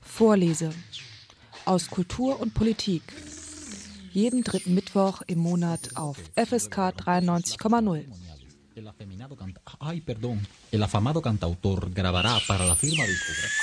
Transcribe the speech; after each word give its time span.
Vorlese 0.00 0.70
aus 1.64 1.88
Kultur 1.88 2.40
und 2.40 2.54
Politik. 2.54 3.02
Jeden 4.12 4.42
dritten 4.42 4.74
Mittwoch 4.74 5.22
im 5.26 5.38
Monat 5.38 5.96
auf 5.96 6.18
FSK 6.34 6.90
93,0. 6.90 8.04
El 8.74 8.88
afeminado 8.88 9.36
canta 9.36 9.60
Ay, 9.78 10.00
perdón. 10.00 10.46
El 10.70 10.82
afamado 10.82 11.22
cantautor 11.22 11.90
grabará 11.92 12.40
para 12.46 12.66
la 12.66 12.74
firma 12.74 13.04
discográfica. 13.04 13.62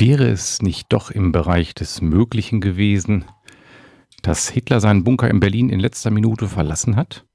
Wäre 0.00 0.28
es 0.28 0.62
nicht 0.62 0.92
doch 0.92 1.10
im 1.10 1.32
Bereich 1.32 1.74
des 1.74 2.00
Möglichen 2.00 2.60
gewesen, 2.60 3.24
dass 4.22 4.48
Hitler 4.48 4.80
seinen 4.80 5.02
Bunker 5.02 5.28
in 5.28 5.40
Berlin 5.40 5.70
in 5.70 5.80
letzter 5.80 6.12
Minute 6.12 6.46
verlassen 6.46 6.94
hat? 6.94 7.26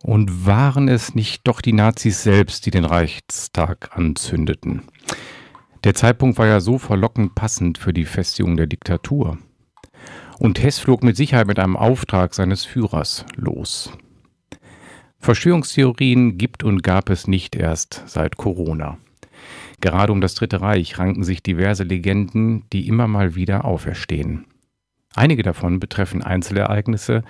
Und 0.00 0.46
waren 0.46 0.86
es 0.86 1.16
nicht 1.16 1.48
doch 1.48 1.60
die 1.60 1.72
Nazis 1.72 2.22
selbst, 2.22 2.66
die 2.66 2.70
den 2.70 2.84
Reichstag 2.84 3.96
anzündeten? 3.96 4.82
Der 5.82 5.94
Zeitpunkt 5.94 6.38
war 6.38 6.46
ja 6.46 6.60
so 6.60 6.78
verlockend 6.78 7.34
passend 7.34 7.78
für 7.78 7.92
die 7.92 8.04
Festigung 8.04 8.56
der 8.56 8.68
Diktatur. 8.68 9.38
Und 10.38 10.62
Hess 10.62 10.78
flog 10.78 11.02
mit 11.02 11.16
Sicherheit 11.16 11.48
mit 11.48 11.58
einem 11.58 11.76
Auftrag 11.76 12.32
seines 12.32 12.64
Führers 12.64 13.26
los. 13.34 13.90
Verschwörungstheorien 15.18 16.38
gibt 16.38 16.62
und 16.62 16.82
gab 16.82 17.10
es 17.10 17.26
nicht 17.26 17.56
erst 17.56 18.02
seit 18.06 18.36
Corona. 18.36 18.98
Gerade 19.80 20.12
um 20.12 20.20
das 20.20 20.34
Dritte 20.34 20.60
Reich 20.60 20.98
ranken 20.98 21.24
sich 21.24 21.42
diverse 21.42 21.84
Legenden, 21.84 22.64
die 22.72 22.88
immer 22.88 23.06
mal 23.06 23.34
wieder 23.34 23.64
auferstehen. 23.64 24.46
Einige 25.14 25.42
davon 25.42 25.80
betreffen 25.80 26.22
Einzelereignisse 26.22 27.22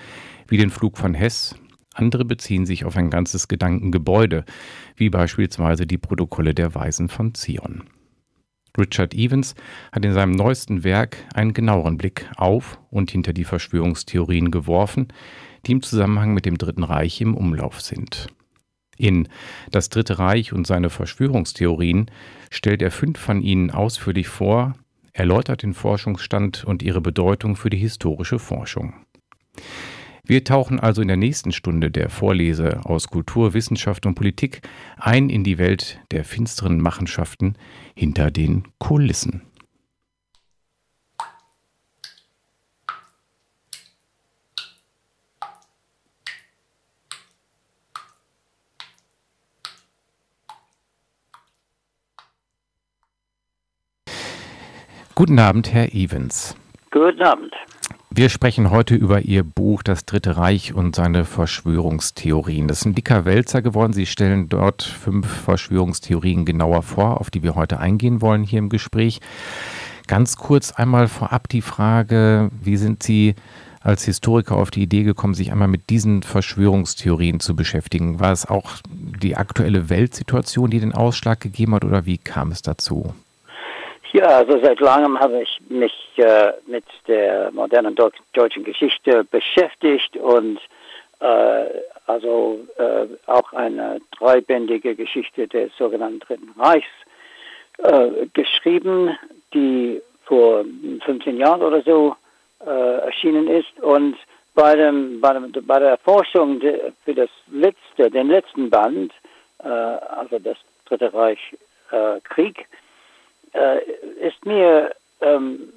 wie 0.48 0.56
den 0.56 0.70
Flug 0.70 0.98
von 0.98 1.14
Hess, 1.14 1.56
andere 1.94 2.24
beziehen 2.24 2.66
sich 2.66 2.84
auf 2.84 2.96
ein 2.96 3.10
ganzes 3.10 3.48
Gedankengebäude, 3.48 4.44
wie 4.96 5.08
beispielsweise 5.08 5.86
die 5.86 5.98
Protokolle 5.98 6.54
der 6.54 6.74
Weisen 6.74 7.08
von 7.08 7.34
Zion. 7.34 7.84
Richard 8.78 9.14
Evans 9.14 9.54
hat 9.92 10.04
in 10.04 10.12
seinem 10.12 10.32
neuesten 10.32 10.84
Werk 10.84 11.16
einen 11.34 11.54
genaueren 11.54 11.96
Blick 11.96 12.28
auf 12.36 12.78
und 12.90 13.10
hinter 13.10 13.32
die 13.32 13.44
Verschwörungstheorien 13.44 14.50
geworfen, 14.50 15.08
die 15.66 15.72
im 15.72 15.82
Zusammenhang 15.82 16.32
mit 16.32 16.46
dem 16.46 16.58
Dritten 16.58 16.84
Reich 16.84 17.20
im 17.20 17.34
Umlauf 17.34 17.80
sind. 17.80 18.28
In 18.96 19.28
Das 19.70 19.88
Dritte 19.90 20.18
Reich 20.18 20.52
und 20.52 20.66
seine 20.66 20.90
Verschwörungstheorien 20.90 22.10
stellt 22.50 22.80
er 22.82 22.90
fünf 22.90 23.18
von 23.18 23.42
ihnen 23.42 23.70
ausführlich 23.70 24.28
vor, 24.28 24.74
erläutert 25.12 25.62
den 25.62 25.74
Forschungsstand 25.74 26.64
und 26.64 26.82
ihre 26.82 27.00
Bedeutung 27.00 27.56
für 27.56 27.70
die 27.70 27.78
historische 27.78 28.38
Forschung. 28.38 28.94
Wir 30.24 30.42
tauchen 30.42 30.80
also 30.80 31.02
in 31.02 31.08
der 31.08 31.16
nächsten 31.16 31.52
Stunde 31.52 31.90
der 31.90 32.10
Vorlese 32.10 32.84
aus 32.84 33.08
Kultur, 33.08 33.54
Wissenschaft 33.54 34.06
und 34.06 34.16
Politik 34.16 34.60
ein 34.96 35.30
in 35.30 35.44
die 35.44 35.56
Welt 35.56 36.00
der 36.10 36.24
finsteren 36.24 36.80
Machenschaften 36.80 37.54
hinter 37.94 38.32
den 38.32 38.64
Kulissen. 38.78 39.42
Guten 55.18 55.38
Abend, 55.38 55.72
Herr 55.72 55.94
Evans. 55.94 56.54
Guten 56.90 57.22
Abend. 57.22 57.54
Wir 58.10 58.28
sprechen 58.28 58.70
heute 58.70 58.94
über 58.94 59.22
Ihr 59.22 59.44
Buch 59.44 59.82
Das 59.82 60.04
Dritte 60.04 60.36
Reich 60.36 60.74
und 60.74 60.94
seine 60.94 61.24
Verschwörungstheorien. 61.24 62.68
Das 62.68 62.80
ist 62.80 62.84
ein 62.84 62.94
dicker 62.94 63.24
Wälzer 63.24 63.62
geworden. 63.62 63.94
Sie 63.94 64.04
stellen 64.04 64.50
dort 64.50 64.82
fünf 64.82 65.26
Verschwörungstheorien 65.26 66.44
genauer 66.44 66.82
vor, 66.82 67.18
auf 67.18 67.30
die 67.30 67.42
wir 67.42 67.54
heute 67.54 67.80
eingehen 67.80 68.20
wollen 68.20 68.44
hier 68.44 68.58
im 68.58 68.68
Gespräch. 68.68 69.22
Ganz 70.06 70.36
kurz 70.36 70.72
einmal 70.72 71.08
vorab 71.08 71.48
die 71.48 71.62
Frage, 71.62 72.50
wie 72.60 72.76
sind 72.76 73.02
Sie 73.02 73.36
als 73.80 74.04
Historiker 74.04 74.56
auf 74.56 74.70
die 74.70 74.82
Idee 74.82 75.04
gekommen, 75.04 75.32
sich 75.32 75.50
einmal 75.50 75.68
mit 75.68 75.88
diesen 75.88 76.24
Verschwörungstheorien 76.24 77.40
zu 77.40 77.56
beschäftigen? 77.56 78.20
War 78.20 78.32
es 78.32 78.44
auch 78.44 78.72
die 78.90 79.34
aktuelle 79.34 79.88
Weltsituation, 79.88 80.68
die 80.68 80.80
den 80.80 80.92
Ausschlag 80.92 81.40
gegeben 81.40 81.74
hat 81.74 81.86
oder 81.86 82.04
wie 82.04 82.18
kam 82.18 82.52
es 82.52 82.60
dazu? 82.60 83.14
Ja, 84.12 84.38
also 84.38 84.58
seit 84.60 84.80
langem 84.80 85.18
habe 85.18 85.42
ich 85.42 85.60
mich 85.68 85.92
äh, 86.16 86.52
mit 86.66 86.84
der 87.08 87.50
modernen 87.52 87.96
deutschen 88.32 88.64
Geschichte 88.64 89.24
beschäftigt 89.24 90.16
und 90.16 90.58
äh, 91.20 91.64
also 92.06 92.60
äh, 92.78 93.06
auch 93.26 93.52
eine 93.52 94.00
dreibändige 94.16 94.94
Geschichte 94.94 95.48
des 95.48 95.76
sogenannten 95.76 96.20
Dritten 96.20 96.54
Reichs 96.58 96.86
äh, 97.78 98.26
geschrieben, 98.32 99.16
die 99.52 100.00
vor 100.24 100.64
15 101.04 101.36
Jahren 101.36 101.62
oder 101.62 101.82
so 101.82 102.16
äh, 102.64 102.98
erschienen 103.00 103.48
ist 103.48 103.78
und 103.80 104.16
bei, 104.54 104.76
dem, 104.76 105.20
bei, 105.20 105.32
dem, 105.32 105.52
bei 105.52 105.78
der 105.78 105.90
Erforschung 105.90 106.60
de, 106.60 106.92
für 107.04 107.14
das 107.14 107.30
letzte, 107.50 108.10
den 108.10 108.28
letzten 108.28 108.70
Band, 108.70 109.12
äh, 109.62 109.68
also 109.68 110.38
das 110.38 110.56
Dritte 110.86 111.12
Reich 111.12 111.40
Krieg, 112.24 112.66
äh, 113.56 113.80
ist 114.26 114.44
mir 114.44 114.92
ähm, 115.20 115.72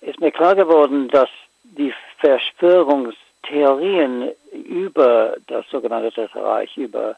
ist 0.00 0.18
mir 0.20 0.30
klar 0.30 0.54
geworden, 0.54 1.08
dass 1.08 1.28
die 1.62 1.92
Verschwörungstheorien 2.18 4.30
über 4.52 5.36
das 5.46 5.64
sogenannte 5.70 6.10
Dritte 6.10 6.42
Reich, 6.42 6.76
über 6.76 7.16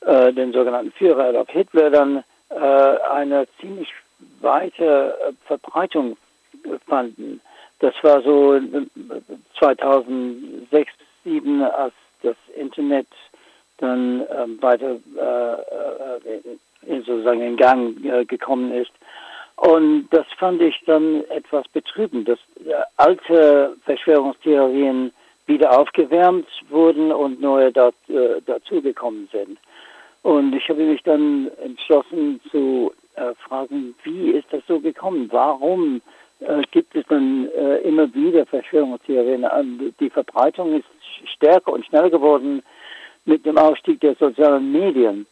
äh, 0.00 0.32
den 0.32 0.52
sogenannten 0.52 0.92
Führer 0.92 1.26
Adolf 1.26 1.50
Hitler 1.50 1.90
dann 1.90 2.24
äh, 2.50 2.56
eine 2.56 3.46
ziemlich 3.60 3.92
weite 4.40 5.18
äh, 5.20 5.32
Verbreitung 5.46 6.16
fanden. 6.86 7.42
Das 7.80 7.92
war 8.02 8.22
so 8.22 8.58
2006, 9.58 10.90
2007, 11.24 11.62
als 11.62 11.92
das 12.22 12.36
Internet 12.56 13.08
dann 13.78 14.26
ähm, 14.30 14.62
weiter 14.62 14.96
äh, 15.16 16.28
äh 16.28 16.40
sozusagen 16.86 17.42
in 17.42 17.56
Gang 17.56 18.04
äh, 18.04 18.24
gekommen 18.24 18.72
ist. 18.72 18.92
Und 19.56 20.08
das 20.10 20.26
fand 20.38 20.60
ich 20.60 20.82
dann 20.84 21.24
etwas 21.30 21.66
betrübend, 21.68 22.28
dass 22.28 22.38
äh, 22.64 22.74
alte 22.96 23.76
Verschwörungstheorien 23.84 25.12
wieder 25.46 25.78
aufgewärmt 25.78 26.48
wurden 26.68 27.12
und 27.12 27.40
neue 27.40 27.72
dat, 27.72 27.94
äh, 28.08 28.40
dazugekommen 28.44 29.28
sind. 29.32 29.58
Und 30.22 30.54
ich 30.54 30.68
habe 30.68 30.82
mich 30.82 31.02
dann 31.04 31.50
entschlossen 31.62 32.40
zu 32.50 32.92
äh, 33.14 33.32
fragen, 33.46 33.94
wie 34.02 34.32
ist 34.32 34.48
das 34.50 34.62
so 34.66 34.80
gekommen? 34.80 35.28
Warum 35.30 36.02
äh, 36.40 36.62
gibt 36.72 36.94
es 36.94 37.04
dann 37.08 37.48
äh, 37.56 37.78
immer 37.78 38.12
wieder 38.12 38.44
Verschwörungstheorien? 38.44 39.46
Die 40.00 40.10
Verbreitung 40.10 40.74
ist 40.74 40.86
stärker 41.32 41.72
und 41.72 41.86
schneller 41.86 42.10
geworden 42.10 42.62
mit 43.24 43.46
dem 43.46 43.56
Aufstieg 43.56 44.00
der 44.00 44.16
sozialen 44.16 44.72
Medien. 44.72 45.26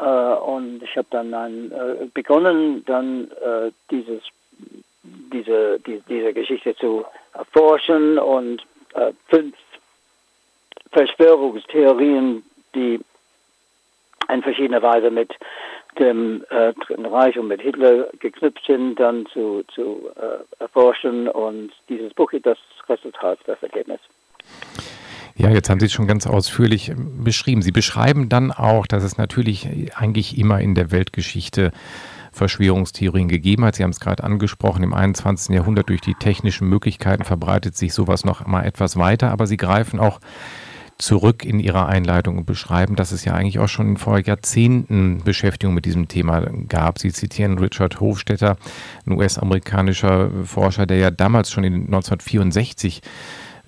Äh, 0.00 0.04
und 0.04 0.82
ich 0.82 0.96
habe 0.96 1.08
dann 1.10 1.34
ein, 1.34 1.72
äh, 1.72 2.06
begonnen, 2.12 2.84
dann 2.86 3.30
äh, 3.30 3.70
dieses, 3.90 4.22
diese, 5.02 5.78
die, 5.80 6.02
diese 6.08 6.32
Geschichte 6.32 6.74
zu 6.76 7.04
erforschen 7.32 8.18
und 8.18 8.62
fünf 9.28 9.54
Verschwörungstheorien, 10.90 12.42
die 12.74 12.98
in 14.28 14.42
verschiedener 14.42 14.82
Weise 14.82 15.12
mit 15.12 15.32
dem 16.00 16.44
äh, 16.50 16.72
Dritten 16.72 17.06
Reich 17.06 17.38
und 17.38 17.46
mit 17.46 17.60
Hitler 17.60 18.08
geknüpft 18.18 18.64
sind, 18.66 18.96
dann 18.96 19.26
zu, 19.26 19.62
zu 19.74 20.10
äh, 20.16 20.62
erforschen. 20.62 21.28
Und 21.28 21.70
dieses 21.88 22.12
Buch 22.14 22.32
ist 22.32 22.46
das 22.46 22.58
Resultat, 22.88 23.38
das 23.46 23.62
Ergebnis. 23.62 24.00
Ja, 25.40 25.48
jetzt 25.48 25.70
haben 25.70 25.80
Sie 25.80 25.86
es 25.86 25.92
schon 25.92 26.06
ganz 26.06 26.26
ausführlich 26.26 26.90
ähm, 26.90 27.24
beschrieben. 27.24 27.62
Sie 27.62 27.72
beschreiben 27.72 28.28
dann 28.28 28.52
auch, 28.52 28.86
dass 28.86 29.02
es 29.02 29.16
natürlich 29.16 29.66
eigentlich 29.96 30.36
immer 30.36 30.60
in 30.60 30.74
der 30.74 30.90
Weltgeschichte 30.90 31.72
Verschwörungstheorien 32.32 33.28
gegeben 33.28 33.64
hat. 33.64 33.76
Sie 33.76 33.82
haben 33.82 33.90
es 33.90 34.00
gerade 34.00 34.22
angesprochen, 34.22 34.84
im 34.84 34.92
21. 34.92 35.54
Jahrhundert 35.54 35.88
durch 35.88 36.02
die 36.02 36.14
technischen 36.14 36.68
Möglichkeiten 36.68 37.24
verbreitet 37.24 37.74
sich 37.74 37.94
sowas 37.94 38.24
noch 38.24 38.46
mal 38.46 38.64
etwas 38.64 38.96
weiter, 38.96 39.30
aber 39.30 39.46
Sie 39.46 39.56
greifen 39.56 39.98
auch 39.98 40.20
zurück 40.98 41.46
in 41.46 41.58
Ihrer 41.58 41.86
Einleitung 41.86 42.36
und 42.36 42.44
beschreiben, 42.44 42.94
dass 42.94 43.10
es 43.10 43.24
ja 43.24 43.32
eigentlich 43.32 43.58
auch 43.58 43.68
schon 43.68 43.96
vor 43.96 44.18
Jahrzehnten 44.18 45.22
Beschäftigung 45.24 45.74
mit 45.74 45.86
diesem 45.86 46.08
Thema 46.08 46.42
gab. 46.68 46.98
Sie 46.98 47.12
zitieren 47.12 47.58
Richard 47.58 47.98
Hofstetter, 47.98 48.58
ein 49.06 49.12
US-amerikanischer 49.12 50.30
Forscher, 50.44 50.84
der 50.84 50.98
ja 50.98 51.10
damals 51.10 51.50
schon 51.50 51.64
in 51.64 51.86
1964 51.86 53.00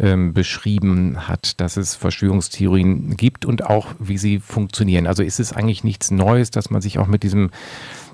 ähm, 0.02 0.34
beschrieben 0.34 1.28
hat, 1.28 1.60
dass 1.60 1.76
es 1.76 1.94
Verschwörungstheorien 1.94 3.16
gibt 3.16 3.46
und 3.46 3.64
auch 3.64 3.86
wie 3.98 4.18
sie 4.18 4.40
funktionieren. 4.40 5.06
Also 5.06 5.22
ist 5.22 5.38
es 5.38 5.56
eigentlich 5.56 5.84
nichts 5.84 6.10
Neues, 6.10 6.50
dass 6.50 6.70
man 6.70 6.82
sich 6.82 6.98
auch 6.98 7.06
mit 7.06 7.22
diesem 7.22 7.50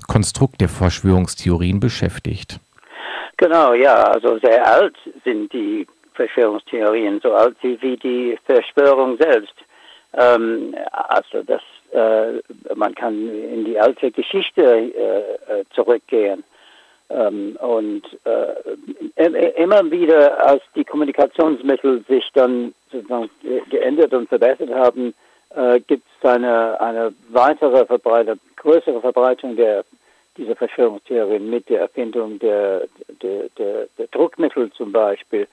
Konstrukt 0.06 0.60
der 0.60 0.68
Verschwörungstheorien 0.68 1.80
beschäftigt. 1.80 2.60
Genau, 3.38 3.72
ja, 3.72 4.04
also 4.04 4.38
sehr 4.38 4.66
alt 4.66 4.96
sind 5.24 5.52
die 5.52 5.86
Verschwörungstheorien, 6.14 7.20
so 7.22 7.32
alt 7.32 7.56
wie 7.62 7.96
die 7.96 8.38
Verschwörung 8.44 9.16
selbst. 9.18 9.54
Ähm, 10.12 10.74
also 10.90 11.42
das, 11.44 11.62
äh, 11.92 12.74
man 12.74 12.94
kann 12.94 13.14
in 13.14 13.64
die 13.64 13.78
alte 13.78 14.10
Geschichte 14.10 14.62
äh, 14.62 15.60
äh 15.60 15.64
zurückgehen. 15.74 16.42
Ähm, 17.10 17.56
und 17.60 18.02
äh, 18.24 19.52
immer 19.56 19.90
wieder, 19.90 20.46
als 20.46 20.62
die 20.74 20.84
Kommunikationsmittel 20.84 22.04
sich 22.08 22.28
dann 22.34 22.74
sozusagen 22.92 23.30
geändert 23.70 24.12
und 24.12 24.28
verbessert 24.28 24.70
haben, 24.70 25.14
äh, 25.54 25.80
gibt 25.80 26.04
es 26.20 26.28
eine, 26.28 26.80
eine 26.80 27.14
weitere 27.30 27.86
Verbreitung, 27.86 28.38
größere 28.56 29.00
Verbreitung 29.00 29.56
der 29.56 29.84
dieser 30.38 30.56
Verschwörungstheorien 30.56 31.50
mit 31.50 31.68
der 31.68 31.80
Erfindung 31.80 32.38
der, 32.38 32.86
der, 33.20 33.48
der, 33.58 33.88
der 33.98 34.06
Druckmittel 34.06 34.70
zum 34.72 34.92
Beispiel 34.92 35.48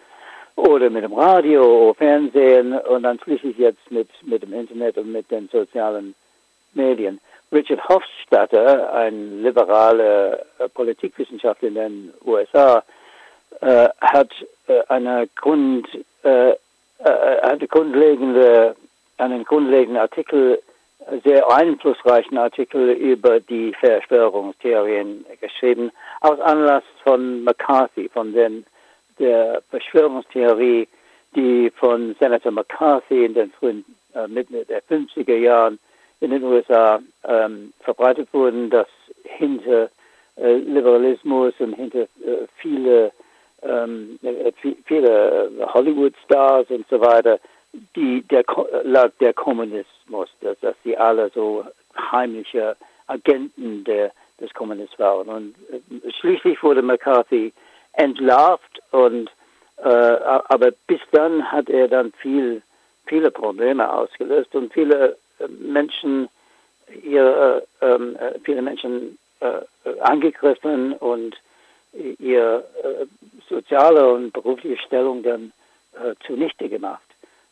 oder 0.56 0.90
mit 0.90 1.04
dem 1.04 1.14
Radio, 1.14 1.94
Fernsehen 1.98 2.74
und 2.74 3.04
dann 3.04 3.20
schließlich 3.20 3.58
jetzt 3.58 3.92
mit, 3.92 4.08
mit 4.22 4.44
dem 4.44 4.54
Internet 4.54 4.98
und 4.98 5.12
mit 5.12 5.30
den 5.30 5.50
sozialen 5.50 6.16
Medien. 6.74 7.20
Richard 7.52 7.88
Hofstadter, 7.88 8.94
ein 8.94 9.42
liberaler 9.44 10.40
äh, 10.60 10.70
Politikwissenschaftler 10.70 11.70
in 11.70 11.76
den 11.76 12.14
USA, 12.26 12.84
äh, 13.62 13.90
hat 14.02 14.30
äh, 14.68 14.82
eine 14.88 15.28
Grund, 15.36 15.88
äh, 16.24 16.52
äh, 16.52 16.56
eine 17.00 17.68
grundlegende, 17.68 18.76
einen 19.18 19.44
grundlegenden 19.44 19.98
Artikel, 19.98 20.62
sehr 21.24 21.48
einflussreichen 21.52 22.38
Artikel 22.38 22.90
über 22.90 23.40
die 23.40 23.74
Verschwörungstheorien 23.74 25.26
geschrieben, 25.40 25.92
aus 26.22 26.40
Anlass 26.40 26.84
von 27.04 27.44
McCarthy, 27.44 28.10
von 28.10 28.34
den, 28.34 28.66
der 29.20 29.62
Verschwörungstheorie, 29.70 30.88
die 31.36 31.72
von 31.76 32.16
Senator 32.20 32.52
McCarthy 32.52 33.26
in 33.26 33.34
den 33.34 33.52
frühen, 33.52 33.86
äh, 34.16 34.28
Mitte 34.28 34.66
der 34.66 34.82
50er 34.84 35.36
Jahren 35.36 35.80
in 36.26 36.32
den 36.32 36.44
USA 36.44 37.00
ähm, 37.24 37.72
verbreitet 37.82 38.28
wurden, 38.34 38.70
dass 38.72 38.88
hinter 39.24 39.90
äh, 40.38 40.56
Liberalismus 40.58 41.54
und 41.60 41.74
hinter 41.74 42.02
äh, 42.02 42.48
viele, 42.58 43.12
ähm, 43.62 44.20
äh, 44.24 44.52
viele 44.86 45.52
Hollywood-Stars 45.74 46.70
und 46.70 46.88
so 46.90 47.00
weiter, 47.00 47.40
die, 47.96 48.24
der, 48.24 48.44
lag 48.84 49.12
der 49.20 49.34
Kommunismus, 49.34 50.30
dass, 50.42 50.60
dass 50.62 50.76
sie 50.84 50.98
alle 50.98 51.30
so 51.30 51.64
heimliche 51.96 52.76
Agenten 53.06 53.84
der, 53.84 54.12
des 54.40 54.52
Kommunismus 54.54 55.00
waren. 55.00 55.30
Und 55.30 55.56
äh, 55.72 56.12
schließlich 56.20 56.62
wurde 56.64 56.82
McCarthy 56.82 57.54
entlarvt 57.94 58.82
und 58.92 59.30
äh, 59.78 59.90
aber 59.90 60.72
bis 60.88 61.02
dann 61.12 61.52
hat 61.52 61.70
er 61.70 61.88
dann 61.88 62.14
viel, 62.14 62.64
viele 63.06 63.30
Probleme 63.30 63.92
ausgelöst 63.92 64.56
und 64.56 64.74
viele 64.74 65.18
Menschen 65.48 66.30
ihr, 67.04 67.64
ähm, 67.82 68.16
äh, 68.18 68.40
viele 68.44 68.62
Menschen 68.62 69.18
äh, 69.40 70.00
angegriffen 70.02 70.94
und 70.94 71.36
ihre 72.20 72.66
äh, 72.84 73.06
soziale 73.50 74.14
und 74.14 74.34
berufliche 74.34 74.78
Stellung 74.82 75.24
dann 75.24 75.52
äh, 75.94 76.14
zunichte 76.26 76.70
gemacht. 76.70 77.02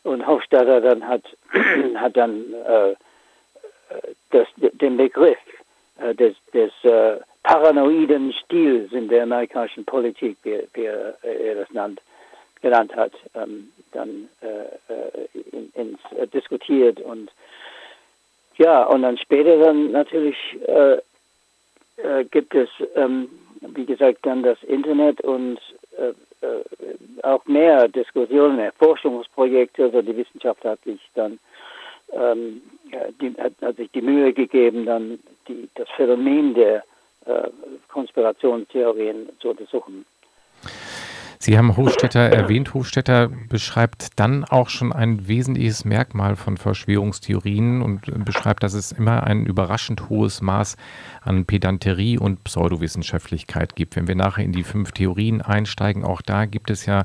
Und 0.02 0.26
Hofstadter 0.26 0.80
dann 0.80 1.06
hat, 1.06 1.22
hat 1.94 2.16
dann 2.16 2.52
äh, 2.52 2.94
das, 4.30 4.48
den 4.56 4.96
Begriff 4.96 5.38
äh, 5.98 6.14
des, 6.14 6.36
des 6.52 6.72
äh, 6.84 7.20
paranoiden 7.42 8.32
Stils 8.32 8.92
in 8.92 9.08
der 9.08 9.24
amerikanischen 9.24 9.84
Politik, 9.84 10.36
wie, 10.42 10.66
wie 10.74 10.84
er 10.84 11.54
das 11.54 11.70
nannt, 11.72 12.00
genannt 12.60 12.94
hat, 12.96 13.12
ähm, 13.34 13.70
dann 13.92 14.28
äh, 14.40 15.38
in, 15.52 15.70
ins, 15.74 16.00
äh, 16.16 16.26
diskutiert 16.26 17.00
und 17.00 17.30
ja, 18.58 18.84
und 18.84 19.02
dann 19.02 19.18
später 19.18 19.58
dann 19.58 19.92
natürlich 19.92 20.36
äh, 20.66 20.98
äh, 21.96 22.24
gibt 22.30 22.54
es, 22.54 22.68
ähm, 22.96 23.28
wie 23.60 23.84
gesagt, 23.84 24.18
dann 24.22 24.42
das 24.42 24.62
Internet 24.64 25.20
und 25.20 25.58
äh, 25.98 26.46
äh 26.46 26.64
auch 27.22 27.46
mehr 27.46 27.88
Diskussionen, 27.88 28.56
mehr 28.56 28.72
Forschungsprojekte. 28.72 29.84
Also 29.84 30.02
die 30.02 30.16
Wissenschaft 30.16 30.62
hat 30.64 30.82
sich 30.84 31.00
dann 31.14 31.38
ähm, 32.12 32.60
die, 33.20 33.34
hat, 33.38 33.52
hat, 33.62 33.76
sich 33.76 33.90
die 33.92 34.02
Mühe 34.02 34.32
gegeben, 34.32 34.86
dann 34.86 35.18
die, 35.48 35.68
das 35.74 35.88
Phänomen 35.96 36.54
der 36.54 36.84
äh, 37.26 37.48
Konspirationstheorien 37.88 39.30
zu 39.40 39.50
untersuchen. 39.50 40.04
Sie 41.44 41.58
haben 41.58 41.76
Hofstetter 41.76 42.20
erwähnt. 42.20 42.72
Hofstetter 42.72 43.28
beschreibt 43.28 44.18
dann 44.18 44.44
auch 44.44 44.70
schon 44.70 44.94
ein 44.94 45.28
wesentliches 45.28 45.84
Merkmal 45.84 46.36
von 46.36 46.56
Verschwörungstheorien 46.56 47.82
und 47.82 48.24
beschreibt, 48.24 48.62
dass 48.62 48.72
es 48.72 48.92
immer 48.92 49.24
ein 49.24 49.44
überraschend 49.44 50.08
hohes 50.08 50.40
Maß 50.40 50.78
an 51.20 51.44
Pedanterie 51.44 52.16
und 52.16 52.44
Pseudowissenschaftlichkeit 52.44 53.76
gibt. 53.76 53.94
Wenn 53.94 54.08
wir 54.08 54.14
nachher 54.14 54.42
in 54.42 54.52
die 54.52 54.62
fünf 54.62 54.92
Theorien 54.92 55.42
einsteigen, 55.42 56.02
auch 56.02 56.22
da 56.22 56.46
gibt 56.46 56.70
es 56.70 56.86
ja 56.86 57.04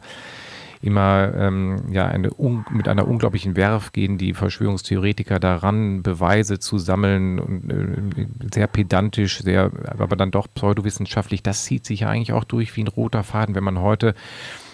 immer 0.81 1.33
ähm, 1.35 1.91
ja, 1.91 2.07
eine 2.07 2.29
mit 2.69 2.87
einer 2.87 3.07
unglaublichen 3.07 3.55
Werf 3.57 3.91
gehen 3.91 4.17
die 4.17 4.33
Verschwörungstheoretiker 4.33 5.39
daran, 5.39 6.03
Beweise 6.03 6.59
zu 6.59 6.77
sammeln 6.77 7.39
und 7.39 7.69
äh, 7.69 8.27
sehr 8.53 8.67
pedantisch, 8.67 9.39
sehr, 9.39 9.71
aber 9.85 10.15
dann 10.15 10.31
doch 10.31 10.47
pseudowissenschaftlich. 10.53 11.43
Das 11.43 11.65
zieht 11.65 11.85
sich 11.85 12.01
ja 12.01 12.09
eigentlich 12.09 12.33
auch 12.33 12.45
durch 12.45 12.75
wie 12.77 12.83
ein 12.83 12.87
roter 12.87 13.23
Faden, 13.23 13.55
wenn 13.55 13.63
man 13.63 13.79
heute 13.79 14.15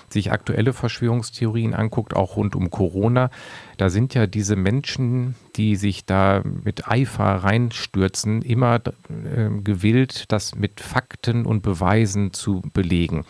sich 0.10 0.32
aktuelle 0.32 0.74
Verschwörungstheorien 0.74 1.74
anguckt, 1.74 2.16
auch 2.16 2.38
rund 2.38 2.56
um 2.56 2.70
Corona, 2.70 3.30
da 3.78 3.90
sind 3.90 4.14
ja 4.14 4.28
diese 4.28 4.56
Menschen, 4.56 5.36
die 5.56 5.76
sich 5.76 6.06
da 6.06 6.42
mit 6.64 6.88
Eifer 6.88 7.24
reinstürzen, 7.24 8.42
immer 8.42 8.76
äh, 8.76 9.50
gewillt, 9.64 10.32
das 10.32 10.56
mit 10.56 10.80
Fakten 10.80 11.46
und 11.46 11.62
Beweisen 11.62 12.34
zu 12.34 12.62
belegen. 12.74 13.26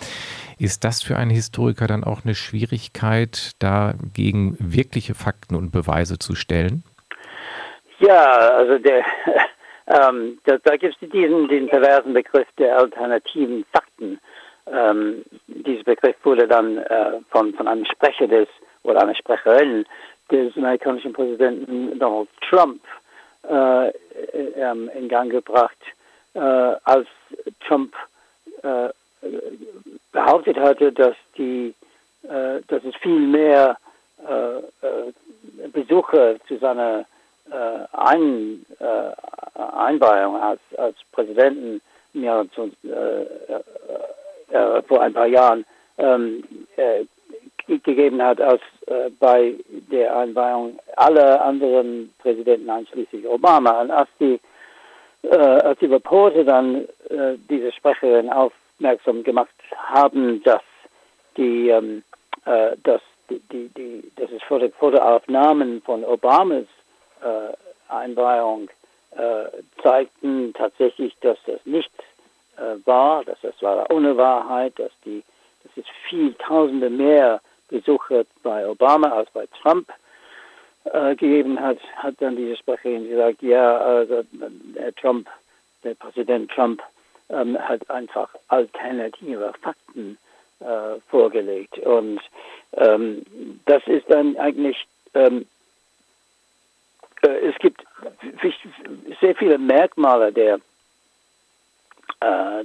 Ist 0.60 0.84
das 0.84 1.04
für 1.04 1.18
einen 1.18 1.32
Historiker 1.32 1.88
dann 1.88 2.04
auch 2.04 2.24
eine 2.24 2.36
Schwierigkeit, 2.36 3.52
dagegen 3.60 4.56
wirkliche 4.60 5.16
Fakten 5.16 5.56
und 5.56 5.72
Beweise 5.72 6.20
zu 6.20 6.36
stellen? 6.36 6.84
Ja, 8.00 8.24
also 8.24 8.78
der, 8.78 9.04
ähm, 9.88 10.40
da, 10.46 10.58
da 10.64 10.78
gibt 10.78 10.96
es 11.02 11.10
diesen 11.10 11.48
den 11.48 11.68
perversen 11.68 12.14
Begriff 12.14 12.48
der 12.58 12.78
alternativen 12.78 13.66
Fakten. 13.72 14.20
Ähm, 14.68 15.24
dieser 15.48 15.84
Begriff 15.84 16.16
wurde 16.24 16.48
dann 16.48 16.78
äh, 16.78 17.20
von, 17.30 17.54
von 17.54 17.68
einem 17.68 17.86
Sprecher 17.86 18.28
des 18.28 18.48
oder 18.84 19.02
einer 19.02 19.16
Sprecherin 19.16 19.86
des 20.32 20.56
amerikanischen 20.58 21.14
Präsidenten 21.14 21.98
Donald 22.00 22.30
Trump 22.50 22.82
äh, 23.50 23.90
ähm, 24.56 24.90
in 24.96 25.08
Gang 25.08 25.30
gebracht, 25.32 25.78
äh, 26.34 26.40
als 26.40 27.08
Trump 27.68 27.94
äh, 28.64 28.90
behauptet 30.12 30.58
hatte, 30.58 30.92
dass 30.92 31.16
die, 31.38 31.74
äh, 32.24 32.62
dass 32.68 32.84
es 32.84 32.96
viel 33.02 33.20
mehr 33.20 33.78
äh, 34.28 35.68
Besucher 35.70 36.36
zu 36.48 36.58
seiner 36.58 37.06
Ein, 37.92 38.66
Einweihung 39.54 40.42
als, 40.42 40.60
als 40.78 40.96
Präsidenten 41.12 41.80
im 42.16 42.24
Jahr 42.24 42.46
äh, 44.50 44.82
vor 44.84 45.02
ein 45.02 45.14
paar 45.14 45.28
Jahren 45.28 45.66
ähm, 45.98 46.44
äh, 46.78 47.06
gegeben 47.68 48.22
hat, 48.22 48.40
als 48.40 48.62
äh, 48.88 49.10
bei 49.20 49.56
der 49.70 50.16
Einweihung 50.16 50.80
aller 50.96 51.44
anderen 51.44 52.14
Präsidenten, 52.20 52.70
einschließlich 52.70 53.28
Obama. 53.28 53.82
Und 53.82 53.92
als 53.92 54.10
die, 54.20 54.40
äh, 55.24 55.36
als 55.36 55.80
die 55.80 55.88
Reporter 55.88 56.44
dann 56.44 56.86
äh, 57.10 57.36
diese 57.50 57.72
Sprecherin 57.72 58.30
aufmerksam 58.30 59.24
gemacht 59.24 59.50
haben, 59.76 60.44
dass 60.44 60.62
die, 61.38 61.70
ähm, 61.70 62.04
äh, 62.46 62.76
dass 62.84 63.02
die, 63.30 63.40
die, 63.52 63.70
die, 63.70 64.12
dass 64.16 64.30
es 64.32 64.44
Foto, 64.44 64.70
Fotoaufnahmen 64.70 65.82
von 65.82 66.04
Obamas 66.04 66.66
Einweihung 67.88 68.70
zeigten 69.82 70.54
tatsächlich, 70.54 71.16
dass 71.22 71.38
das 71.48 71.60
nicht 71.66 71.90
äh, 72.58 72.86
war, 72.86 73.24
dass 73.26 73.40
das 73.42 73.62
war 73.62 73.90
ohne 73.92 74.16
Wahrheit, 74.18 74.78
dass 74.78 74.92
die, 75.06 75.24
dass 75.64 75.86
es 75.86 75.90
viel 76.08 76.34
Tausende 76.36 76.90
mehr 76.90 77.42
Besucher 77.70 78.26
bei 78.44 78.68
Obama 78.68 79.10
als 79.10 79.30
bei 79.32 79.48
Trump 79.62 79.90
äh, 80.86 81.16
gegeben 81.16 81.60
hat, 81.60 81.80
hat 81.96 82.16
dann 82.20 82.36
diese 82.36 82.58
Sprecherin 82.58 83.10
gesagt, 83.10 83.42
ja, 83.42 83.78
also 83.78 84.24
der 84.32 84.94
Trump, 84.96 85.28
der 85.84 85.96
Präsident 85.96 86.52
Trump 86.52 86.82
ähm, 87.30 87.58
hat 87.58 87.90
einfach 87.90 88.30
alternative 88.50 89.54
Fakten 89.62 90.18
äh, 90.60 91.00
vorgelegt. 91.10 91.80
Und 91.80 92.22
Ähm, 92.78 93.26
das 93.66 93.88
ist 93.88 94.06
dann 94.10 94.36
eigentlich, 94.38 94.86
ähm, 95.14 95.46
äh, 97.22 97.50
es 97.50 97.56
gibt 97.60 97.86
sehr 99.22 99.36
viele 99.36 99.58
Merkmale 99.58 100.32
der, 100.32 100.60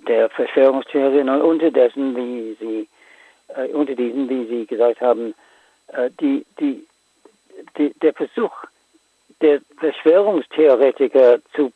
der 0.07 0.31
Verschwörungstheorien 0.31 1.29
und 1.29 1.43
unterdessen, 1.43 2.17
wie 2.17 2.57
Sie, 2.61 2.89
äh, 3.55 3.69
unter 3.73 3.95
diesen, 3.95 4.29
wie 4.29 4.47
Sie 4.47 4.67
gesagt 4.67 5.01
haben, 5.01 5.35
äh, 5.89 6.11
die, 6.21 6.45
die, 6.59 6.87
die, 7.77 7.93
der 8.01 8.15
Versuch 8.15 8.53
der 9.41 9.61
Verschwörungstheoretiker 9.79 11.39
zu 11.55 11.73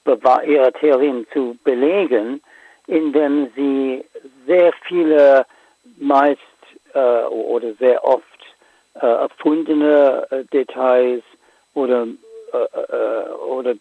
ihre 0.47 0.73
Theorien 0.73 1.27
zu 1.33 1.57
belegen, 1.65 2.43
indem 2.87 3.51
sie 3.57 4.05
sehr 4.47 4.73
viele 4.87 5.47
meist 5.97 6.41
äh, 6.93 7.25
oder 7.25 7.73
sehr 7.75 8.05
oft 8.05 8.25
äh, 8.95 9.07
erfundene 9.07 10.27
äh, 10.31 10.45
Details 10.45 11.23
oder, 11.73 12.07
äh, 12.53 12.57
äh, 12.59 13.31
oder 13.49 13.75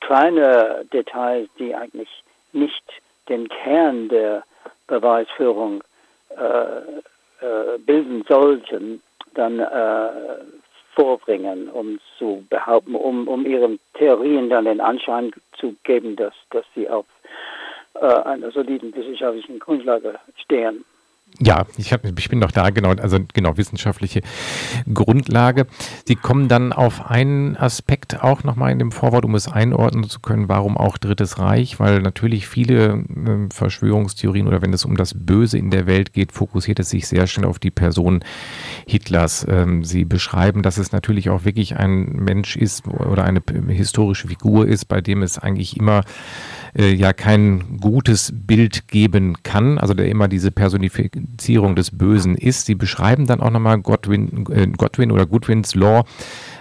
kleine 0.00 0.84
Details, 0.92 1.48
die 1.58 1.74
eigentlich 1.74 2.22
nicht 2.52 2.84
den 3.28 3.48
Kern 3.48 4.08
der 4.08 4.44
Beweisführung 4.86 5.82
äh, 6.30 7.78
bilden 7.78 8.24
sollten, 8.28 9.00
dann 9.34 9.60
vorbringen, 10.98 11.68
um 11.68 12.00
zu 12.18 12.44
behaupten, 12.50 12.96
um, 12.96 13.28
um 13.28 13.46
ihren 13.46 13.78
Theorien 13.94 14.50
dann 14.50 14.64
den 14.64 14.80
Anschein 14.80 15.30
zu 15.56 15.76
geben, 15.84 16.16
dass, 16.16 16.34
dass 16.50 16.64
sie 16.74 16.88
auf 16.88 17.06
äh, 17.94 18.06
einer 18.06 18.50
soliden 18.50 18.94
wissenschaftlichen 18.94 19.58
Grundlage 19.60 20.18
stehen. 20.36 20.84
Ja, 21.40 21.66
ich, 21.76 21.92
hab, 21.92 22.04
ich 22.18 22.28
bin 22.28 22.40
noch 22.40 22.50
da, 22.50 22.70
genau, 22.70 22.90
also 22.90 23.18
genau, 23.32 23.56
wissenschaftliche 23.56 24.22
Grundlage. 24.92 25.68
Sie 26.04 26.16
kommen 26.16 26.48
dann 26.48 26.72
auf 26.72 27.08
einen 27.08 27.56
Aspekt 27.56 28.24
auch 28.24 28.42
nochmal 28.42 28.72
in 28.72 28.80
dem 28.80 28.90
Vorwort, 28.90 29.24
um 29.24 29.36
es 29.36 29.46
einordnen 29.46 30.08
zu 30.08 30.18
können, 30.18 30.48
warum 30.48 30.76
auch 30.76 30.98
Drittes 30.98 31.38
Reich, 31.38 31.78
weil 31.78 32.00
natürlich 32.00 32.48
viele 32.48 32.94
äh, 32.94 33.54
Verschwörungstheorien 33.54 34.48
oder 34.48 34.62
wenn 34.62 34.72
es 34.72 34.84
um 34.84 34.96
das 34.96 35.14
Böse 35.14 35.58
in 35.58 35.70
der 35.70 35.86
Welt 35.86 36.12
geht, 36.12 36.32
fokussiert 36.32 36.80
es 36.80 36.90
sich 36.90 37.06
sehr 37.06 37.28
schnell 37.28 37.46
auf 37.46 37.60
die 37.60 37.70
Person 37.70 38.24
Hitlers. 38.88 39.46
Ähm, 39.48 39.84
Sie 39.84 40.04
beschreiben, 40.04 40.62
dass 40.62 40.76
es 40.76 40.90
natürlich 40.90 41.30
auch 41.30 41.44
wirklich 41.44 41.76
ein 41.76 42.16
Mensch 42.16 42.56
ist 42.56 42.88
oder 42.88 43.22
eine 43.22 43.42
historische 43.68 44.26
Figur 44.26 44.66
ist, 44.66 44.86
bei 44.86 45.00
dem 45.00 45.22
es 45.22 45.38
eigentlich 45.38 45.76
immer 45.76 46.02
äh, 46.76 46.92
ja 46.92 47.12
kein 47.12 47.78
gutes 47.80 48.32
Bild 48.34 48.88
geben 48.88 49.36
kann, 49.44 49.78
also 49.78 49.94
der 49.94 50.08
immer 50.08 50.26
diese 50.26 50.50
Personifizierung 50.50 51.17
des 51.74 51.90
Bösen 51.90 52.34
ist. 52.34 52.66
Sie 52.66 52.74
beschreiben 52.74 53.26
dann 53.26 53.40
auch 53.40 53.50
nochmal 53.50 53.78
Godwin, 53.78 54.46
äh, 54.50 54.66
Godwin 54.66 55.12
oder 55.12 55.26
Goodwins 55.26 55.74
Law, 55.74 56.04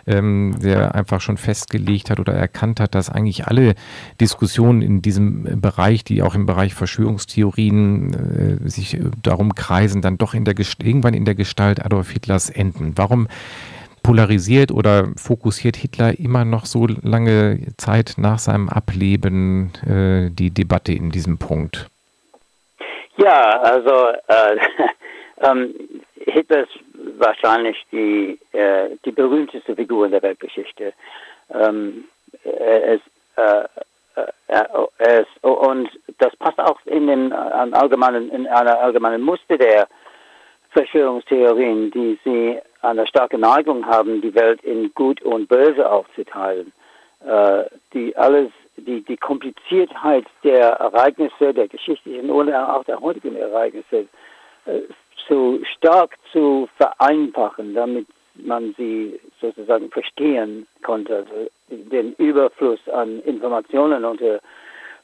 ähm, 0.06 0.56
der 0.62 0.96
einfach 0.96 1.22
schon 1.22 1.38
festgelegt 1.38 2.10
hat 2.10 2.20
oder 2.20 2.34
erkannt 2.34 2.80
hat, 2.80 2.96
dass 2.96 3.10
eigentlich 3.10 3.48
alle 3.48 3.76
Diskussionen 4.20 4.82
in 4.82 5.02
diesem 5.02 5.62
Bereich, 5.62 6.04
die 6.04 6.22
auch 6.22 6.36
im 6.36 6.46
Bereich 6.46 6.74
Verschwörungstheorien 6.74 8.14
äh, 8.66 8.70
sich 8.70 9.00
darum 9.24 9.56
kreisen, 9.56 10.02
dann 10.02 10.18
doch 10.18 10.34
in 10.34 10.46
der 10.46 10.56
irgendwann 10.58 11.14
in 11.14 11.26
der 11.26 11.36
Gestalt 11.36 11.84
Adolf 11.84 12.12
Hitlers 12.12 12.50
enden. 12.50 12.94
Warum 12.96 13.28
polarisiert 14.08 14.72
oder 14.72 15.10
fokussiert 15.18 15.76
Hitler 15.76 16.18
immer 16.18 16.46
noch 16.46 16.66
so 16.66 16.88
lange 16.88 17.60
Zeit 17.76 18.14
nach 18.18 18.40
seinem 18.40 18.70
Ableben 18.70 19.74
äh, 19.86 20.32
die 20.32 20.52
Debatte 20.52 20.94
in 20.94 21.12
diesem 21.12 21.38
Punkt? 21.38 21.90
Ja, 23.18 23.60
also 23.62 24.10
äh, 24.28 24.58
ähm, 25.42 25.74
Hitler 26.16 26.64
ist 26.64 26.80
wahrscheinlich 27.18 27.86
die, 27.92 28.40
äh, 28.52 28.90
die 29.06 29.12
berühmteste 29.12 29.76
Figur 29.76 30.06
in 30.06 30.12
der 30.12 30.22
Weltgeschichte. 30.22 30.94
Ähm, 31.54 32.06
er 32.44 32.96
ist, 32.96 33.04
äh, 33.36 33.64
äh, 34.16 34.32
er 34.48 35.20
ist, 35.22 35.44
und 35.44 35.90
das 36.20 36.36
passt 36.38 36.60
auch 36.60 36.80
in, 36.86 37.08
den, 37.08 37.34
allgemeinen, 37.34 38.30
in 38.30 38.48
einer 38.48 38.80
allgemeinen 38.80 39.22
Muster 39.22 39.58
der 39.58 39.88
Verschwörungstheorien, 40.72 41.92
die 41.92 42.20
sie 42.24 42.60
eine 42.82 43.08
starke 43.08 43.38
Neigung 43.38 43.86
haben, 43.86 44.22
die 44.22 44.36
Welt 44.36 44.62
in 44.64 44.94
Gut 44.94 45.22
und 45.22 45.48
Böse 45.48 45.90
aufzuteilen. 45.90 46.72
Äh, 47.26 47.64
die 47.94 48.16
alles, 48.16 48.52
die, 48.78 49.02
die 49.02 49.18
Kompliziertheit 49.18 50.26
der 50.44 50.72
Ereignisse, 50.74 51.54
der 51.54 51.68
geschichtlichen 51.68 52.30
oder 52.30 52.76
auch 52.76 52.84
der 52.84 53.00
heutigen 53.00 53.36
Ereignisse, 53.36 54.08
äh, 54.66 54.82
so 55.28 55.60
stark 55.78 56.18
zu 56.32 56.70
vereinfachen, 56.78 57.74
damit 57.74 58.08
man 58.36 58.74
sie 58.78 59.20
sozusagen 59.42 59.90
verstehen 59.90 60.68
konnte. 60.84 61.18
Also 61.18 61.50
den 61.70 62.14
Überfluss 62.14 62.80
an 62.90 63.20
Informationen, 63.24 64.06
unter, 64.06 64.40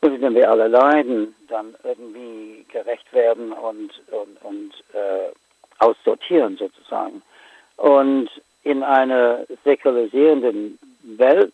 unter 0.02 0.18
dem 0.18 0.36
wir 0.36 0.50
alle 0.50 0.68
leiden, 0.68 1.36
dann 1.50 1.76
irgendwie 1.84 2.66
gerecht 2.72 3.12
werden 3.12 3.52
und, 3.52 3.92
und, 4.12 4.42
und 4.44 4.74
äh, 4.94 5.32
aussortieren 5.80 6.58
sozusagen. 6.58 7.22
Und 7.78 8.30
in 8.64 8.84
einer 8.84 9.46
säkularisierenden 9.66 10.80
Welt, 11.04 11.54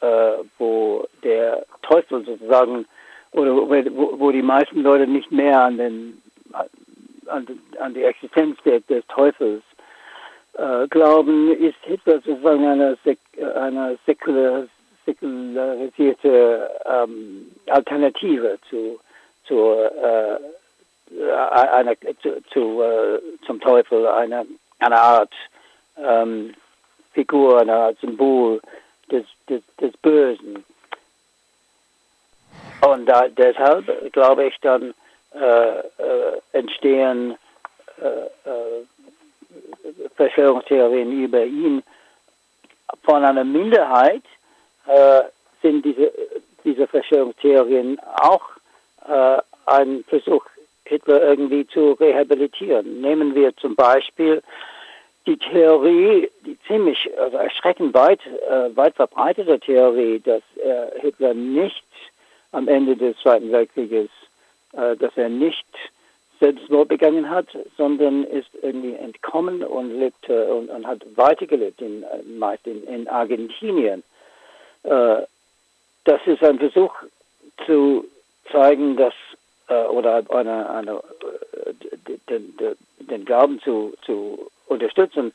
äh, 0.00 0.32
wo 0.58 1.06
der 1.22 1.64
Teufel 1.82 2.24
sozusagen, 2.24 2.86
oder 3.32 3.54
wo, 3.54 4.18
wo, 4.18 4.30
die 4.30 4.42
meisten 4.42 4.82
Leute 4.82 5.06
nicht 5.06 5.30
mehr 5.30 5.60
an, 5.62 5.78
den, 5.78 6.22
an, 7.26 7.46
an 7.80 7.94
die 7.94 8.04
Existenz 8.04 8.58
der, 8.64 8.80
des 8.80 9.06
Teufels 9.08 9.62
äh, 10.54 10.86
glauben, 10.88 11.52
ist 11.52 11.76
Hitler 11.82 12.20
sozusagen 12.20 12.64
eine, 12.64 12.96
eine 13.56 13.98
säkular, 14.06 14.64
säkularisierte 15.04 16.70
ähm, 16.84 17.50
Alternative 17.66 18.58
zu, 18.68 18.98
zur 19.46 19.92
äh, 20.02 20.38
äh, 21.14 21.32
eine, 21.32 21.96
zu, 22.22 22.42
zu 22.50 22.82
äh, 22.82 23.20
zum 23.46 23.60
Teufel 23.60 24.06
eine, 24.06 24.46
eine 24.80 24.96
Art 24.96 25.32
ähm, 25.96 26.54
Figur, 27.12 27.60
eine 27.60 27.74
Art 27.74 28.00
Symbol 28.00 28.60
des, 29.10 29.24
des, 29.48 29.62
des 29.80 29.96
Bösen. 29.98 30.64
Und 32.82 33.06
da, 33.06 33.28
deshalb 33.28 34.12
glaube 34.12 34.46
ich 34.46 34.56
dann 34.60 34.94
äh, 35.34 35.78
äh, 35.78 36.40
entstehen 36.52 37.36
äh, 38.00 38.48
äh, 38.48 38.84
Verschwörungstheorien 40.14 41.24
über 41.24 41.44
ihn. 41.44 41.82
Von 43.02 43.24
einer 43.24 43.44
Minderheit 43.44 44.22
sind 45.60 45.84
diese, 45.84 46.12
diese 46.64 46.86
Verschwörungstheorien 46.86 47.98
auch 48.20 48.42
ein 49.66 50.04
Versuch 50.08 50.44
Hitler 50.84 51.22
irgendwie 51.22 51.66
zu 51.66 51.92
rehabilitieren. 51.92 53.00
Nehmen 53.00 53.34
wir 53.34 53.56
zum 53.56 53.74
Beispiel 53.74 54.42
die 55.26 55.36
Theorie, 55.36 56.30
die 56.44 56.56
ziemlich 56.66 57.10
also 57.18 57.36
erschreckend 57.36 57.94
weit, 57.94 58.20
äh, 58.26 58.74
weit 58.76 58.94
verbreitete 58.94 59.58
Theorie, 59.58 60.20
dass 60.20 60.42
äh, 60.56 61.00
Hitler 61.00 61.34
nicht 61.34 61.84
am 62.52 62.68
Ende 62.68 62.96
des 62.96 63.16
Zweiten 63.18 63.50
Weltkrieges, 63.50 64.08
äh, 64.72 64.96
dass 64.96 65.16
er 65.16 65.28
nicht 65.28 65.66
Selbstmord 66.38 66.88
begangen 66.88 67.28
hat, 67.30 67.46
sondern 67.76 68.24
ist 68.24 68.50
irgendwie 68.62 68.94
entkommen 68.94 69.64
und 69.64 69.98
lebte 69.98 70.54
und, 70.54 70.68
und 70.68 70.86
hat 70.86 71.00
weitergelebt, 71.16 71.80
in, 71.80 72.04
meist 72.38 72.66
in, 72.66 72.84
in 72.84 73.08
Argentinien. 73.08 74.02
Äh, 74.84 75.22
das 76.04 76.20
ist 76.26 76.44
ein 76.44 76.58
Versuch 76.58 76.94
zu 77.64 78.04
zeigen, 78.52 78.96
dass 78.96 79.14
äh, 79.68 79.84
oder 79.86 80.22
eine, 80.28 80.70
eine, 80.70 80.92
äh, 80.92 81.72
den, 82.28 82.56
den, 82.56 82.76
den 83.00 83.24
Glauben 83.24 83.60
zu, 83.60 83.94
zu 84.04 84.50
unterstützen, 84.66 85.32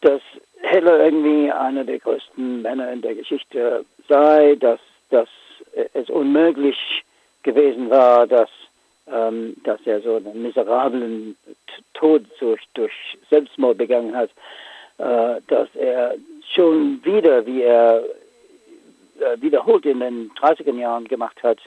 dass 0.00 0.20
Hitler 0.62 1.04
irgendwie 1.04 1.50
einer 1.50 1.84
der 1.84 1.98
größten 1.98 2.62
Männer 2.62 2.92
in 2.92 3.02
der 3.02 3.14
Geschichte 3.14 3.84
sei, 4.08 4.56
dass, 4.56 4.80
dass 5.10 5.28
es 5.92 6.08
unmöglich 6.10 6.76
gewesen 7.42 7.90
war, 7.90 8.26
dass, 8.26 8.50
ähm, 9.06 9.56
dass 9.64 9.80
er 9.84 10.00
so 10.00 10.16
einen 10.16 10.42
miserablen 10.42 11.36
Tod 11.94 12.24
durch, 12.38 12.62
durch 12.74 12.92
Selbstmord 13.28 13.78
begangen 13.78 14.16
hat, 14.16 14.30
äh, 14.98 15.40
dass 15.48 15.68
er 15.74 16.14
schon 16.54 17.00
wieder, 17.04 17.46
wie 17.46 17.62
er 17.62 18.02
äh, 19.20 19.40
wiederholt 19.40 19.86
in 19.86 20.00
den 20.00 20.30
30er 20.32 20.74
Jahren 20.74 21.06
gemacht 21.06 21.42
hat, 21.42 21.58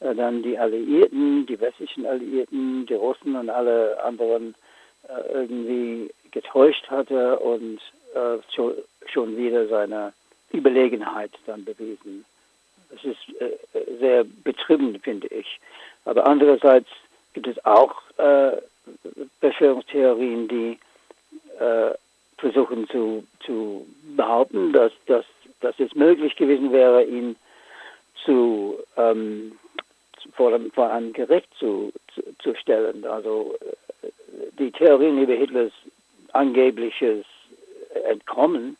äh, 0.00 0.14
dann 0.14 0.42
die 0.42 0.58
Alliierten, 0.58 1.46
die 1.46 1.60
westlichen 1.60 2.06
Alliierten, 2.06 2.86
die 2.86 2.94
Russen 2.94 3.36
und 3.36 3.50
alle 3.50 4.02
anderen 4.02 4.54
äh, 5.08 5.32
irgendwie 5.32 6.10
getäuscht 6.30 6.88
hatte 6.88 7.38
und 7.38 7.80
äh, 8.14 8.38
schon, 8.54 8.74
schon 9.06 9.36
wieder 9.36 9.66
seine 9.68 10.12
Überlegenheit 10.52 11.32
dann 11.46 11.64
bewiesen. 11.64 12.24
Das 12.90 13.04
ist 13.04 13.40
äh, 13.40 13.56
sehr 13.98 14.24
betrieben, 14.24 14.98
finde 15.00 15.28
ich. 15.28 15.60
Aber 16.04 16.26
andererseits 16.26 16.88
gibt 17.34 17.46
es 17.46 17.64
auch 17.64 17.94
äh, 18.16 18.56
Verschwörungstheorien, 19.40 20.48
die 20.48 20.78
äh, 21.58 21.94
versuchen 22.38 22.88
zu, 22.88 23.26
zu 23.40 23.86
behaupten, 24.16 24.72
dass, 24.72 24.92
dass, 25.06 25.24
dass 25.60 25.78
es 25.78 25.94
möglich 25.94 26.36
gewesen 26.36 26.72
wäre, 26.72 27.04
ihn 27.04 27.36
zu, 28.24 28.78
ähm, 28.96 29.58
vor, 30.32 30.58
vor 30.74 30.90
einem 30.90 31.12
Gericht 31.12 31.48
zu, 31.58 31.92
zu, 32.14 32.22
zu 32.38 32.54
stellen. 32.54 33.04
Also 33.04 33.56
äh, 33.60 33.87
die 34.58 34.70
Theorien 34.72 35.18
über 35.18 35.34
Hitlers 35.34 35.72
angebliches 36.32 37.24
Entkommen 38.10 38.76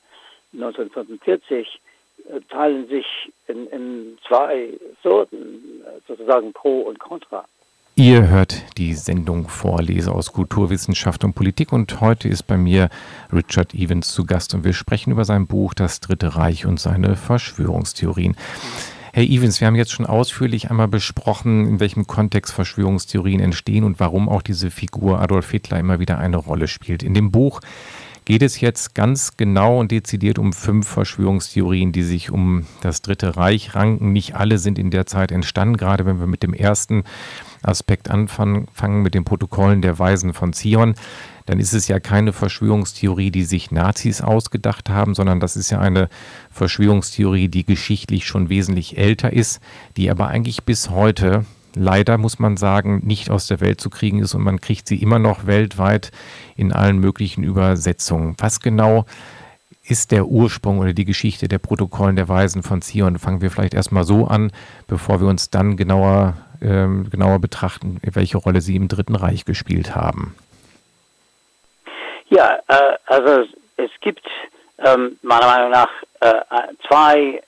1945 0.52 1.80
äh, 2.30 2.40
teilen 2.50 2.88
sich 2.88 3.06
in, 3.46 3.66
in 3.68 4.18
zwei 4.26 4.70
Sorten, 5.02 5.82
sozusagen 6.06 6.52
Pro 6.52 6.80
und 6.80 6.98
Contra. 6.98 7.44
Ihr 7.96 8.28
hört 8.28 8.78
die 8.78 8.94
Sendung 8.94 9.48
Vorlese 9.48 10.12
aus 10.12 10.32
Kulturwissenschaft 10.32 11.24
und 11.24 11.34
Politik 11.34 11.72
und 11.72 12.00
heute 12.00 12.28
ist 12.28 12.44
bei 12.44 12.56
mir 12.56 12.90
Richard 13.32 13.74
Evans 13.74 14.14
zu 14.14 14.24
Gast 14.24 14.54
und 14.54 14.62
wir 14.62 14.72
sprechen 14.72 15.10
über 15.10 15.24
sein 15.24 15.48
Buch 15.48 15.74
Das 15.74 15.98
Dritte 15.98 16.36
Reich 16.36 16.64
und 16.64 16.78
seine 16.78 17.16
Verschwörungstheorien. 17.16 18.36
Herr 19.18 19.28
Evans, 19.28 19.60
wir 19.60 19.66
haben 19.66 19.74
jetzt 19.74 19.90
schon 19.90 20.06
ausführlich 20.06 20.70
einmal 20.70 20.86
besprochen, 20.86 21.66
in 21.66 21.80
welchem 21.80 22.06
Kontext 22.06 22.54
Verschwörungstheorien 22.54 23.40
entstehen 23.40 23.82
und 23.82 23.98
warum 23.98 24.28
auch 24.28 24.42
diese 24.42 24.70
Figur 24.70 25.20
Adolf 25.20 25.50
Hitler 25.50 25.80
immer 25.80 25.98
wieder 25.98 26.18
eine 26.18 26.36
Rolle 26.36 26.68
spielt. 26.68 27.02
In 27.02 27.14
dem 27.14 27.32
Buch 27.32 27.58
geht 28.26 28.42
es 28.42 28.60
jetzt 28.60 28.94
ganz 28.94 29.36
genau 29.36 29.80
und 29.80 29.90
dezidiert 29.90 30.38
um 30.38 30.52
fünf 30.52 30.86
Verschwörungstheorien, 30.86 31.90
die 31.90 32.04
sich 32.04 32.30
um 32.30 32.66
das 32.80 33.02
Dritte 33.02 33.36
Reich 33.36 33.74
ranken. 33.74 34.12
Nicht 34.12 34.36
alle 34.36 34.58
sind 34.58 34.78
in 34.78 34.92
der 34.92 35.06
Zeit 35.06 35.32
entstanden, 35.32 35.78
gerade 35.78 36.06
wenn 36.06 36.20
wir 36.20 36.28
mit 36.28 36.44
dem 36.44 36.54
ersten 36.54 37.02
Aspekt 37.62 38.08
anfangen, 38.08 38.68
mit 39.02 39.14
den 39.14 39.24
Protokollen 39.24 39.82
der 39.82 39.98
Weisen 39.98 40.32
von 40.32 40.52
Zion, 40.52 40.94
dann 41.48 41.60
ist 41.60 41.72
es 41.72 41.88
ja 41.88 41.98
keine 41.98 42.34
Verschwörungstheorie, 42.34 43.30
die 43.30 43.44
sich 43.44 43.70
Nazis 43.70 44.20
ausgedacht 44.20 44.90
haben, 44.90 45.14
sondern 45.14 45.40
das 45.40 45.56
ist 45.56 45.70
ja 45.70 45.80
eine 45.80 46.10
Verschwörungstheorie, 46.50 47.48
die 47.48 47.64
geschichtlich 47.64 48.26
schon 48.26 48.50
wesentlich 48.50 48.98
älter 48.98 49.32
ist, 49.32 49.60
die 49.96 50.10
aber 50.10 50.28
eigentlich 50.28 50.64
bis 50.64 50.90
heute 50.90 51.46
leider, 51.74 52.18
muss 52.18 52.38
man 52.38 52.58
sagen, 52.58 53.00
nicht 53.06 53.30
aus 53.30 53.46
der 53.46 53.60
Welt 53.60 53.80
zu 53.80 53.88
kriegen 53.88 54.18
ist 54.18 54.34
und 54.34 54.42
man 54.42 54.60
kriegt 54.60 54.88
sie 54.88 55.00
immer 55.00 55.18
noch 55.18 55.46
weltweit 55.46 56.10
in 56.54 56.70
allen 56.70 56.98
möglichen 56.98 57.44
Übersetzungen. 57.44 58.34
Was 58.36 58.60
genau 58.60 59.06
ist 59.84 60.10
der 60.10 60.26
Ursprung 60.26 60.80
oder 60.80 60.92
die 60.92 61.06
Geschichte 61.06 61.48
der 61.48 61.58
Protokollen 61.58 62.16
der 62.16 62.28
Weisen 62.28 62.62
von 62.62 62.82
Zion? 62.82 63.18
Fangen 63.18 63.40
wir 63.40 63.50
vielleicht 63.50 63.72
erstmal 63.72 64.04
so 64.04 64.26
an, 64.26 64.52
bevor 64.86 65.22
wir 65.22 65.28
uns 65.28 65.48
dann 65.48 65.78
genauer, 65.78 66.36
ähm, 66.60 67.08
genauer 67.08 67.38
betrachten, 67.38 67.96
welche 68.02 68.36
Rolle 68.36 68.60
sie 68.60 68.76
im 68.76 68.88
Dritten 68.88 69.14
Reich 69.14 69.46
gespielt 69.46 69.96
haben. 69.96 70.34
Ja, 72.28 72.58
äh, 72.68 72.96
also 73.06 73.48
es 73.76 73.90
gibt 74.00 74.26
ähm, 74.78 75.18
meiner 75.22 75.46
Meinung 75.46 75.70
nach 75.70 75.90
äh, 76.20 76.40
zwei 76.86 77.42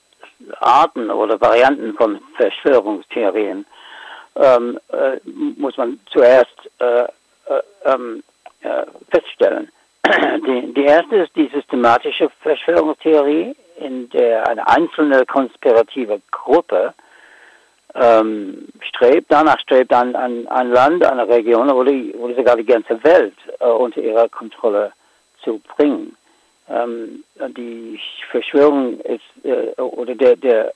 Arten 0.59 1.11
oder 1.11 1.39
Varianten 1.39 1.93
von 1.93 2.19
Verschwörungstheorien 2.35 3.65
ähm, 4.35 4.79
äh, 4.89 5.17
muss 5.25 5.77
man 5.77 5.99
zuerst 6.11 6.55
äh, 6.79 7.03
äh, 7.03 7.07
ähm, 7.85 8.23
äh, 8.61 8.85
feststellen. 9.09 9.71
Die, 10.45 10.73
die, 10.73 10.83
erste 10.83 11.17
ist 11.17 11.35
die 11.35 11.49
systematische 11.53 12.29
Verschwörungstheorie, 12.41 13.55
in 13.77 14.09
der 14.09 14.47
eine 14.47 14.67
einzelne 14.67 15.25
konspirative 15.25 16.21
Gruppe 16.31 16.93
ähm, 17.95 18.67
strebt, 18.81 19.27
danach 19.29 19.59
strebt, 19.59 19.93
ein, 19.93 20.15
ein, 20.15 20.47
ein 20.47 20.71
Land, 20.71 21.03
eine 21.05 21.27
Region 21.27 21.69
oder, 21.69 21.91
oder 22.19 22.35
sogar 22.35 22.55
die 22.55 22.65
ganze 22.65 23.03
Welt 23.03 23.35
äh, 23.59 23.65
unter 23.65 24.01
ihrer 24.01 24.29
Kontrolle 24.29 24.91
zu 25.43 25.59
bringen. 25.75 26.15
Ähm, 26.69 27.23
die 27.57 27.99
Verschwörung 28.29 28.99
ist, 29.01 29.45
äh, 29.45 29.79
oder 29.81 30.15
der, 30.15 30.35
der, 30.35 30.73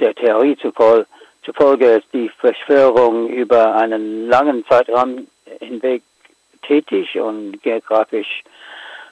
der 0.00 0.14
Theorie 0.14 0.56
zufolge 0.56 1.06
Zufolge 1.46 1.98
ist 1.98 2.08
die 2.12 2.28
Verschwörung 2.40 3.28
über 3.28 3.76
einen 3.76 4.28
langen 4.28 4.64
Zeitraum 4.66 5.28
hinweg 5.60 6.02
tätig 6.62 7.18
und 7.20 7.62
geografisch 7.62 8.42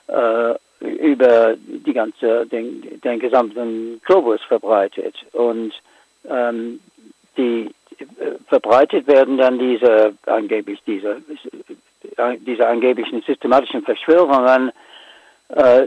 äh, 0.08 0.54
über 0.80 1.54
die 1.56 1.92
ganze, 1.92 2.44
den, 2.46 3.00
den 3.00 3.20
gesamten 3.20 4.00
Globus 4.04 4.40
verbreitet. 4.42 5.14
Und 5.32 5.72
ähm, 6.28 6.80
die 7.36 7.70
äh, 7.98 8.32
verbreitet 8.48 9.06
werden 9.06 9.38
dann 9.38 9.58
diese 9.58 10.14
angeblich 10.26 10.80
diese 10.86 11.22
diese 12.40 12.66
angeblichen 12.66 13.22
systematischen 13.22 13.82
Verschwörungen 13.82 14.72
äh, 15.48 15.86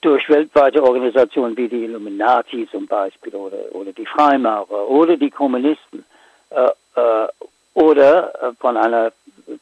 durch 0.00 0.28
weltweite 0.28 0.82
Organisationen 0.82 1.56
wie 1.56 1.68
die 1.68 1.84
Illuminati 1.84 2.68
zum 2.70 2.86
Beispiel 2.86 3.34
oder, 3.34 3.56
oder 3.72 3.92
die 3.92 4.04
Freimaurer 4.04 4.88
oder 4.88 5.16
die 5.16 5.30
Kommunisten 5.30 6.04
äh, 6.50 6.68
äh, 7.00 7.28
oder 7.72 8.32
äh, 8.42 8.52
von 8.60 8.76
einer 8.76 9.12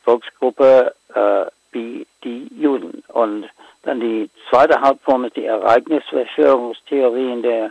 Volksgruppe 0.05 0.95
äh, 1.14 1.45
wie 1.73 2.07
die 2.25 2.49
Juden. 2.59 3.03
Und 3.09 3.49
dann 3.85 4.01
die 4.01 4.29
zweite 4.51 4.81
Hauptform 4.81 5.25
ist 5.25 5.37
die 5.37 5.45
Ereignisverschwörungstheorie, 5.45 7.33
in 7.33 7.42
der 7.42 7.71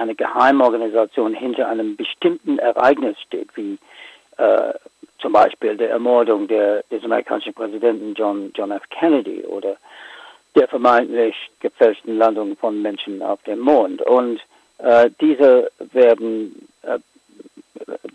eine 0.00 0.14
Geheimorganisation 0.14 1.34
hinter 1.34 1.68
einem 1.68 1.96
bestimmten 1.96 2.58
Ereignis 2.58 3.20
steht, 3.20 3.48
wie 3.56 3.78
äh, 4.38 4.72
zum 5.18 5.32
Beispiel 5.32 5.76
der 5.76 5.90
Ermordung 5.90 6.48
der, 6.48 6.82
des 6.90 7.04
amerikanischen 7.04 7.54
Präsidenten 7.54 8.14
John, 8.14 8.50
John 8.54 8.70
F. 8.70 8.82
Kennedy 8.90 9.42
oder 9.42 9.76
der 10.56 10.66
vermeintlich 10.68 11.36
gefälschten 11.60 12.16
Landung 12.16 12.56
von 12.56 12.80
Menschen 12.82 13.22
auf 13.22 13.42
dem 13.42 13.60
Mond. 13.60 14.02
Und 14.02 14.40
äh, 14.78 15.10
diese 15.20 15.70
werden, 15.92 16.68
äh, 16.82 16.98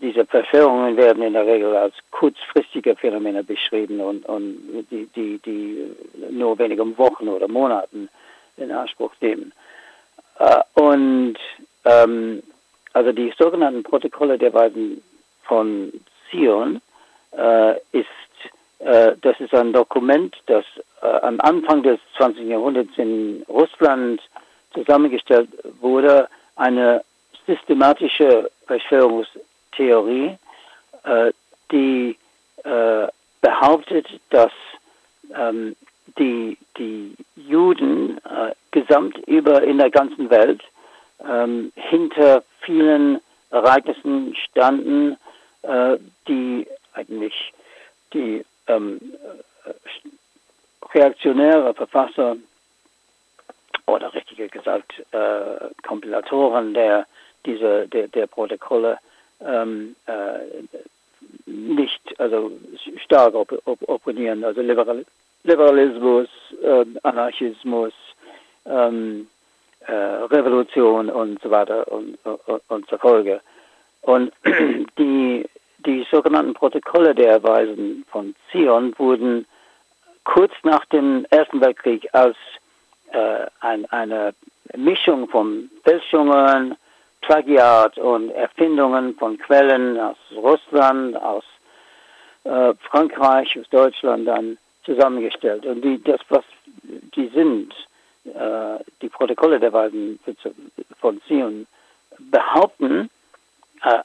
diese 0.02 0.26
Verschwörungen 0.26 0.96
werden 0.96 1.22
in 1.22 1.32
der 1.32 1.46
Regel 1.46 1.74
als 1.76 1.94
kurzfristige 2.10 2.96
Phänomene 2.96 3.44
beschrieben 3.44 4.00
und, 4.00 4.26
und 4.26 4.86
die, 4.90 5.08
die, 5.14 5.38
die 5.38 5.96
nur 6.30 6.58
wenige 6.58 6.98
Wochen 6.98 7.28
oder 7.28 7.48
Monaten 7.48 8.08
in 8.56 8.72
Anspruch 8.72 9.12
nehmen. 9.20 9.52
Äh, 10.38 10.60
und 10.74 11.38
ähm, 11.86 12.42
also 12.92 13.12
die 13.12 13.32
sogenannten 13.38 13.82
Protokolle 13.82 14.38
der 14.38 14.52
Weisen 14.52 15.02
von 15.44 15.92
Zion 16.30 16.80
äh, 17.32 17.76
ist 17.92 18.06
äh, 18.78 19.16
das 19.22 19.38
ist 19.40 19.54
ein 19.54 19.72
Dokument, 19.72 20.36
das 20.46 20.64
äh, 21.02 21.06
am 21.06 21.40
Anfang 21.40 21.82
des 21.82 21.98
20. 22.16 22.48
Jahrhunderts 22.48 22.96
in 22.96 23.42
Russland 23.48 24.20
zusammengestellt 24.74 25.48
wurde, 25.80 26.28
eine 26.56 27.02
systematische 27.46 28.50
Verschwörungstheorie, 28.66 30.36
äh, 31.04 31.32
die 31.70 32.16
behauptet, 33.42 34.08
dass 34.30 34.50
ähm, 35.38 35.76
die, 36.18 36.58
die 36.76 37.14
Juden 37.36 38.20
gesamt 38.72 39.18
über 39.28 39.62
in 39.62 39.78
der 39.78 39.90
ganzen 39.90 40.28
Welt 40.30 40.62
ähm, 41.24 41.72
hinter 41.74 42.42
vielen 42.60 43.20
Ereignissen 43.50 44.34
standen, 44.34 45.16
die 46.28 46.66
eigentlich 46.94 47.52
die 48.12 48.44
ähm, 48.66 49.00
äh, 49.64 49.72
reaktionäre 50.94 51.74
Verfasser 51.74 52.36
oder 53.86 54.12
richtiger 54.14 54.48
gesagt 54.48 54.92
äh, 55.12 55.68
Kompilatoren 55.86 56.74
der 56.74 57.06
diese 57.44 57.86
der, 57.88 58.08
der 58.08 58.26
Protokolle 58.26 58.98
ähm, 59.40 59.94
äh, 60.06 60.64
nicht 61.46 62.00
also 62.18 62.50
stark 63.04 63.34
op 63.34 63.52
op 63.64 63.78
opponieren. 63.88 64.44
Also 64.44 64.60
Liberal 64.62 65.04
Liberalismus 65.44 66.28
äh, 66.62 66.84
Anarchismus 67.02 67.92
ähm, 68.64 69.28
äh, 69.86 69.92
Revolution 69.92 71.08
und 71.10 71.40
so 71.42 71.50
weiter 71.50 71.90
und, 71.90 72.18
und, 72.24 72.62
und 72.68 72.88
zur 72.88 72.98
Folge 72.98 73.40
und 74.02 74.32
die 74.98 75.46
die 75.86 76.06
sogenannten 76.10 76.54
Protokolle 76.54 77.14
der 77.14 77.42
Weisen 77.42 78.04
von 78.10 78.34
Zion 78.50 78.92
wurden 78.98 79.46
kurz 80.24 80.52
nach 80.64 80.84
dem 80.86 81.24
Ersten 81.30 81.60
Weltkrieg 81.60 82.08
als 82.12 82.36
äh, 83.12 83.46
ein, 83.60 83.86
eine 83.90 84.34
Mischung 84.76 85.28
von 85.28 85.70
Fälschungen, 85.84 86.76
Plagiat 87.20 87.98
und 87.98 88.30
Erfindungen 88.30 89.14
von 89.14 89.38
Quellen 89.38 89.98
aus 89.98 90.16
Russland, 90.34 91.16
aus 91.16 91.44
äh, 92.44 92.74
Frankreich, 92.90 93.58
aus 93.58 93.68
Deutschland 93.70 94.26
dann 94.26 94.58
zusammengestellt. 94.84 95.64
Und 95.66 95.82
die, 95.82 96.02
das, 96.02 96.20
was 96.28 96.44
die 96.82 97.28
sind, 97.28 97.72
die 99.02 99.08
Protokolle 99.08 99.60
der 99.60 99.72
Weisen 99.72 100.18
von 100.98 101.20
Zion, 101.26 101.66
behaupten, 102.18 103.10
äh, 103.82 103.98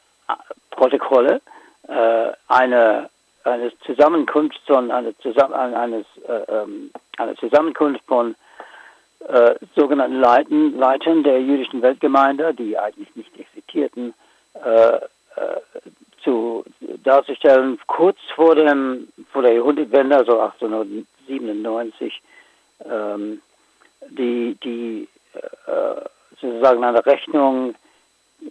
Protokolle, 0.69 1.41
äh, 1.87 2.31
eine 2.47 3.09
eines 3.43 3.73
Zusammenkunft, 3.85 4.59
sondern 4.67 4.97
eine, 4.97 5.17
Zusammen 5.17 5.53
eines, 5.53 6.05
äh, 6.27 6.43
ähm, 6.47 6.91
eine 7.17 7.35
Zusammenkunft 7.35 8.03
von 8.05 8.35
äh, 9.27 9.55
sogenannten 9.75 10.19
Leiten, 10.19 10.77
Leitern 10.77 11.23
der 11.23 11.41
jüdischen 11.41 11.81
Weltgemeinde, 11.81 12.53
die 12.53 12.77
eigentlich 12.77 13.15
nicht 13.15 13.37
existierten, 13.39 14.13
äh, 14.63 14.95
äh, 14.95 14.99
zu 16.23 16.63
darzustellen, 17.03 17.79
kurz 17.87 18.17
vor 18.35 18.55
dem 18.55 19.07
vor 19.31 19.41
der 19.41 19.53
Jahrhundertwende, 19.53 20.17
also 20.17 20.39
1897, 20.39 22.21
ähm, 22.85 23.41
die 24.09 24.57
die 24.63 25.07
äh, 25.33 26.01
sozusagen 26.39 26.83
eine 26.83 27.05
Rechnung 27.05 27.75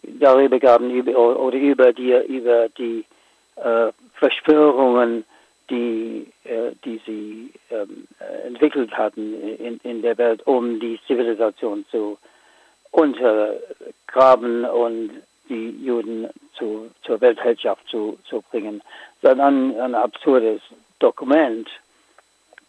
darüber 0.03 0.59
gaben 0.59 0.91
über, 0.91 1.17
oder 1.19 1.57
über 1.57 1.93
die 1.93 2.13
über 2.13 2.69
die 2.69 3.05
äh, 3.57 3.93
Verschwörungen, 4.15 5.25
die, 5.71 6.27
äh, 6.45 6.73
die 6.85 7.01
sie 7.07 7.53
ähm, 7.71 8.07
entwickelt 8.47 8.93
hatten 8.97 9.35
in, 9.35 9.79
in 9.83 10.03
der 10.03 10.19
Welt, 10.19 10.47
um 10.47 10.81
die 10.81 10.99
Zivilisation 11.07 11.85
zu 11.91 12.19
untergraben 12.91 14.65
und 14.65 15.11
die 15.49 15.71
Juden 15.83 16.29
zu, 16.55 16.91
zur 17.03 17.21
Weltherrschaft 17.21 17.87
zu, 17.89 18.19
zu 18.29 18.43
bringen. 18.51 18.83
Das 19.23 19.35
ist 19.35 19.41
ein, 19.41 19.79
ein 19.81 19.95
absurdes 19.95 20.61
Dokument. 20.99 21.69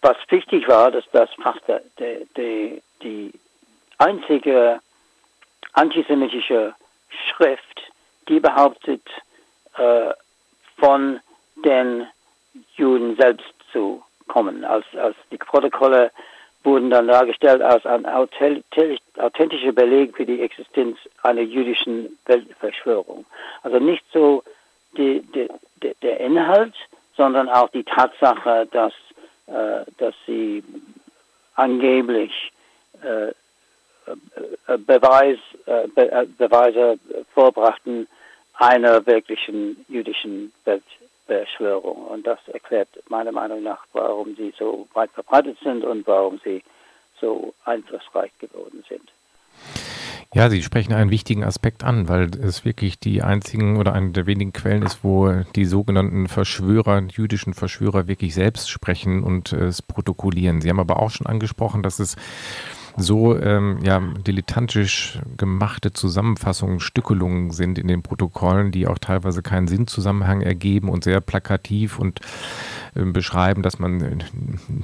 Was 0.01 0.17
wichtig 0.29 0.67
war, 0.67 0.91
dass 0.91 1.05
das 1.11 1.29
fast 1.41 1.61
die, 1.99 2.27
die, 2.35 2.81
die 3.03 3.31
einzige 3.97 4.79
antisemitische 5.73 6.73
Schrift, 7.09 7.81
die 8.27 8.39
behauptet, 8.39 9.03
äh, 9.77 10.11
von 10.77 11.19
den 11.63 12.07
Juden 12.75 13.15
selbst 13.15 13.53
zu 13.71 14.03
kommen. 14.27 14.65
Als, 14.65 14.85
als 14.97 15.15
die 15.31 15.37
Protokolle 15.37 16.11
wurden 16.63 16.89
dann 16.89 17.07
dargestellt 17.07 17.61
als 17.61 17.85
ein 17.85 18.05
authentischer 18.05 19.71
Beleg 19.71 20.15
für 20.15 20.25
die 20.25 20.41
Existenz 20.41 20.97
einer 21.23 21.41
jüdischen 21.41 22.17
Weltverschwörung. 22.25 23.25
Also 23.63 23.79
nicht 23.79 24.03
so 24.13 24.43
die, 24.97 25.21
die, 25.21 25.47
der 26.01 26.19
Inhalt, 26.19 26.75
sondern 27.15 27.49
auch 27.49 27.69
die 27.69 27.83
Tatsache, 27.83 28.67
dass, 28.71 28.93
dass 29.97 30.15
sie 30.25 30.63
angeblich 31.55 32.31
äh, 33.03 33.27
äh 33.27 34.77
Beweis, 34.77 35.37
äh, 35.65 35.87
Be 35.87 36.11
äh, 36.11 36.25
Beweise 36.37 36.97
vorbrachten 37.33 38.07
einer 38.53 39.05
wirklichen 39.05 39.85
jüdischen 39.87 40.51
Weltverschwörung. 40.65 41.01
Verschwörung. 41.31 42.07
Und 42.07 42.27
das 42.27 42.39
erklärt 42.47 42.89
meiner 43.07 43.31
Meinung 43.31 43.63
nach, 43.63 43.85
warum 43.93 44.35
sie 44.35 44.53
so 44.57 44.87
weit 44.93 45.11
verbreitet 45.11 45.57
sind 45.63 45.83
und 45.83 46.05
warum 46.05 46.39
sie 46.43 46.61
so 47.19 47.53
einflussreich 47.63 48.31
geworden 48.39 48.83
sind. 48.89 49.09
Ja, 50.33 50.49
Sie 50.49 50.63
sprechen 50.63 50.93
einen 50.93 51.11
wichtigen 51.11 51.43
Aspekt 51.43 51.83
an, 51.83 52.07
weil 52.07 52.29
es 52.41 52.63
wirklich 52.63 52.97
die 52.97 53.21
einzigen 53.21 53.75
oder 53.75 53.91
eine 53.91 54.11
der 54.11 54.27
wenigen 54.27 54.53
Quellen 54.53 54.83
ist, 54.83 55.03
wo 55.03 55.29
die 55.57 55.65
sogenannten 55.65 56.29
Verschwörer, 56.29 57.01
jüdischen 57.01 57.53
Verschwörer 57.53 58.07
wirklich 58.07 58.33
selbst 58.33 58.69
sprechen 58.69 59.23
und 59.23 59.51
es 59.51 59.81
protokollieren. 59.81 60.61
Sie 60.61 60.69
haben 60.69 60.79
aber 60.79 61.01
auch 61.01 61.09
schon 61.09 61.27
angesprochen, 61.27 61.83
dass 61.83 61.99
es 61.99 62.15
so 62.97 63.37
ähm, 63.37 63.79
ja, 63.83 63.99
dilettantisch 63.99 65.19
gemachte 65.37 65.93
Zusammenfassungen, 65.93 66.79
Stückelungen 66.79 67.51
sind 67.51 67.77
in 67.79 67.87
den 67.87 68.01
Protokollen, 68.03 68.71
die 68.71 68.87
auch 68.87 68.97
teilweise 68.97 69.41
keinen 69.41 69.67
Sinnzusammenhang 69.67 70.41
ergeben 70.41 70.89
und 70.89 71.03
sehr 71.03 71.21
plakativ 71.21 71.99
und 71.99 72.19
äh, 72.95 73.03
beschreiben, 73.05 73.61
dass 73.61 73.79
man 73.79 74.01
äh, 74.01 74.17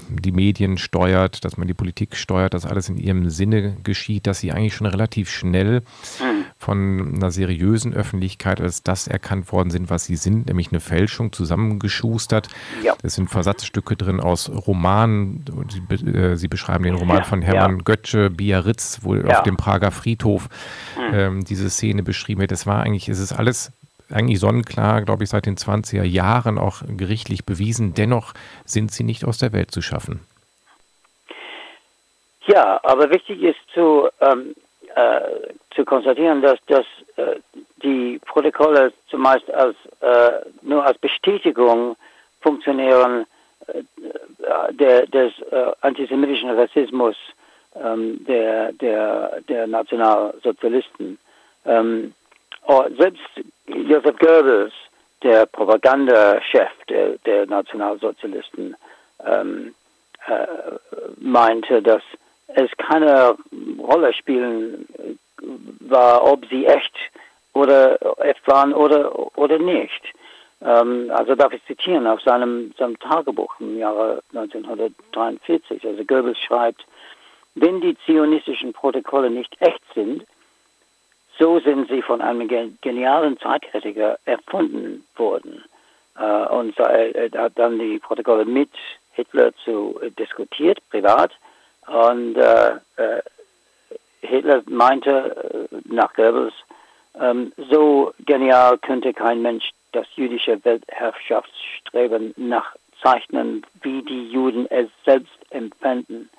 die 0.09 0.31
Medien 0.31 0.77
steuert, 0.77 1.43
dass 1.43 1.57
man 1.57 1.67
die 1.67 1.73
Politik 1.73 2.15
steuert, 2.15 2.53
dass 2.53 2.65
alles 2.65 2.89
in 2.89 2.97
ihrem 2.97 3.29
Sinne 3.29 3.75
geschieht, 3.83 4.27
dass 4.27 4.39
sie 4.39 4.51
eigentlich 4.51 4.75
schon 4.75 4.87
relativ 4.87 5.29
schnell 5.29 5.81
mhm. 5.81 6.45
von 6.57 7.15
einer 7.15 7.31
seriösen 7.31 7.93
Öffentlichkeit 7.93 8.61
als 8.61 8.83
das 8.83 9.07
erkannt 9.07 9.51
worden 9.51 9.69
sind, 9.69 9.89
was 9.89 10.05
sie 10.05 10.15
sind, 10.15 10.47
nämlich 10.47 10.71
eine 10.71 10.79
Fälschung 10.79 11.33
zusammengeschustert. 11.33 12.47
Ja. 12.83 12.95
Es 13.03 13.15
sind 13.15 13.29
Versatzstücke 13.29 13.95
drin 13.97 14.19
aus 14.19 14.49
Romanen. 14.49 15.43
Sie, 15.69 16.05
äh, 16.05 16.35
sie 16.37 16.47
beschreiben 16.47 16.85
den 16.85 16.95
Roman 16.95 17.23
von 17.25 17.41
Hermann 17.41 17.77
ja. 17.77 17.83
Götze, 17.97 18.29
Biarritz, 18.29 18.99
wo 19.01 19.15
ja. 19.15 19.37
auf 19.37 19.43
dem 19.43 19.57
Prager 19.57 19.91
Friedhof 19.91 20.49
mhm. 20.97 21.13
ähm, 21.13 21.45
diese 21.45 21.69
Szene 21.69 22.03
beschrieben 22.03 22.41
wird. 22.41 22.51
Es 22.51 22.67
war 22.67 22.83
eigentlich, 22.83 23.09
es 23.09 23.19
ist 23.19 23.33
alles 23.33 23.71
eigentlich 24.11 24.39
sonnenklar, 24.39 25.01
glaube 25.01 25.23
ich, 25.23 25.29
seit 25.29 25.45
den 25.45 25.57
20er 25.57 26.03
Jahren 26.03 26.57
auch 26.57 26.81
gerichtlich 26.87 27.45
bewiesen. 27.45 27.93
Dennoch 27.93 28.33
sind 28.65 28.91
sie 28.91 29.03
nicht 29.03 29.25
aus 29.25 29.37
der 29.37 29.51
Welt 29.51 29.71
zu 29.71 29.81
schaffen. 29.81 30.21
Ja, 32.45 32.79
aber 32.83 33.09
wichtig 33.09 33.41
ist 33.41 33.59
zu, 33.73 34.07
ähm, 34.21 34.55
äh, 34.95 35.19
zu 35.75 35.83
konstatieren, 35.83 36.41
dass, 36.41 36.59
dass 36.67 36.85
äh, 37.17 37.39
die 37.83 38.21
Protokolle 38.25 38.93
zumeist 39.09 39.51
als, 39.51 39.75
äh, 39.99 40.45
nur 40.61 40.85
als 40.85 40.97
Bestätigung 40.99 41.97
funktionieren 42.39 43.25
äh, 43.67 43.83
der, 44.71 45.07
des 45.07 45.33
äh, 45.51 45.71
antisemitischen 45.81 46.51
Rassismus 46.51 47.17
ähm, 47.83 48.23
der, 48.25 48.71
der, 48.73 49.41
der 49.47 49.67
Nationalsozialisten. 49.67 51.17
Ähm, 51.65 52.13
oh, 52.67 52.83
selbst 52.97 53.21
Joseph 53.67 54.17
Goebbels, 54.19 54.73
der 55.23 55.45
Propagandachef 55.45 56.69
der, 56.89 57.17
der 57.25 57.45
Nationalsozialisten, 57.47 58.75
ähm, 59.25 59.73
äh, 60.27 60.47
meinte, 61.19 61.81
dass 61.81 62.03
es 62.47 62.69
keine 62.77 63.35
Rolle 63.79 64.13
spielen 64.13 64.87
war, 65.79 66.23
ob 66.23 66.45
sie 66.47 66.65
echt 66.65 66.95
oder 67.53 67.97
echt 68.19 68.47
waren 68.47 68.73
oder, 68.73 69.37
oder 69.37 69.57
nicht. 69.57 70.13
Ähm, 70.61 71.11
also 71.13 71.35
darf 71.35 71.53
ich 71.53 71.65
zitieren 71.65 72.07
aus 72.07 72.23
seinem, 72.23 72.73
seinem 72.77 72.97
Tagebuch 72.99 73.59
im 73.59 73.77
Jahre 73.77 74.21
1943. 74.33 75.85
Also 75.85 76.03
Goebbels 76.03 76.39
schreibt, 76.39 76.85
wenn 77.59 77.81
die 77.81 77.97
zionistischen 78.05 78.73
Protokolle 78.73 79.29
nicht 79.29 79.55
echt 79.59 79.81
sind, 79.93 80.25
so 81.39 81.59
sind 81.59 81.89
sie 81.89 82.01
von 82.01 82.21
einem 82.21 82.47
genialen 82.81 83.37
Zeitkritiker 83.39 84.17
erfunden 84.25 85.05
worden. 85.15 85.63
Äh, 86.17 86.47
und 86.47 86.77
er 86.79 87.31
hat 87.31 87.53
dann 87.55 87.79
die 87.79 87.99
Protokolle 87.99 88.45
mit 88.45 88.71
Hitler 89.13 89.53
zu 89.63 89.99
äh, 90.01 90.11
diskutiert, 90.11 90.79
privat. 90.89 91.31
Und 91.87 92.35
äh, 92.35 92.75
äh 92.97 93.21
Hitler 94.21 94.63
meinte 94.65 95.69
nach 95.85 96.11
Goebbels, 96.15 96.53
ähm, 97.19 97.53
so 97.69 98.13
genial 98.25 98.77
könnte 98.79 99.13
kein 99.13 99.43
Mensch 99.43 99.69
das 99.91 100.07
jüdische 100.15 100.63
Weltherrschaftsstreben 100.65 102.33
nachzeichnen, 102.35 103.63
wie 103.83 104.01
die 104.01 104.29
Juden 104.29 104.65
es 104.69 104.89
selbst 105.05 105.37
empfinden. 105.51 106.29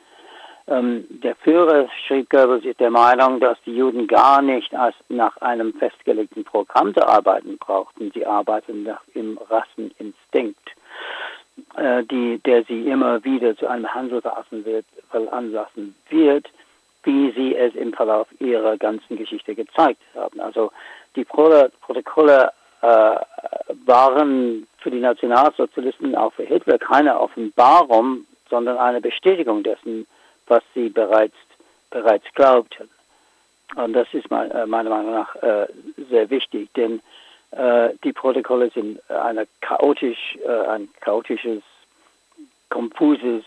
Ähm, 0.68 1.06
der 1.08 1.34
Führer 1.36 1.88
schrieb 2.06 2.28
Goebbels 2.28 2.64
ist 2.64 2.80
der 2.80 2.90
Meinung, 2.90 3.40
dass 3.40 3.56
die 3.64 3.74
Juden 3.74 4.06
gar 4.06 4.42
nicht 4.42 4.74
als 4.74 4.94
nach 5.08 5.36
einem 5.38 5.72
festgelegten 5.72 6.44
Programm 6.44 6.92
zu 6.92 7.06
arbeiten 7.06 7.56
brauchten. 7.56 8.10
Sie 8.12 8.26
arbeiten 8.26 8.82
nach 8.82 9.00
dem 9.14 9.38
Rasseninstinkt, 9.48 10.70
äh, 11.76 12.04
die, 12.04 12.38
der 12.44 12.64
sie 12.64 12.86
immer 12.86 13.24
wieder 13.24 13.56
zu 13.56 13.66
einem 13.66 13.92
Handel 13.94 14.22
wird, 14.22 14.84
veranlassen 15.10 15.94
wird, 16.10 16.48
wie 17.04 17.30
sie 17.30 17.56
es 17.56 17.74
im 17.74 17.94
Verlauf 17.94 18.28
ihrer 18.38 18.76
ganzen 18.76 19.16
Geschichte 19.16 19.54
gezeigt 19.54 20.02
haben. 20.14 20.38
Also 20.38 20.70
die 21.16 21.24
Protokolle 21.24 22.52
äh, 22.82 23.16
waren 23.86 24.66
für 24.78 24.90
die 24.90 25.00
Nationalsozialisten, 25.00 26.14
auch 26.14 26.34
für 26.34 26.44
Hitler, 26.44 26.78
keine 26.78 27.18
Offenbarung, 27.18 28.26
sondern 28.50 28.76
eine 28.76 29.00
Bestätigung 29.00 29.62
dessen, 29.62 30.06
was 30.48 30.62
sie 30.74 30.88
bereits, 30.88 31.36
bereits 31.90 32.24
glaubten. 32.34 32.88
Und 33.76 33.92
das 33.92 34.08
ist 34.12 34.26
äh, 34.30 34.66
meiner 34.66 34.90
Meinung 34.90 35.12
nach 35.12 35.36
äh, 35.36 35.68
sehr 36.10 36.28
wichtig, 36.30 36.70
denn 36.74 37.00
äh, 37.50 37.90
die 38.04 38.12
Protokolle 38.12 38.70
sind 38.70 39.00
eine 39.10 39.46
chaotisch, 39.60 40.38
ein 40.68 40.88
chaotisches, 41.00 41.62
konfuses 42.70 43.44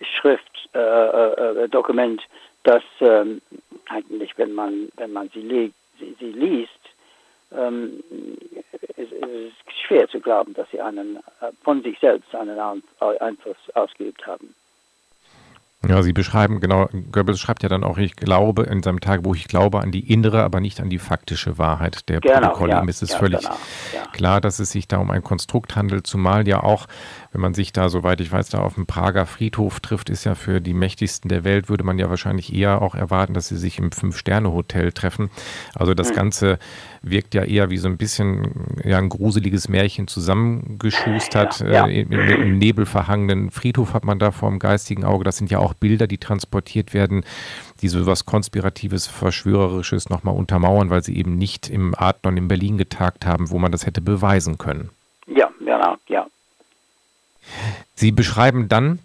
Schriftdokument, 0.00 2.22
das 2.64 2.82
ähm, 3.00 3.40
eigentlich, 3.88 4.36
wenn 4.36 4.52
man, 4.52 4.88
wenn 4.96 5.12
man 5.12 5.28
sie, 5.28 5.72
sie, 6.00 6.16
sie 6.18 6.32
liest, 6.32 6.72
ähm, 7.52 8.02
es, 8.96 9.12
es 9.12 9.12
ist 9.12 9.72
schwer 9.86 10.08
zu 10.08 10.18
glauben, 10.18 10.54
dass 10.54 10.68
sie 10.70 10.80
einen, 10.80 11.20
von 11.62 11.82
sich 11.82 12.00
selbst 12.00 12.34
einen 12.34 12.58
Einfluss 13.20 13.56
ausgeübt 13.74 14.26
haben. 14.26 14.54
Ja, 15.88 16.02
Sie 16.02 16.12
beschreiben, 16.12 16.60
genau, 16.60 16.88
Goebbels 17.12 17.40
schreibt 17.40 17.62
ja 17.62 17.68
dann 17.68 17.84
auch, 17.84 17.98
ich 17.98 18.16
glaube 18.16 18.64
in 18.64 18.82
seinem 18.82 19.00
Tagebuch, 19.00 19.36
ich 19.36 19.48
glaube 19.48 19.80
an 19.80 19.90
die 19.90 20.12
innere, 20.12 20.42
aber 20.42 20.60
nicht 20.60 20.80
an 20.80 20.90
die 20.90 20.98
faktische 20.98 21.58
Wahrheit 21.58 22.08
der 22.08 22.20
genau, 22.20 22.40
Protokolle. 22.40 22.72
Ja, 22.72 22.82
Ihm 22.82 22.88
ist 22.88 23.02
es 23.02 23.12
ja, 23.12 23.18
völlig 23.18 23.40
genau, 23.40 23.56
ja. 23.94 24.06
klar, 24.12 24.40
dass 24.40 24.58
es 24.58 24.70
sich 24.70 24.88
da 24.88 24.98
um 24.98 25.10
ein 25.10 25.22
Konstrukt 25.22 25.76
handelt, 25.76 26.06
zumal 26.06 26.46
ja 26.48 26.62
auch, 26.62 26.86
wenn 27.32 27.40
man 27.40 27.54
sich 27.54 27.72
da, 27.72 27.88
soweit 27.88 28.20
ich 28.20 28.30
weiß, 28.30 28.48
da 28.50 28.60
auf 28.60 28.74
dem 28.74 28.86
Prager 28.86 29.26
Friedhof 29.26 29.80
trifft, 29.80 30.10
ist 30.10 30.24
ja 30.24 30.34
für 30.34 30.60
die 30.60 30.74
Mächtigsten 30.74 31.28
der 31.28 31.44
Welt, 31.44 31.68
würde 31.68 31.84
man 31.84 31.98
ja 31.98 32.08
wahrscheinlich 32.08 32.54
eher 32.54 32.82
auch 32.82 32.94
erwarten, 32.94 33.34
dass 33.34 33.48
sie 33.48 33.56
sich 33.56 33.78
im 33.78 33.92
Fünf-Sterne-Hotel 33.92 34.92
treffen. 34.92 35.30
Also 35.74 35.94
das 35.94 36.10
mhm. 36.10 36.14
Ganze 36.14 36.58
wirkt 37.04 37.34
ja 37.34 37.44
eher 37.44 37.70
wie 37.70 37.76
so 37.76 37.88
ein 37.88 37.96
bisschen 37.96 38.78
ja, 38.84 38.98
ein 38.98 39.08
gruseliges 39.08 39.68
Märchen 39.68 40.08
zusammengeschustert. 40.08 41.60
Ja, 41.60 41.68
ja. 41.68 41.86
Äh, 41.86 42.04
mit 42.04 42.20
einem 42.20 42.58
nebelverhangenen 42.58 43.50
Friedhof 43.50 43.94
hat 43.94 44.04
man 44.04 44.18
da 44.18 44.30
vor 44.30 44.50
dem 44.50 44.58
geistigen 44.58 45.04
Auge. 45.04 45.24
Das 45.24 45.36
sind 45.36 45.50
ja 45.50 45.58
auch 45.58 45.74
Bilder, 45.74 46.06
die 46.06 46.18
transportiert 46.18 46.94
werden, 46.94 47.24
die 47.82 47.88
so 47.88 48.06
was 48.06 48.24
Konspiratives, 48.24 49.06
Verschwörerisches 49.06 50.08
nochmal 50.08 50.34
untermauern, 50.34 50.90
weil 50.90 51.02
sie 51.02 51.16
eben 51.16 51.36
nicht 51.36 51.68
im 51.68 51.94
Adlon 51.96 52.36
in 52.36 52.48
Berlin 52.48 52.78
getagt 52.78 53.26
haben, 53.26 53.50
wo 53.50 53.58
man 53.58 53.72
das 53.72 53.86
hätte 53.86 54.00
beweisen 54.00 54.58
können. 54.58 54.90
Ja, 55.26 55.50
genau, 55.58 55.96
ja. 56.08 56.26
Sie 57.94 58.12
beschreiben 58.12 58.68
dann 58.68 58.98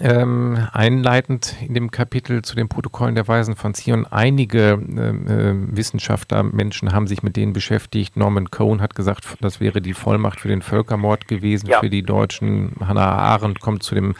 ähm, 0.00 0.66
einleitend 0.72 1.56
in 1.60 1.74
dem 1.74 1.90
Kapitel 1.90 2.42
zu 2.42 2.56
den 2.56 2.68
Protokollen 2.68 3.14
der 3.14 3.28
Weisen 3.28 3.56
von 3.56 3.74
Zion. 3.74 4.06
Einige 4.06 4.72
äh, 4.72 5.76
Wissenschaftler, 5.76 6.42
Menschen 6.42 6.92
haben 6.92 7.06
sich 7.06 7.22
mit 7.22 7.36
denen 7.36 7.52
beschäftigt. 7.52 8.16
Norman 8.16 8.50
Cohn 8.50 8.80
hat 8.80 8.94
gesagt, 8.94 9.26
das 9.40 9.60
wäre 9.60 9.80
die 9.80 9.94
Vollmacht 9.94 10.40
für 10.40 10.48
den 10.48 10.62
Völkermord 10.62 11.28
gewesen 11.28 11.68
ja. 11.68 11.80
für 11.80 11.90
die 11.90 12.02
Deutschen. 12.02 12.72
Hannah 12.80 13.16
Arendt 13.16 13.60
kommt 13.60 13.82
zu 13.82 13.94
dem 13.94 14.14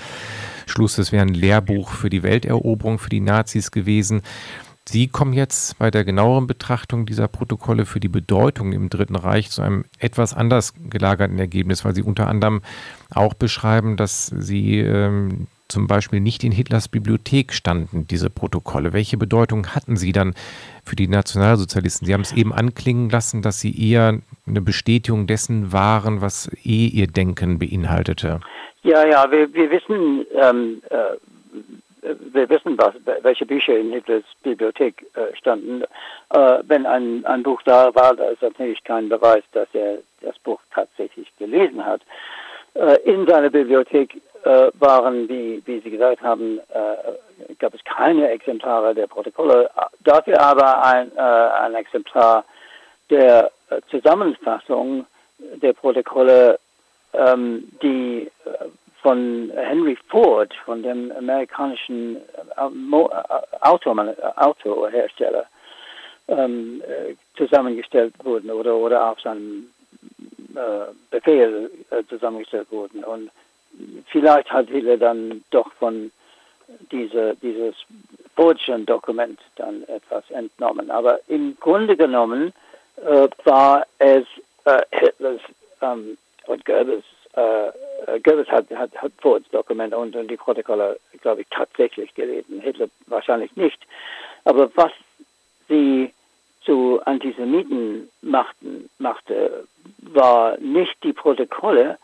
Schluss, 0.67 0.97
das 0.97 1.13
wäre 1.13 1.23
ein 1.23 1.35
Lehrbuch 1.35 1.91
für 1.91 2.11
die 2.11 2.23
Welteroberung 2.23 2.99
für 2.99 3.11
die 3.11 3.21
Nazis 3.21 3.71
gewesen. 3.71 4.23
Sie 4.89 5.09
kommen 5.09 5.33
jetzt 5.33 5.79
bei 5.79 5.91
der 5.91 6.05
genaueren 6.05 6.47
Betrachtung 6.47 7.07
dieser 7.07 7.29
Protokolle 7.29 7.87
für 7.87 8.01
die 8.01 8.09
Bedeutung 8.09 8.73
im 8.73 8.89
Dritten 8.91 9.15
Reich 9.15 9.51
zu 9.51 9.63
einem 9.63 9.85
etwas 9.99 10.35
anders 10.35 10.75
gelagerten 10.75 11.39
Ergebnis, 11.39 11.85
weil 11.85 11.95
Sie 11.95 12.03
unter 12.03 12.29
anderem 12.29 12.63
auch 13.11 13.35
beschreiben, 13.35 13.97
dass 13.97 14.27
Sie 14.27 14.81
ähm, 14.81 15.47
zum 15.71 15.87
Beispiel 15.87 16.21
nicht 16.21 16.45
in 16.45 16.53
Hitlers 16.53 16.89
Bibliothek 16.89 17.53
standen, 17.53 18.07
diese 18.07 18.31
Protokolle. 18.31 18.93
Welche 18.93 19.17
Bedeutung 19.17 19.69
hatten 19.69 19.97
sie 19.97 20.13
dann 20.13 20.35
für 20.85 20.97
die 20.97 21.09
Nationalsozialisten? 21.09 22.07
Sie 22.07 22.15
haben 22.15 22.23
es 22.23 22.33
eben 22.33 22.53
anklingen 22.53 23.09
lassen, 23.11 23.43
dass 23.43 23.61
sie 23.61 23.91
eher 23.91 24.19
eine 24.47 24.61
Bestätigung 24.61 25.27
dessen 25.27 25.73
waren, 25.73 26.21
was 26.21 26.51
eh 26.65 26.87
ihr 26.87 27.07
Denken 27.07 27.59
beinhaltete. 27.59 28.41
Ja, 28.83 29.07
ja, 29.07 29.31
wir, 29.31 29.53
wir 29.53 29.71
wissen, 29.71 30.27
ähm, 30.35 30.83
äh, 30.91 31.17
wir 32.33 32.49
wissen, 32.49 32.79
was, 32.79 32.95
welche 33.23 33.47
Bücher 33.47 33.77
in 33.79 33.93
Hitlers 33.93 34.25
Bibliothek 34.43 35.05
äh, 35.15 35.37
standen. 35.37 35.83
Äh, 36.31 36.59
wenn 36.63 36.87
ein, 36.87 37.25
ein 37.27 37.43
Buch 37.43 37.61
da 37.63 37.95
war, 37.95 38.15
da 38.17 38.31
ist 38.31 38.43
natürlich 38.43 38.83
kein 38.85 39.09
Beweis, 39.09 39.45
dass 39.53 39.69
er 39.75 39.99
das 40.23 40.39
Buch 40.39 40.61
tatsächlich 40.73 41.29
gelesen 41.39 41.85
hat. 41.85 42.01
Äh, 42.75 42.97
in 43.05 43.27
seiner 43.27 43.51
Bibliothek 43.51 44.21
äh, 44.45 44.71
waren, 44.75 45.29
wie, 45.29 45.63
wie 45.67 45.81
Sie 45.81 45.91
gesagt 45.91 46.23
haben, 46.23 46.61
äh, 46.73 47.55
gab 47.59 47.75
es 47.75 47.83
keine 47.85 48.31
Exemplare 48.31 48.95
der 48.95 49.07
Protokolle, 49.07 49.71
dafür 50.01 50.41
aber 50.41 50.85
ein, 50.85 51.17
ein 51.19 51.75
Exemplar 51.75 52.45
der 53.09 53.51
Zusammenfassung 53.91 55.07
der 55.39 55.73
Protokolle, 55.73 56.59
ähm, 57.13 57.69
die 57.83 58.31
von 59.03 59.51
Henry 59.57 59.97
Ford, 60.09 60.53
von 60.65 60.83
dem 60.83 61.11
amerikanischen 61.13 62.19
Auto, 63.61 63.97
Autohersteller, 64.37 65.47
ähm, 66.29 66.83
zusammengestellt 67.37 68.15
wurden 68.23 68.51
oder, 68.51 68.75
oder 68.75 69.11
auf 69.11 69.21
seinem 69.21 69.71
Befehl 71.11 71.71
zusammengestellt 72.09 72.69
wurden. 72.71 73.05
Und 73.05 73.31
vielleicht 74.07 74.51
hat 74.51 74.69
Hitler 74.69 74.97
dann 74.97 75.45
doch 75.51 75.71
von 75.75 76.11
diese, 76.91 77.37
dieses 77.43 77.75
Fordschen 78.37 78.87
Dokument 78.87 79.39
dann 79.57 79.83
etwas 79.85 80.31
entnommen. 80.31 80.91
Aber 80.91 81.21
im 81.29 81.57
Grunde 81.61 81.97
genommen 81.97 82.53
äh, 82.97 83.29
war 83.45 83.87
es 83.99 84.25
äh, 84.65 84.81
Hitlers 84.91 85.41
ähm, 85.83 86.17
und 86.47 86.65
Goebbels, 86.65 87.05
äh, 87.35 87.69
äh 87.69 88.21
Goebbels 88.23 88.49
hat, 88.49 88.71
hat, 88.71 88.95
hat 88.97 89.13
Fords 89.19 89.49
Dokument 89.51 89.95
und, 89.95 90.15
und 90.17 90.29
die 90.29 90.37
Protokolle, 90.37 90.99
glaube 91.21 91.43
ich, 91.43 91.49
tatsächlich 91.51 92.15
gelesen. 92.15 92.61
Hitler 92.61 92.89
wahrscheinlich 93.07 93.55
nicht. 93.57 93.79
Aber 94.45 94.71
was 94.77 94.93
sie 95.69 96.13
zu 96.65 97.01
Antisemiten 97.05 98.11
machten, 98.23 98.91
machte, 98.99 99.65
war 99.99 100.59
nicht 100.59 100.97
die 101.03 101.13
Protokolle, 101.13 101.99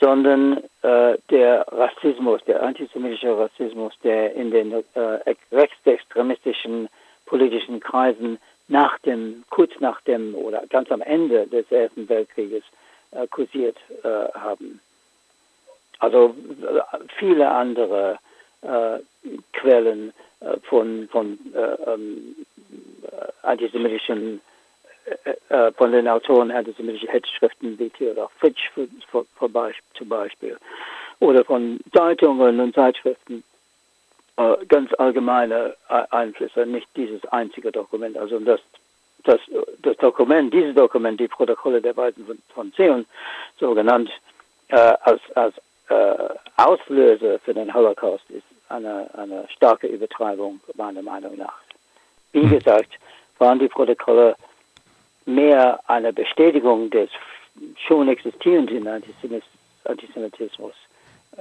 sondern 0.00 0.58
äh, 0.82 1.18
der 1.30 1.66
Rassismus, 1.72 2.40
der 2.46 2.62
antisemitische 2.62 3.36
Rassismus, 3.36 3.92
der 4.04 4.34
in 4.34 4.50
den 4.50 4.72
äh, 4.72 5.34
rechtsextremistischen 5.50 6.88
politischen 7.26 7.80
Kreisen 7.80 8.38
nach 8.68 8.98
dem, 9.00 9.44
kurz 9.50 9.72
nach 9.80 10.00
dem 10.02 10.34
oder 10.34 10.62
ganz 10.68 10.90
am 10.90 11.00
Ende 11.00 11.46
des 11.46 11.70
Ersten 11.72 12.08
Weltkrieges 12.08 12.62
äh, 13.10 13.26
kursiert 13.26 13.76
äh, 14.04 14.08
haben. 14.38 14.80
Also 15.98 16.34
viele 17.18 17.50
andere 17.50 18.18
äh, 18.62 18.98
Quellen 19.52 20.12
äh, 20.40 20.58
von, 20.62 21.08
von 21.10 21.38
äh, 21.54 21.92
ähm, 21.92 22.36
antisemitischen 23.42 24.40
äh, 25.24 25.54
äh, 25.54 25.72
von 25.72 25.92
den 25.92 26.08
Autoren 26.08 26.50
antisemitische 26.50 27.08
Hetzschriften 27.08 27.78
wie 27.78 27.90
Theodor 27.90 28.30
Fritsch 28.38 28.70
für, 28.74 28.88
für, 29.10 29.24
für, 29.38 29.72
zum 29.94 30.08
Beispiel 30.08 30.56
oder 31.20 31.44
von 31.44 31.80
Zeitungen 31.94 32.60
und 32.60 32.74
Zeitschriften 32.74 33.42
äh, 34.36 34.56
ganz 34.66 34.92
allgemeine 34.94 35.74
Einflüsse, 35.88 36.66
nicht 36.66 36.88
dieses 36.96 37.24
einzige 37.26 37.72
Dokument. 37.72 38.16
Also 38.16 38.38
das, 38.38 38.60
das, 39.24 39.40
das 39.82 39.96
Dokument, 39.96 40.52
dieses 40.52 40.74
Dokument, 40.74 41.18
die 41.18 41.28
Protokolle 41.28 41.80
der 41.80 41.92
beiden 41.92 42.24
von, 42.24 42.38
von 42.54 42.72
Zion, 42.74 43.06
so 43.58 43.74
genannt, 43.74 44.10
äh, 44.68 44.76
als, 44.76 45.20
als 45.34 45.54
äh, 45.88 46.34
Auslöser 46.56 47.38
für 47.40 47.54
den 47.54 47.72
Holocaust 47.72 48.28
ist 48.30 48.44
eine, 48.68 49.08
eine 49.14 49.46
starke 49.48 49.86
Übertreibung 49.86 50.60
meiner 50.74 51.02
Meinung 51.02 51.36
nach. 51.36 51.58
Wie 52.32 52.42
hm. 52.42 52.50
gesagt, 52.50 52.90
waren 53.38 53.58
die 53.58 53.68
Protokolle 53.68 54.36
mehr 55.26 55.80
eine 55.86 56.12
Bestätigung 56.12 56.90
des 56.90 57.10
schon 57.86 58.08
existierenden 58.08 58.86
Antisemitismus 59.84 60.74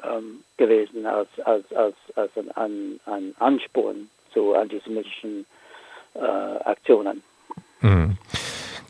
ähm, 0.04 0.43
gewesen 0.58 1.06
als, 1.06 1.30
als, 1.45 1.71
als, 1.73 1.95
als 2.15 2.32
ein, 2.56 3.00
ein 3.06 3.34
Ansporn 3.39 4.10
zu 4.34 4.56
antisemitischen 4.56 5.45
äh, 6.15 6.19
Aktionen. 6.19 7.23
Mhm. 7.82 8.17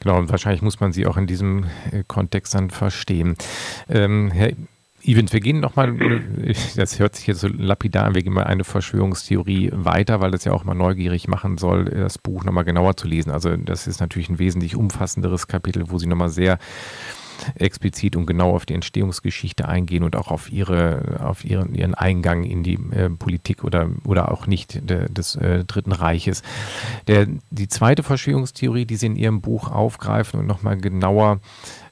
Genau, 0.01 0.17
und 0.17 0.31
wahrscheinlich 0.31 0.61
muss 0.61 0.79
man 0.79 0.93
sie 0.93 1.05
auch 1.05 1.17
in 1.17 1.27
diesem 1.27 1.65
äh, 1.91 2.03
Kontext 2.07 2.55
dann 2.55 2.69
verstehen. 2.69 3.35
Ähm, 3.89 4.31
Herr 4.31 4.51
Evans, 5.07 5.31
wir 5.31 5.39
gehen 5.39 5.61
nochmal, 5.61 5.95
das 6.75 6.99
hört 6.99 7.15
sich 7.15 7.27
jetzt 7.27 7.39
so 7.39 7.47
lapidar 7.47 8.05
an, 8.05 8.15
wir 8.15 8.23
gehen 8.23 8.33
mal 8.33 8.43
eine 8.43 8.65
Verschwörungstheorie 8.65 9.71
weiter, 9.73 10.19
weil 10.19 10.31
das 10.31 10.43
ja 10.43 10.51
auch 10.51 10.65
mal 10.65 10.73
neugierig 10.73 11.29
machen 11.29 11.57
soll, 11.57 11.85
das 11.85 12.17
Buch 12.17 12.43
nochmal 12.43 12.65
genauer 12.65 12.97
zu 12.97 13.07
lesen. 13.07 13.31
Also 13.31 13.55
das 13.55 13.87
ist 13.87 14.01
natürlich 14.01 14.29
ein 14.29 14.39
wesentlich 14.39 14.75
umfassenderes 14.75 15.47
Kapitel, 15.47 15.89
wo 15.89 15.97
Sie 15.97 16.07
nochmal 16.07 16.29
sehr 16.29 16.59
explizit 17.55 18.15
und 18.15 18.25
genau 18.25 18.55
auf 18.55 18.65
die 18.65 18.73
Entstehungsgeschichte 18.73 19.67
eingehen 19.67 20.03
und 20.03 20.15
auch 20.15 20.31
auf 20.31 20.51
ihre, 20.51 21.19
auf 21.23 21.45
ihren, 21.45 21.75
ihren 21.75 21.95
Eingang 21.95 22.43
in 22.43 22.63
die 22.63 22.79
äh, 22.91 23.09
Politik 23.09 23.63
oder, 23.63 23.89
oder 24.05 24.31
auch 24.31 24.47
nicht 24.47 24.89
de, 24.89 25.11
des 25.11 25.35
äh, 25.35 25.63
Dritten 25.65 25.91
Reiches. 25.91 26.43
Der, 27.07 27.27
die 27.49 27.67
zweite 27.67 28.03
Verschwörungstheorie, 28.03 28.85
die 28.85 28.95
Sie 28.95 29.07
in 29.07 29.15
Ihrem 29.15 29.41
Buch 29.41 29.71
aufgreifen 29.71 30.39
und 30.39 30.47
nochmal 30.47 30.77
genauer 30.77 31.39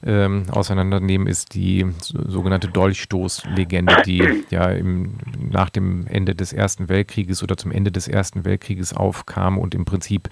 ähm, 0.04 0.44
auseinandernehmen, 0.50 1.26
ist 1.26 1.54
die 1.54 1.86
sogenannte 2.00 2.68
Dolchstoßlegende, 2.68 4.02
die 4.04 4.44
ja 4.50 4.70
im, 4.70 5.14
nach 5.50 5.70
dem 5.70 6.06
Ende 6.06 6.34
des 6.34 6.52
Ersten 6.52 6.88
Weltkrieges 6.88 7.42
oder 7.42 7.56
zum 7.56 7.70
Ende 7.70 7.92
des 7.92 8.08
Ersten 8.08 8.44
Weltkrieges 8.44 8.92
aufkam 8.92 9.58
und 9.58 9.74
im 9.74 9.84
Prinzip 9.84 10.28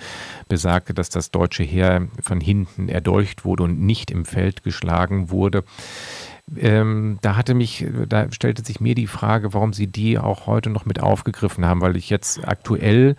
besagte, 0.49 0.95
dass 0.95 1.09
das 1.09 1.31
deutsche 1.31 1.63
Heer 1.63 2.09
von 2.23 2.41
hinten 2.41 2.89
erdolcht 2.89 3.45
wurde 3.45 3.65
und 3.65 3.81
nicht 3.81 4.11
im 4.11 4.25
Feld 4.25 4.63
geschlagen 4.63 5.04
wurde. 5.31 5.65
Ähm, 6.57 7.19
da 7.23 7.37
hatte 7.37 7.55
mich, 7.55 7.87
da 8.07 8.31
stellte 8.31 8.65
sich 8.65 8.79
mir 8.79 8.95
die 8.95 9.07
Frage, 9.07 9.55
warum 9.55 9.73
Sie 9.73 9.87
die 9.87 10.19
auch 10.19 10.47
heute 10.47 10.69
noch 10.69 10.85
mit 10.85 11.01
aufgegriffen 11.01 11.65
haben, 11.65 11.81
weil 11.81 11.97
ich 11.97 12.11
jetzt 12.11 12.47
aktuell 12.47 13.17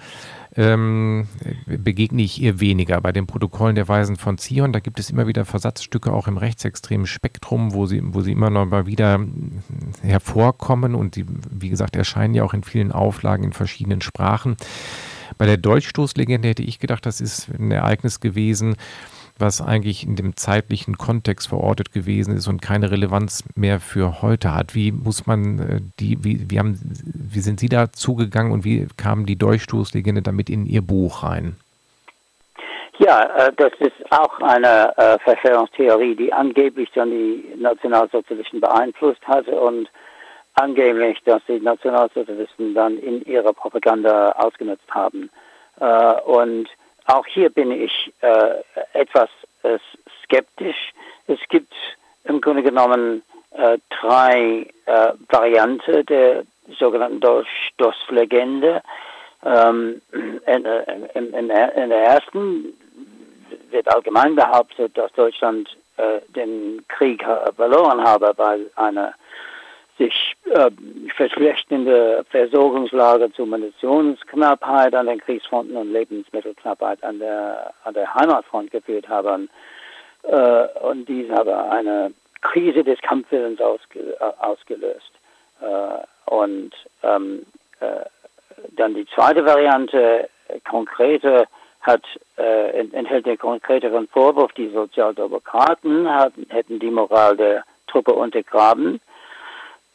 ähm, 0.56 1.28
begegne 1.66 2.22
ich 2.22 2.42
ihr 2.42 2.60
weniger. 2.60 3.02
Bei 3.02 3.12
den 3.12 3.26
Protokollen 3.26 3.76
der 3.76 3.88
Weisen 3.88 4.16
von 4.16 4.38
Zion, 4.38 4.72
da 4.74 4.80
gibt 4.80 5.00
es 5.00 5.10
immer 5.10 5.28
wieder 5.28 5.44
Versatzstücke 5.44 6.14
auch 6.14 6.28
im 6.28 6.38
rechtsextremen 6.38 7.08
Spektrum, 7.08 7.74
wo 7.74 7.88
sie, 7.88 8.02
wo 8.04 8.22
sie 8.22 8.32
immer 8.32 8.52
noch 8.52 8.68
mal 8.68 8.86
wieder 8.86 9.20
hervorkommen 10.02 10.96
und 10.96 11.16
die, 11.16 11.26
wie 11.50 11.70
gesagt, 11.70 11.96
erscheinen 11.96 12.36
ja 12.36 12.44
auch 12.44 12.54
in 12.54 12.64
vielen 12.64 12.92
Auflagen 12.92 13.44
in 13.44 13.54
verschiedenen 13.54 14.02
Sprachen. 14.02 14.56
Bei 15.38 15.46
der 15.46 15.58
Deutschstoßlegende 15.58 16.48
hätte 16.48 16.64
ich 16.64 16.80
gedacht, 16.80 17.06
das 17.06 17.20
ist 17.20 17.50
ein 17.50 17.72
Ereignis 17.72 18.20
gewesen, 18.20 18.76
was 19.38 19.62
eigentlich 19.62 20.06
in 20.06 20.16
dem 20.16 20.36
zeitlichen 20.36 20.98
Kontext 20.98 21.50
verortet 21.50 21.92
gewesen 21.92 22.36
ist 22.36 22.48
und 22.48 22.62
keine 22.62 22.92
Relevanz 22.92 23.44
mehr 23.56 23.80
für 23.80 24.22
heute 24.22 24.54
hat. 24.54 24.76
Wie 24.76 24.92
muss 24.92 25.28
man 25.28 25.60
äh, 25.60 25.82
die, 26.00 26.24
wie, 26.24 26.50
wie, 26.50 26.60
haben, 26.60 26.80
wie 27.14 27.40
sind 27.40 27.60
Sie 27.60 27.70
da 27.70 27.92
zugegangen 27.92 28.54
und 28.54 28.64
wie 28.64 28.88
kam 28.98 29.26
die 29.26 29.38
Durchstoßlegende 29.38 30.22
damit 30.22 30.50
in 30.50 30.66
Ihr 30.66 30.82
Buch 30.82 31.24
rein? 31.24 31.58
Ja, 32.98 33.24
äh, 33.24 33.52
das 33.58 33.74
ist 33.80 34.12
auch 34.12 34.40
eine 34.40 34.98
äh, 34.98 35.20
Verschwörungstheorie, 35.20 36.16
die 36.16 36.32
angeblich 36.32 36.90
dann 36.94 37.12
die 37.12 37.56
Nationalsozialisten 37.58 38.62
beeinflusst 38.62 39.28
hatte 39.28 39.52
und 39.52 39.90
angeblich, 40.54 41.22
dass 41.26 41.42
die 41.50 41.60
Nationalsozialisten 41.60 42.74
dann 42.74 42.98
in 42.98 43.22
ihrer 43.26 43.52
Propaganda 43.52 44.32
ausgenutzt 44.38 44.90
haben. 44.90 45.30
und 46.26 46.70
auch 47.06 47.26
hier 47.28 47.50
bin 47.50 47.72
ich 47.72 48.14
äh, 48.22 48.62
etwas 48.94 49.30
äh, 49.64 49.78
skeptisch. 50.24 50.94
Es 51.28 51.40
gibt 51.50 51.74
im 52.24 52.42
Grunde 52.42 52.64
genommen 52.64 53.24
äh, 53.52 53.78
drei 53.90 54.68
äh, 54.86 55.12
Varianten 55.30 56.06
der 56.06 56.44
sogenannten 56.80 57.46
Stoßlegende. 57.68 58.82
Ähm, 59.46 60.02
in, 60.12 60.66
in, 60.66 61.06
in, 61.14 61.34
in, 61.34 61.48
der 61.90 62.04
ersten 62.04 62.74
wird 63.70 63.88
allgemein 63.94 64.36
behauptet, 64.36 64.98
dass 64.98 65.12
Deutschland 65.14 65.70
äh, 65.98 66.22
den 66.30 66.84
Krieg 66.88 67.24
verloren 67.56 68.04
habe, 68.04 68.34
weil 68.38 68.72
eine 68.76 69.14
sich 69.98 70.36
äh, 70.52 70.72
verschlechternde 71.16 72.26
Versorgungslage 72.30 73.32
zu 73.32 73.46
Munitionsknappheit 73.46 74.94
an 74.94 75.08
den 75.08 75.20
Kriegsfronten 75.20 75.78
und 75.78 75.92
Lebensmittelknappheit 75.92 77.04
an 77.04 77.20
der, 77.20 77.74
an 77.84 77.94
der 77.94 78.14
Heimatfront 78.14 78.72
geführt 78.72 79.08
haben. 79.08 79.50
Äh, 80.24 80.68
und 80.82 81.08
dies 81.08 81.30
habe 81.32 81.58
eine 81.70 82.14
Krise 82.42 82.84
des 82.84 83.00
Kampfwillens 83.02 83.62
ausge, 83.62 84.00
äh, 84.20 84.44
ausgelöst. 84.44 85.12
Äh, 85.62 86.32
und 86.32 86.72
ähm, 87.04 87.46
äh, 87.80 88.06
dann 88.76 88.96
die 88.96 89.08
zweite 89.16 89.46
Variante, 89.46 90.30
äh, 90.48 90.60
konkrete, 90.70 91.48
hat, 91.82 92.04
enthält 92.36 93.28
den 93.28 93.38
konkreteren 93.38 94.08
Vorwurf, 94.08 94.52
die 94.54 94.70
Sozialdemokraten 94.70 96.12
hatten, 96.12 96.48
hätten 96.50 96.80
die 96.80 96.90
Moral 96.90 97.38
der 97.38 97.64
Truppe 97.86 98.12
untergraben 98.12 99.00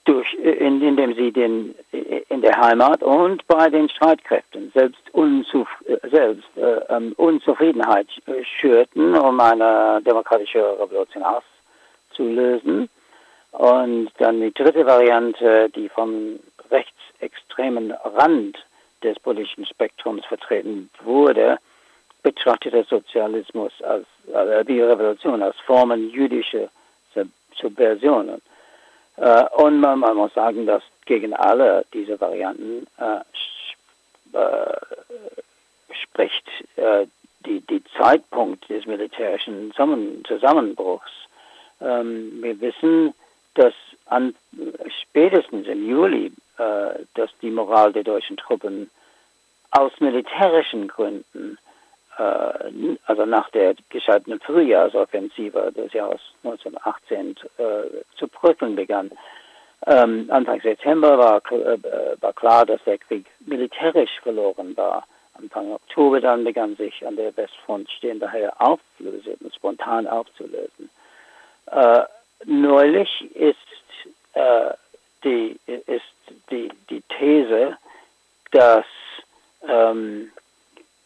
durch, 0.05 0.33
in, 0.35 0.81
indem 0.83 1.15
sie 1.15 1.31
den, 1.31 1.75
in 1.93 2.41
der 2.41 2.57
Heimat 2.57 3.03
und 3.03 3.47
bei 3.47 3.69
den 3.69 3.89
Streitkräften 3.89 4.71
selbst, 4.75 5.03
unzuf, 5.13 5.69
selbst 6.11 6.49
äh, 6.57 6.81
ähm, 6.89 7.13
Unzufriedenheit 7.17 8.09
schürten, 8.43 9.15
um 9.15 9.39
eine 9.41 10.01
demokratische 10.03 10.79
Revolution 10.81 11.23
auszulösen. 11.23 12.89
Und 13.53 14.11
dann 14.19 14.41
die 14.41 14.55
dritte 14.55 14.87
Variante, 14.87 15.69
die 15.71 15.89
vom 15.89 16.39
rechtsextremen 16.71 17.93
Rand 17.93 18.59
des 19.03 19.19
politischen 19.19 19.67
Spektrums 19.67 20.25
vertreten 20.25 20.89
wurde, 21.03 21.59
betrachtet 22.23 22.75
der 22.75 22.85
Sozialismus 22.85 23.73
als, 23.83 24.07
also 24.33 24.63
die 24.65 24.81
Revolution 24.81 25.43
als 25.43 25.57
Formen 25.61 26.11
jüdischer 26.11 26.69
Subversionen. 27.61 28.41
Äh, 29.21 29.45
und 29.57 29.81
man, 29.81 29.99
man, 29.99 30.17
muss 30.17 30.33
sagen, 30.33 30.67
dass 30.67 30.83
gegen 31.05 31.35
alle 31.35 31.85
diese 31.93 32.19
Varianten 32.21 32.87
äh, 32.99 33.21
äh, 34.37 34.77
spricht 35.93 36.49
äh, 36.77 37.07
die, 37.45 37.61
die 37.61 37.83
Zeitpunkt 37.99 38.69
des 38.71 38.87
militärischen 38.87 39.73
Zusammenbruchs. 39.75 41.11
Ähm, 41.83 42.43
wir 42.43 42.59
wissen, 42.61 43.13
dass 43.55 43.75
an, 44.07 44.35
spätestens 45.03 45.67
im 45.67 45.87
Juli, 45.87 46.33
äh, 46.57 47.05
dass 47.15 47.31
die 47.43 47.51
Moral 47.51 47.93
der 47.93 48.05
deutschen 48.05 48.39
Truppen 48.39 48.91
aus 49.71 49.93
militärischen 50.01 50.89
Gründen 50.89 51.59
äh, 52.19 52.97
also 53.07 53.25
nach 53.27 53.51
der 53.51 53.75
gescheiterten 53.89 54.41
Frühjahrsoffensive 54.41 55.73
des 55.73 55.93
Jahres 55.93 56.21
1918 56.45 57.37
äh, 57.59 57.63
zu 58.17 58.29
bröckeln 58.29 58.77
begann. 58.77 59.11
Ähm, 59.87 60.27
Anfang 60.31 60.61
September 60.61 61.17
war, 61.19 61.43
äh, 61.53 61.79
war 62.21 62.33
klar, 62.35 62.67
dass 62.67 62.83
der 62.85 62.99
Krieg 62.99 63.27
militärisch 63.41 64.21
verloren 64.23 64.77
war. 64.77 65.07
Anfang 65.35 65.73
Oktober 65.73 66.21
dann 66.21 66.45
begann 66.45 66.77
sich 66.77 67.07
an 67.07 67.17
der 67.17 67.35
Westfront 67.37 67.91
stehende 67.91 68.31
Heer 68.31 68.53
auflösen, 68.59 69.39
spontan 69.57 70.07
aufzulösen. 70.07 70.91
Äh, 71.67 72.03
neulich 72.45 73.35
ist, 73.35 73.57
äh, 74.35 74.73
die, 75.25 75.59
ist 75.67 76.03
die, 76.51 76.71
die 76.91 77.03
These, 77.19 77.79
dass 78.51 78.85
ähm, 79.67 80.31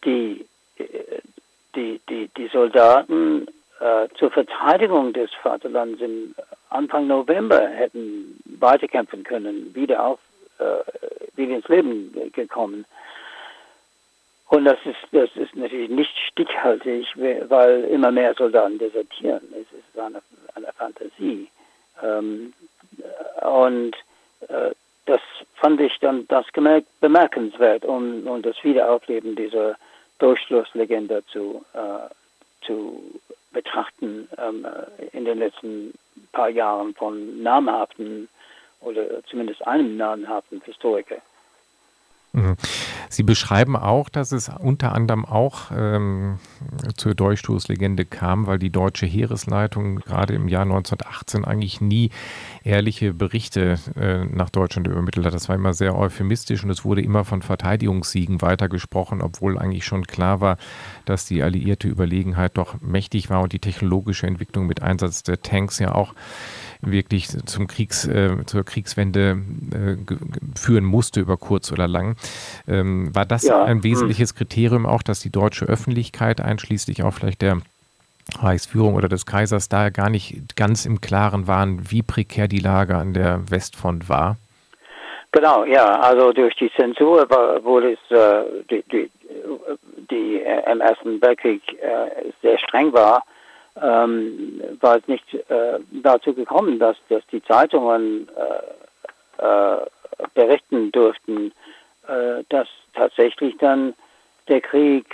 die 0.04 0.46
die, 0.78 2.00
die, 2.08 2.30
die 2.36 2.48
Soldaten 2.48 3.46
äh, 3.80 4.08
zur 4.18 4.30
Verteidigung 4.30 5.12
des 5.12 5.30
Vaterlands 5.42 6.00
im 6.00 6.34
Anfang 6.70 7.06
November 7.06 7.68
hätten 7.68 8.40
weiterkämpfen 8.44 9.24
können, 9.24 9.74
wieder 9.74 10.04
auf, 10.04 10.20
äh, 10.58 11.36
wieder 11.36 11.56
ins 11.56 11.68
Leben 11.68 12.32
gekommen. 12.32 12.84
Und 14.48 14.66
das 14.66 14.78
ist, 14.84 14.98
das 15.12 15.30
ist 15.36 15.56
natürlich 15.56 15.90
nicht 15.90 16.16
stichhaltig, 16.30 17.08
weil 17.16 17.84
immer 17.84 18.10
mehr 18.10 18.34
Soldaten 18.34 18.78
desertieren. 18.78 19.42
Es 19.52 19.66
ist 19.78 19.98
eine, 19.98 20.22
eine 20.54 20.72
Fantasie. 20.72 21.48
Ähm, 22.02 22.52
und 23.42 23.96
äh, 24.48 24.70
das 25.06 25.20
fand 25.56 25.80
ich 25.80 25.98
dann 26.00 26.26
das 26.28 26.46
bemerkenswert 27.00 27.84
und, 27.84 28.26
und 28.26 28.46
das 28.46 28.62
Wiederaufleben 28.62 29.34
dieser 29.34 29.76
Durchschlusslegende 30.18 31.24
zu, 31.26 31.64
äh, 31.72 32.08
zu 32.64 33.20
betrachten 33.52 34.28
ähm, 34.38 34.66
in 35.12 35.24
den 35.24 35.38
letzten 35.38 35.94
paar 36.32 36.48
Jahren 36.48 36.94
von 36.94 37.42
namhaften 37.42 38.28
oder 38.80 39.24
zumindest 39.24 39.66
einem 39.66 39.96
namhaften 39.96 40.60
Historiker. 40.64 41.16
Mhm. 42.34 42.56
Sie 43.08 43.22
beschreiben 43.22 43.76
auch, 43.76 44.08
dass 44.08 44.32
es 44.32 44.48
unter 44.48 44.92
anderem 44.92 45.24
auch 45.24 45.70
ähm, 45.74 46.40
zur 46.96 47.14
Durchstoßlegende 47.14 48.04
kam, 48.04 48.48
weil 48.48 48.58
die 48.58 48.70
deutsche 48.70 49.06
Heeresleitung 49.06 50.00
gerade 50.00 50.34
im 50.34 50.48
Jahr 50.48 50.62
1918 50.62 51.44
eigentlich 51.44 51.80
nie 51.80 52.10
ehrliche 52.64 53.14
Berichte 53.14 53.78
äh, 53.94 54.24
nach 54.24 54.50
Deutschland 54.50 54.88
übermittelt 54.88 55.24
hat. 55.26 55.32
Das 55.32 55.48
war 55.48 55.54
immer 55.54 55.74
sehr 55.74 55.96
euphemistisch 55.96 56.64
und 56.64 56.70
es 56.70 56.84
wurde 56.84 57.02
immer 57.02 57.24
von 57.24 57.40
Verteidigungssiegen 57.40 58.42
weitergesprochen, 58.42 59.22
obwohl 59.22 59.56
eigentlich 59.56 59.84
schon 59.84 60.04
klar 60.04 60.40
war, 60.40 60.56
dass 61.04 61.26
die 61.26 61.40
alliierte 61.40 61.86
Überlegenheit 61.86 62.58
doch 62.58 62.80
mächtig 62.80 63.30
war 63.30 63.42
und 63.42 63.52
die 63.52 63.60
technologische 63.60 64.26
Entwicklung 64.26 64.66
mit 64.66 64.82
Einsatz 64.82 65.22
der 65.22 65.40
Tanks 65.40 65.78
ja 65.78 65.94
auch 65.94 66.14
wirklich 66.90 67.28
zum 67.28 67.66
Kriegs, 67.66 68.06
äh, 68.06 68.36
zur 68.46 68.64
Kriegswende 68.64 69.38
äh, 69.72 69.96
führen 70.58 70.84
musste 70.84 71.20
über 71.20 71.36
kurz 71.36 71.72
oder 71.72 71.88
lang. 71.88 72.16
Ähm, 72.68 73.14
war 73.14 73.24
das 73.26 73.44
ja. 73.44 73.64
ein 73.64 73.78
hm. 73.78 73.84
wesentliches 73.84 74.34
Kriterium 74.34 74.86
auch, 74.86 75.02
dass 75.02 75.20
die 75.20 75.30
deutsche 75.30 75.66
Öffentlichkeit, 75.66 76.40
einschließlich 76.40 77.02
auch 77.02 77.12
vielleicht 77.12 77.42
der 77.42 77.58
Reichsführung 78.38 78.94
oder 78.94 79.08
des 79.08 79.26
Kaisers, 79.26 79.68
da 79.68 79.90
gar 79.90 80.10
nicht 80.10 80.56
ganz 80.56 80.86
im 80.86 81.00
Klaren 81.00 81.46
waren, 81.46 81.90
wie 81.90 82.02
prekär 82.02 82.48
die 82.48 82.58
Lage 82.58 82.96
an 82.96 83.12
der 83.12 83.42
Westfront 83.50 84.08
war? 84.08 84.36
Genau, 85.32 85.64
ja, 85.64 85.98
also 86.00 86.32
durch 86.32 86.54
die 86.54 86.70
Zensur 86.76 87.28
wurde 87.64 87.94
es, 87.94 88.16
äh, 88.16 88.44
die, 88.70 88.84
die, 88.90 89.10
die 90.08 90.40
äh, 90.40 90.70
im 90.70 90.80
Ersten 90.80 91.20
Weltkrieg 91.20 91.60
äh, 91.82 92.30
sehr 92.40 92.56
streng 92.60 92.92
war, 92.92 93.24
ähm, 93.80 94.60
war 94.80 94.96
es 94.96 95.08
nicht 95.08 95.34
äh, 95.34 95.78
dazu 95.90 96.32
gekommen, 96.32 96.78
dass, 96.78 96.96
dass 97.08 97.26
die 97.32 97.42
Zeitungen 97.42 98.28
äh, 99.38 99.44
äh, 99.44 99.86
berichten 100.34 100.92
durften, 100.92 101.52
äh, 102.06 102.44
dass 102.48 102.68
tatsächlich 102.94 103.56
dann 103.58 103.94
der 104.48 104.60
Krieg 104.60 105.06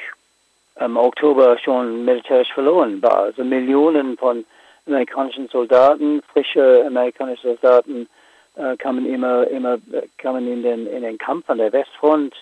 im 0.79 0.97
Oktober 0.97 1.59
schon 1.59 2.05
militärisch 2.05 2.53
verloren 2.53 3.03
war. 3.03 3.25
Also 3.25 3.45
Millionen 3.45 4.17
von 4.17 4.45
amerikanischen 4.87 5.49
Soldaten, 5.49 6.23
frische 6.33 6.85
amerikanische 6.87 7.43
Soldaten, 7.49 8.09
äh, 8.57 8.77
kamen 8.77 9.07
immer, 9.07 9.47
immer 9.49 9.79
kamen 10.19 10.51
in 10.51 10.63
den, 10.63 10.87
in 10.87 11.03
den 11.03 11.19
Kampf 11.19 11.49
an 11.49 11.59
der 11.59 11.73
Westfront. 11.73 12.35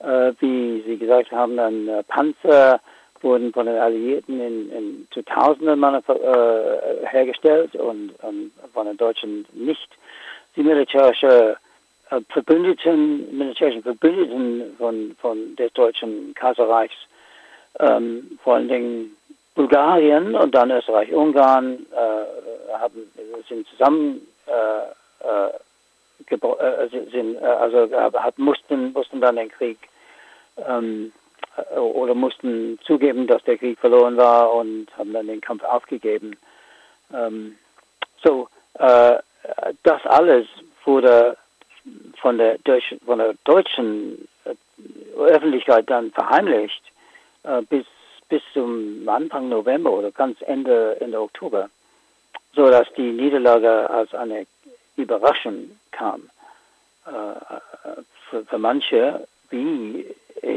äh, 0.00 0.32
wie 0.40 0.82
Sie 0.86 0.98
gesagt 0.98 1.32
haben, 1.32 1.56
dann 1.56 1.88
äh, 1.88 2.02
Panzer 2.04 2.80
wurden 3.24 3.52
von 3.52 3.66
den 3.66 3.78
Alliierten 3.78 4.40
in, 4.40 4.70
in 4.70 5.08
zu 5.10 5.22
Tausenden 5.22 5.82
äh, 5.82 7.06
hergestellt 7.06 7.74
und, 7.74 8.12
und, 8.22 8.52
von 8.72 8.86
den 8.86 8.96
Deutschen 8.96 9.46
nicht. 9.52 9.88
Die 10.54 10.62
militärische 10.62 11.56
äh, 12.10 12.20
Verbündeten, 12.28 13.36
militärischen 13.36 13.82
Verbündeten 13.82 14.76
von, 14.78 15.16
von 15.20 15.56
des 15.56 15.72
Deutschen 15.72 16.34
Kaiserreichs, 16.34 16.94
ähm, 17.80 18.38
vor 18.44 18.54
allen 18.56 18.68
Dingen 18.68 19.16
Bulgarien 19.54 20.34
und 20.34 20.54
dann 20.54 20.70
Österreich-Ungarn, 20.70 21.86
äh, 21.92 22.74
haben, 22.78 23.10
sind 23.48 23.66
zusammen 23.68 24.20
äh, 24.46 25.26
äh, 25.26 25.50
äh 26.30 26.88
sind, 27.10 27.42
also 27.42 27.88
mussten, 28.36 28.92
mussten 28.92 29.20
dann 29.20 29.36
den 29.36 29.48
Krieg 29.50 29.78
ähm, 30.56 31.06
äh, 31.06 31.23
oder 31.76 32.14
mussten 32.14 32.78
zugeben, 32.84 33.26
dass 33.26 33.42
der 33.44 33.58
Krieg 33.58 33.78
verloren 33.78 34.16
war 34.16 34.52
und 34.52 34.86
haben 34.96 35.12
dann 35.12 35.26
den 35.26 35.40
Kampf 35.40 35.62
aufgegeben. 35.62 36.36
Ähm, 37.12 37.56
so, 38.22 38.48
äh, 38.74 39.18
das 39.82 40.04
alles 40.06 40.46
wurde 40.84 41.36
von 42.20 42.38
der, 42.38 42.58
Deutsch, 42.58 42.94
von 43.04 43.18
der 43.18 43.34
deutschen 43.44 44.26
äh, 44.44 44.54
Öffentlichkeit 45.16 45.88
dann 45.88 46.10
verheimlicht 46.10 46.82
äh, 47.44 47.62
bis, 47.62 47.86
bis 48.28 48.42
zum 48.52 49.08
Anfang 49.08 49.48
November 49.48 49.92
oder 49.92 50.10
ganz 50.10 50.40
Ende, 50.42 51.00
Ende 51.00 51.20
Oktober, 51.20 51.68
so 52.54 52.68
dass 52.70 52.92
die 52.96 53.12
Niederlage 53.12 53.88
als 53.90 54.14
eine 54.14 54.46
Überraschung 54.96 55.78
kam. 55.92 56.30
Äh, 57.06 57.10
für, 58.30 58.44
für 58.44 58.58
manche, 58.58 59.26
wie 59.50 60.06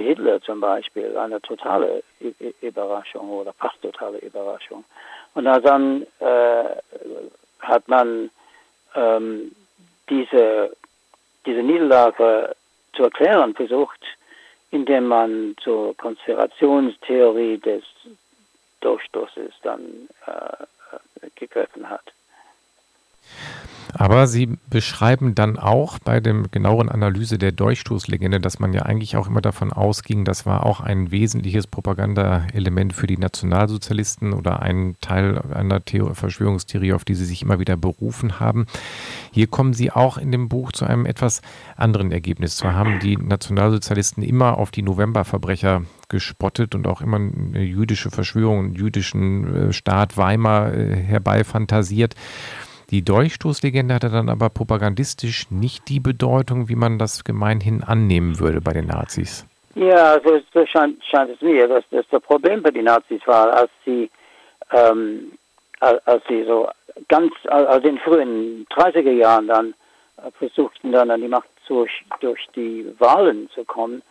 Hitler 0.07 0.41
zum 0.41 0.59
Beispiel 0.59 1.17
eine 1.17 1.41
totale 1.41 2.03
Überraschung 2.61 3.29
oder 3.29 3.53
fast 3.53 3.81
totale 3.81 4.17
Überraschung. 4.19 4.83
Und 5.33 5.45
dann 5.45 6.03
äh, 6.19 6.63
hat 7.59 7.87
man 7.87 8.29
ähm, 8.95 9.55
diese, 10.09 10.75
diese 11.45 11.61
Niederlage 11.61 12.55
zu 12.95 13.03
erklären 13.03 13.53
versucht, 13.53 13.99
indem 14.71 15.07
man 15.07 15.55
zur 15.61 15.95
Konspirationstheorie 15.97 17.57
des 17.57 17.83
Durchstoßes 18.81 19.53
dann 19.63 20.09
äh, 20.25 21.29
gegriffen 21.35 21.89
hat. 21.89 22.03
Aber 23.97 24.27
Sie 24.27 24.57
beschreiben 24.69 25.33
dann 25.33 25.57
auch 25.57 25.97
bei 25.97 26.19
dem 26.19 26.51
genaueren 26.51 26.89
Analyse 26.89 27.39
der 27.39 27.51
Durchstoßlegende, 27.51 28.39
dass 28.39 28.59
man 28.59 28.71
ja 28.71 28.83
eigentlich 28.83 29.17
auch 29.17 29.27
immer 29.27 29.41
davon 29.41 29.73
ausging, 29.73 30.23
das 30.23 30.45
war 30.45 30.67
auch 30.67 30.81
ein 30.81 31.09
wesentliches 31.09 31.65
Propagandaelement 31.65 32.93
für 32.93 33.07
die 33.07 33.17
Nationalsozialisten 33.17 34.33
oder 34.33 34.61
ein 34.61 34.95
Teil 35.01 35.41
einer 35.51 35.83
Theor 35.83 36.13
Verschwörungstheorie, 36.13 36.93
auf 36.93 37.05
die 37.05 37.15
sie 37.15 37.25
sich 37.25 37.41
immer 37.41 37.59
wieder 37.59 37.75
berufen 37.75 38.39
haben. 38.39 38.67
Hier 39.31 39.47
kommen 39.47 39.73
Sie 39.73 39.91
auch 39.91 40.19
in 40.19 40.31
dem 40.31 40.47
Buch 40.47 40.71
zu 40.71 40.85
einem 40.85 41.07
etwas 41.07 41.41
anderen 41.75 42.11
Ergebnis. 42.11 42.57
Zwar 42.57 42.75
haben 42.75 42.99
die 42.99 43.17
Nationalsozialisten 43.17 44.21
immer 44.21 44.59
auf 44.59 44.69
die 44.69 44.83
Novemberverbrecher 44.83 45.81
gespottet 46.07 46.75
und 46.75 46.85
auch 46.85 47.01
immer 47.01 47.17
eine 47.17 47.63
jüdische 47.63 48.11
Verschwörung, 48.11 48.65
einen 48.65 48.75
jüdischen 48.75 49.69
äh, 49.69 49.73
Staat 49.73 50.17
Weimar 50.17 50.73
äh, 50.73 50.95
herbeifantasiert. 50.95 52.15
Die 52.89 53.03
Dolchstoßlegende 53.03 53.93
hatte 53.93 54.09
dann 54.09 54.29
aber 54.29 54.49
propagandistisch 54.49 55.51
nicht 55.51 55.89
die 55.89 55.99
Bedeutung, 55.99 56.69
wie 56.69 56.75
man 56.75 56.97
das 56.97 57.25
gemeinhin 57.25 57.83
annehmen 57.83 58.39
würde 58.39 58.61
bei 58.61 58.71
den 58.71 58.87
Nazis. 58.87 59.45
Ja, 59.75 60.19
so, 60.23 60.39
so 60.53 60.65
scheint, 60.65 61.03
scheint, 61.03 61.29
es 61.29 61.41
mir, 61.41 61.67
dass 61.67 61.83
das 61.91 62.21
Problem 62.21 62.63
bei 62.63 62.71
den 62.71 62.85
Nazis 62.85 63.21
war, 63.25 63.53
als 63.53 63.71
sie, 63.85 64.09
ähm, 64.71 65.33
als 65.79 66.23
sie 66.29 66.45
so 66.45 66.69
ganz, 67.09 67.33
also 67.47 67.87
in 67.87 67.95
den 67.95 67.99
frühen 67.99 68.65
30er 68.67 69.11
Jahren 69.11 69.47
dann 69.47 69.73
äh, 70.17 70.31
versuchten 70.39 70.93
dann 70.93 71.11
an 71.11 71.21
die 71.21 71.27
Macht 71.27 71.49
durch, 71.67 71.91
durch 72.21 72.47
die 72.55 72.85
Wahlen 72.99 73.49
zu 73.53 73.65
kommen, 73.65 74.01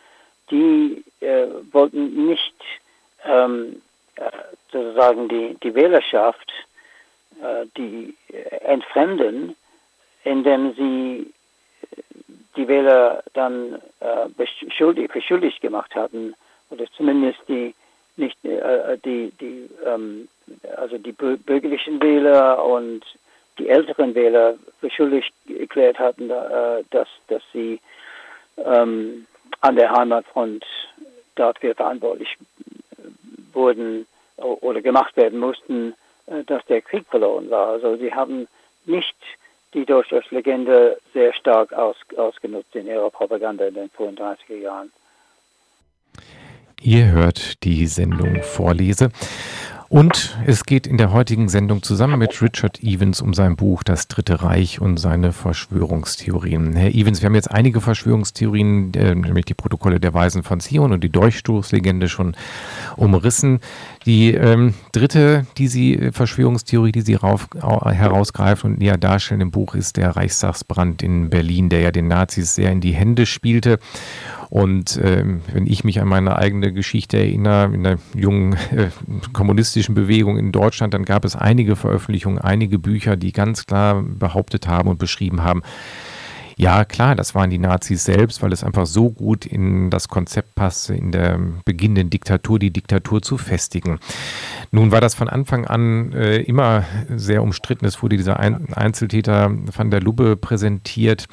die 0.50 1.02
äh, 1.20 1.46
wollten 1.72 2.26
nicht 2.26 2.54
ähm, 3.24 3.80
äh, 4.16 4.30
sozusagen 4.70 5.28
die, 5.28 5.56
die 5.62 5.74
Wählerschaft 5.74 6.52
äh, 6.52 6.75
die 7.76 8.14
entfremden, 8.62 9.54
indem 10.24 10.74
sie 10.74 11.32
die 12.56 12.68
Wähler 12.68 13.22
dann 13.34 13.74
äh, 14.00 14.28
beschuldigt, 14.36 15.12
beschuldigt 15.12 15.60
gemacht 15.60 15.94
hatten 15.94 16.34
oder 16.70 16.86
zumindest 16.96 17.38
die 17.48 17.74
nicht 18.16 18.42
äh, 18.44 18.96
die 19.04 19.30
die 19.40 19.68
ähm, 19.84 20.28
also 20.76 20.98
die 20.98 21.12
bürgerlichen 21.12 22.00
Wähler 22.00 22.64
und 22.64 23.04
die 23.58 23.68
älteren 23.68 24.14
Wähler 24.14 24.54
beschuldigt 24.80 25.32
erklärt 25.48 25.98
hatten, 25.98 26.30
äh, 26.30 26.82
dass 26.90 27.08
dass 27.28 27.42
sie 27.52 27.80
ähm, 28.56 29.26
an 29.60 29.76
der 29.76 29.90
Heimatfront 29.90 30.64
dafür 31.34 31.74
verantwortlich 31.74 32.36
wurden 33.52 34.06
oder 34.38 34.80
gemacht 34.82 35.16
werden 35.16 35.38
mussten, 35.38 35.92
äh, 35.92 36.05
dass 36.46 36.64
der 36.66 36.82
Krieg 36.82 37.06
verloren 37.08 37.50
war. 37.50 37.68
Also 37.68 37.96
sie 37.96 38.12
haben 38.12 38.48
nicht 38.84 39.16
die 39.74 39.84
Durchschlagslegende 39.84 40.98
sehr 41.12 41.32
stark 41.34 41.72
aus, 41.72 41.96
ausgenutzt 42.16 42.74
in 42.74 42.86
ihrer 42.86 43.10
Propaganda 43.10 43.66
in 43.66 43.74
den 43.74 43.90
35er 43.90 44.56
Jahren. 44.56 44.92
Ihr 46.82 47.10
hört 47.10 47.64
die 47.64 47.86
Sendung 47.86 48.42
Vorlese. 48.42 49.10
Und 49.88 50.36
es 50.44 50.64
geht 50.64 50.88
in 50.88 50.98
der 50.98 51.12
heutigen 51.12 51.48
Sendung 51.48 51.82
zusammen 51.82 52.18
mit 52.18 52.42
Richard 52.42 52.82
Evans 52.82 53.20
um 53.20 53.34
sein 53.34 53.54
Buch 53.54 53.84
Das 53.84 54.08
Dritte 54.08 54.42
Reich 54.42 54.80
und 54.80 54.96
seine 54.96 55.32
Verschwörungstheorien. 55.32 56.74
Herr 56.74 56.92
Evans, 56.92 57.22
wir 57.22 57.26
haben 57.26 57.36
jetzt 57.36 57.52
einige 57.52 57.80
Verschwörungstheorien, 57.80 58.92
äh, 58.94 59.14
nämlich 59.14 59.44
die 59.44 59.54
Protokolle 59.54 60.00
der 60.00 60.12
Weisen 60.12 60.42
von 60.42 60.58
Zion 60.58 60.92
und 60.92 61.04
die 61.04 61.08
Durchstoßlegende 61.08 62.08
schon 62.08 62.34
umrissen. 62.96 63.60
Die 64.06 64.34
ähm, 64.34 64.74
dritte, 64.90 65.46
die 65.56 65.68
Sie, 65.68 65.94
äh, 65.94 66.12
Verschwörungstheorie, 66.12 66.90
die 66.90 67.02
Sie 67.02 67.14
rauf, 67.14 67.48
herausgreifen 67.54 68.72
und 68.72 68.78
näher 68.80 68.98
darstellen 68.98 69.40
im 69.40 69.50
Buch, 69.52 69.76
ist 69.76 69.98
der 69.98 70.16
Reichstagsbrand 70.16 71.02
in 71.02 71.30
Berlin, 71.30 71.68
der 71.68 71.80
ja 71.80 71.90
den 71.92 72.08
Nazis 72.08 72.56
sehr 72.56 72.72
in 72.72 72.80
die 72.80 72.92
Hände 72.92 73.24
spielte. 73.24 73.78
Und 74.48 75.00
ähm, 75.02 75.40
wenn 75.52 75.66
ich 75.66 75.84
mich 75.84 76.00
an 76.00 76.08
meine 76.08 76.36
eigene 76.36 76.72
Geschichte 76.72 77.18
erinnere, 77.18 77.74
in 77.74 77.82
der 77.82 77.98
jungen 78.14 78.52
äh, 78.54 78.90
kommunistischen 79.32 79.94
Bewegung 79.94 80.38
in 80.38 80.52
Deutschland, 80.52 80.94
dann 80.94 81.04
gab 81.04 81.24
es 81.24 81.36
einige 81.36 81.76
Veröffentlichungen, 81.76 82.38
einige 82.38 82.78
Bücher, 82.78 83.16
die 83.16 83.32
ganz 83.32 83.66
klar 83.66 84.02
behauptet 84.02 84.68
haben 84.68 84.88
und 84.88 84.98
beschrieben 84.98 85.42
haben, 85.42 85.62
ja, 86.58 86.86
klar, 86.86 87.14
das 87.14 87.34
waren 87.34 87.50
die 87.50 87.58
Nazis 87.58 88.04
selbst, 88.04 88.42
weil 88.42 88.50
es 88.50 88.64
einfach 88.64 88.86
so 88.86 89.10
gut 89.10 89.44
in 89.44 89.90
das 89.90 90.08
Konzept 90.08 90.54
passte, 90.54 90.94
in 90.94 91.12
der 91.12 91.38
beginnenden 91.66 92.08
Diktatur 92.08 92.58
die 92.58 92.72
Diktatur 92.72 93.20
zu 93.20 93.36
festigen. 93.36 93.98
Nun 94.70 94.90
war 94.90 95.02
das 95.02 95.14
von 95.14 95.28
Anfang 95.28 95.66
an 95.66 96.12
äh, 96.12 96.38
immer 96.38 96.84
sehr 97.14 97.42
umstritten. 97.42 97.84
Es 97.84 98.02
wurde 98.02 98.16
dieser 98.16 98.40
Ein 98.40 98.72
Einzeltäter 98.72 99.50
van 99.76 99.90
der 99.90 100.00
Lubbe 100.00 100.36
präsentiert. 100.38 101.26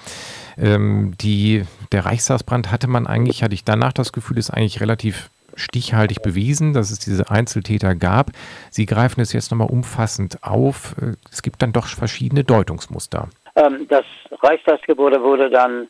Ähm, 0.57 1.13
die, 1.19 1.63
der 1.91 2.05
Reichstagsbrand 2.05 2.71
hatte 2.71 2.87
man 2.87 3.07
eigentlich, 3.07 3.43
hatte 3.43 3.53
ich 3.53 3.63
danach 3.63 3.93
das 3.93 4.11
Gefühl, 4.11 4.37
ist 4.37 4.49
eigentlich 4.49 4.81
relativ 4.81 5.29
stichhaltig 5.55 6.21
bewiesen, 6.21 6.73
dass 6.73 6.91
es 6.91 6.99
diese 6.99 7.29
Einzeltäter 7.29 7.95
gab. 7.95 8.31
Sie 8.69 8.85
greifen 8.85 9.21
es 9.21 9.33
jetzt 9.33 9.51
nochmal 9.51 9.69
umfassend 9.69 10.39
auf. 10.41 10.95
Es 11.31 11.41
gibt 11.41 11.61
dann 11.61 11.73
doch 11.73 11.87
verschiedene 11.87 12.43
Deutungsmuster. 12.43 13.29
Ähm, 13.55 13.87
das 13.87 14.05
Reichstagsgebäude 14.41 15.21
wurde 15.21 15.49
dann 15.49 15.87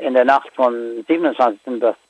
in 0.00 0.14
der 0.14 0.24
Nacht 0.24 0.50
vom 0.54 0.72
27. 1.06 1.60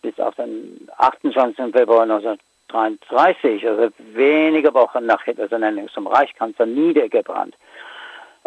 bis 0.01 0.19
auf 0.19 0.35
den 0.37 0.89
28. 0.97 1.57
Februar 1.73 2.03
1933, 2.03 3.67
also 3.69 3.93
wenige 4.15 4.73
Wochen 4.73 5.05
nach 5.05 5.23
Hitlers 5.25 5.53
Ernennung 5.53 5.89
zum 5.89 6.07
Reichskanzler, 6.07 6.67
niedergebrannt. 6.67 7.55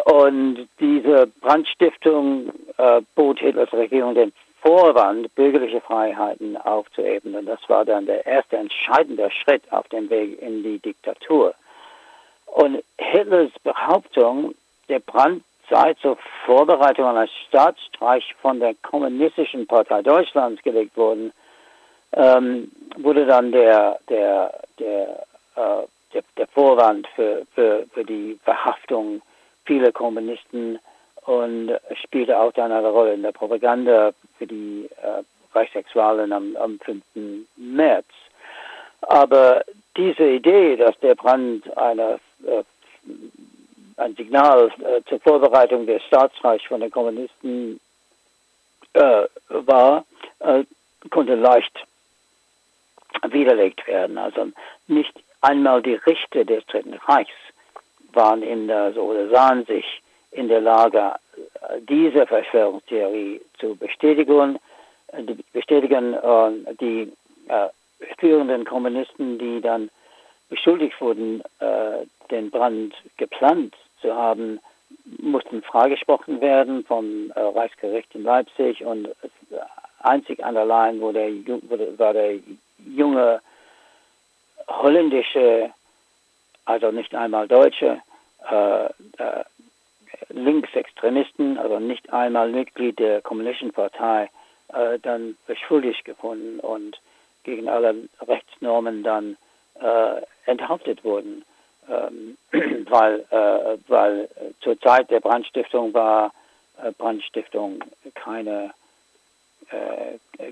Und 0.04 0.68
diese 0.80 1.26
Brandstiftung 1.40 2.52
äh, 2.76 3.02
bot 3.14 3.40
Hitlers 3.40 3.72
Regierung 3.72 4.14
den 4.14 4.32
Vorwand, 4.60 5.34
bürgerliche 5.34 5.80
Freiheiten 5.80 6.56
aufzuebnen. 6.56 7.46
Das 7.46 7.60
war 7.68 7.84
dann 7.84 8.06
der 8.06 8.26
erste 8.26 8.56
entscheidende 8.56 9.30
Schritt 9.30 9.62
auf 9.70 9.88
dem 9.88 10.10
Weg 10.10 10.40
in 10.42 10.62
die 10.62 10.78
Diktatur. 10.78 11.54
Und 12.46 12.82
Hitlers 12.98 13.50
Behauptung, 13.62 14.54
der 14.88 15.00
Brand 15.00 15.42
sei 15.70 15.94
zur 15.94 16.16
Vorbereitung 16.46 17.06
eines 17.06 17.30
Staatsstreich 17.48 18.34
von 18.40 18.58
der 18.58 18.74
Kommunistischen 18.82 19.66
Partei 19.66 20.02
Deutschlands 20.02 20.62
gelegt 20.62 20.96
worden, 20.96 21.32
ähm, 22.12 22.70
wurde 22.96 23.26
dann 23.26 23.52
der, 23.52 23.98
der, 24.08 24.60
der, 24.78 25.26
äh, 25.56 25.86
der, 26.14 26.22
der, 26.36 26.46
Vorwand 26.48 27.06
für, 27.14 27.46
für, 27.54 27.86
für 27.92 28.04
die 28.04 28.38
Verhaftung 28.44 29.20
viele 29.68 29.92
Kommunisten 29.92 30.78
und 31.26 31.78
spielte 32.02 32.40
auch 32.40 32.52
dann 32.54 32.72
eine 32.72 32.88
Rolle 32.88 33.12
in 33.12 33.22
der 33.22 33.32
Propaganda 33.32 34.12
für 34.38 34.46
die 34.46 34.88
äh, 35.02 35.22
Reichsexualen 35.54 36.32
am, 36.32 36.56
am 36.56 36.80
5. 36.80 37.02
März. 37.56 38.06
Aber 39.02 39.62
diese 39.96 40.26
Idee, 40.26 40.76
dass 40.76 40.98
der 41.00 41.14
Brand 41.14 41.76
eine, 41.76 42.18
äh, 42.46 42.64
ein 43.98 44.16
Signal 44.16 44.72
äh, 44.78 45.02
zur 45.06 45.20
Vorbereitung 45.20 45.86
des 45.86 46.02
Staatsreichs 46.04 46.64
von 46.64 46.80
den 46.80 46.90
Kommunisten 46.90 47.78
äh, 48.94 49.24
war, 49.50 50.06
äh, 50.40 50.64
konnte 51.10 51.34
leicht 51.34 51.78
widerlegt 53.28 53.86
werden. 53.86 54.16
Also 54.16 54.48
nicht 54.86 55.12
einmal 55.42 55.82
die 55.82 55.94
Richter 55.94 56.46
des 56.46 56.64
Dritten 56.66 56.94
Reichs 56.94 57.30
waren 58.12 58.42
in 58.42 58.68
der, 58.68 58.92
so, 58.92 59.02
oder 59.02 59.28
sahen 59.28 59.64
sich 59.66 60.02
in 60.30 60.48
der 60.48 60.60
Lage, 60.60 61.14
diese 61.88 62.26
Verschwörungstheorie 62.26 63.40
zu 63.58 63.76
bestätigen, 63.76 64.58
bestätigen 65.52 66.16
die 66.80 67.12
äh, 67.48 67.68
führenden 68.18 68.64
Kommunisten, 68.64 69.38
die 69.38 69.60
dann 69.60 69.90
beschuldigt 70.48 71.00
wurden, 71.00 71.42
äh, 71.60 72.06
den 72.30 72.50
Brand 72.50 72.94
geplant 73.16 73.74
zu 74.00 74.14
haben, 74.14 74.60
mussten 75.20 75.62
freigesprochen 75.62 76.40
werden 76.40 76.84
vom 76.84 77.30
äh, 77.34 77.40
Reichsgericht 77.40 78.14
in 78.14 78.24
Leipzig 78.24 78.84
und 78.84 79.08
einzig 80.00 80.44
an 80.44 80.54
der 80.54 80.66
Line 80.66 81.00
wo 81.00 81.12
der, 81.12 81.30
war 81.98 82.12
der 82.12 82.38
junge 82.86 83.40
holländische, 84.68 85.70
also 86.68 86.90
nicht 86.90 87.14
einmal 87.14 87.48
deutsche, 87.48 88.02
äh, 88.50 88.84
äh, 88.84 89.44
Linksextremisten, 90.28 91.58
also 91.58 91.78
nicht 91.78 92.12
einmal 92.12 92.50
Mitglied 92.50 92.98
der 92.98 93.22
Kommunistischen 93.22 93.72
Partei, 93.72 94.30
äh, 94.68 94.98
dann 94.98 95.36
beschuldigt 95.46 96.04
gefunden 96.04 96.60
und 96.60 97.00
gegen 97.44 97.68
alle 97.68 98.08
Rechtsnormen 98.20 99.02
dann 99.02 99.38
äh, 99.80 100.20
enthauptet 100.44 101.02
wurden, 101.04 101.44
ähm, 101.88 102.36
weil, 102.90 103.24
äh, 103.30 103.78
weil 103.88 104.28
zur 104.60 104.78
Zeit 104.80 105.10
der 105.10 105.20
Brandstiftung 105.20 105.94
war 105.94 106.32
äh, 106.82 106.92
Brandstiftung 106.92 107.82
keine 108.14 108.72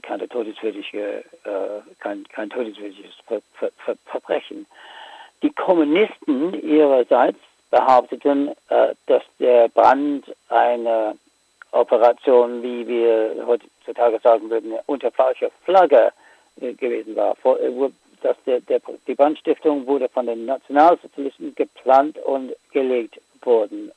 keine 0.03 0.29
todeswürdige, 0.29 1.25
kein, 2.01 2.29
kein 2.29 2.51
todeswürdiges 2.51 3.15
Ver 3.27 3.41
Ver 3.55 3.71
Ver 3.79 3.97
Verbrechen. 4.05 4.67
Die 5.43 5.53
Kommunisten 5.53 6.55
ihrerseits 6.63 7.39
behaupteten, 7.71 8.49
äh, 8.69 8.95
dass 9.07 9.23
der 9.39 9.69
Brand 9.69 10.25
eine 10.49 11.17
Operation, 11.73 12.63
wie 12.63 12.87
wir 12.87 13.45
heutzutage 13.47 14.19
sagen 14.21 14.49
würden, 14.51 14.75
unter 14.87 15.11
falscher 15.11 15.51
Flagge 15.65 16.13
äh, 16.61 16.73
gewesen 16.73 17.17
war. 17.17 17.35
Vor, 17.37 17.61
äh, 17.61 17.71
dass 18.23 18.37
der, 18.47 18.61
der, 18.61 18.81
die 19.07 19.15
Brandstiftung 19.15 19.87
wurde 19.87 20.09
von 20.09 20.27
den 20.27 20.47
Nationalsozialisten 20.47 21.55
geplant 21.55 22.19
und 22.19 22.55
gelegt 22.73 23.21
worden, 23.43 23.93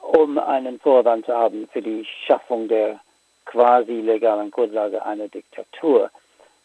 um 0.00 0.38
einen 0.38 0.78
Vorwand 0.78 1.26
zu 1.26 1.34
haben 1.34 1.68
für 1.72 1.82
die 1.82 2.06
Schaffung 2.26 2.68
der 2.68 3.00
quasi 3.44 4.00
legalen 4.00 4.50
Grundlage 4.50 5.04
einer 5.04 5.28
Diktatur. 5.28 6.10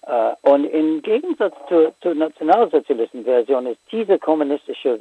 Uh, 0.08 0.34
und 0.42 0.66
im 0.66 1.04
Gegensatz 1.04 1.54
zur, 1.70 1.94
zur 2.02 2.16
Nationalsozialisten-Version 2.16 3.68
ist 3.68 3.80
diese 3.92 4.18
kommunistische 4.18 5.00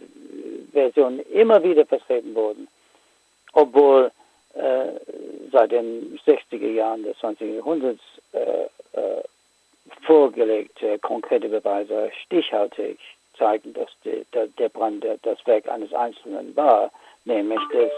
Version 0.72 1.20
immer 1.32 1.62
wieder 1.62 1.86
vertreten 1.86 2.34
worden, 2.34 2.68
obwohl 3.54 4.10
äh, 4.54 4.88
seit 5.52 5.70
den 5.70 6.18
60er 6.26 6.70
Jahren 6.72 7.04
des 7.04 7.16
20. 7.18 7.54
Jahrhunderts 7.56 8.02
äh, 8.32 8.64
äh, 8.98 9.22
vorgelegte 10.02 10.98
konkrete 10.98 11.48
Beweise 11.48 12.10
stichhaltig 12.24 12.98
zeigen, 13.38 13.72
dass 13.72 13.88
die, 14.04 14.24
der, 14.34 14.48
der 14.48 14.68
Brand 14.68 15.04
das 15.22 15.46
Werk 15.46 15.68
eines 15.68 15.94
Einzelnen 15.94 16.54
war, 16.56 16.90
nämlich 17.24 17.60
das 17.72 17.90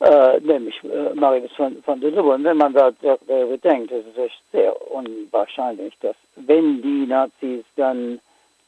äh, 0.00 0.40
nämlich 0.40 0.82
äh, 0.84 1.14
Marius 1.14 1.52
von, 1.52 1.82
von 1.82 2.00
der 2.00 2.10
Lübbe. 2.10 2.34
Und 2.34 2.44
wenn 2.44 2.56
man 2.56 2.72
da 2.72 2.92
darüber 3.00 3.56
denkt, 3.58 3.90
ist 3.90 4.06
es 4.12 4.18
echt 4.18 4.42
sehr 4.52 4.74
unwahrscheinlich, 4.90 5.94
dass 6.00 6.16
wenn 6.36 6.82
die 6.82 7.06
Nazis 7.06 7.64
dann 7.76 8.20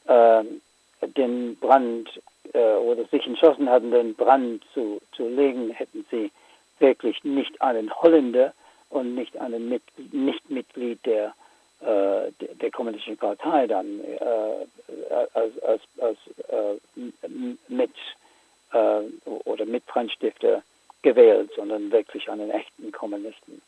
äh, 0.07 0.43
den 1.17 1.55
Brand 1.57 2.09
äh, 2.53 2.75
oder 2.75 3.05
sich 3.05 3.25
entschlossen 3.25 3.69
hatten, 3.69 3.91
den 3.91 4.15
Brand 4.15 4.63
zu, 4.73 4.99
zu 5.15 5.27
legen, 5.27 5.69
hätten 5.69 6.05
sie 6.09 6.31
wirklich 6.79 7.23
nicht 7.23 7.61
einen 7.61 7.93
Holländer 7.93 8.53
und 8.89 9.13
nicht 9.15 9.37
einen 9.37 9.69
Mit 9.69 9.83
Nicht-Mitglied 10.11 11.05
der, 11.05 11.33
äh, 11.81 12.31
der, 12.41 12.55
der, 12.61 12.71
kommunistischen 12.71 13.17
Partei 13.17 13.67
dann 13.67 13.99
äh, 14.03 15.15
als, 15.33 15.61
als, 15.61 15.81
als 16.01 16.17
äh, 16.47 17.59
mit 17.67 17.91
äh, 18.73 19.01
oder 19.25 19.65
Mitbrandstifter 19.65 20.63
gewählt, 21.01 21.51
sondern 21.55 21.91
wirklich 21.91 22.29
einen 22.29 22.49
echten 22.49 22.91
Kommunisten. 22.91 23.61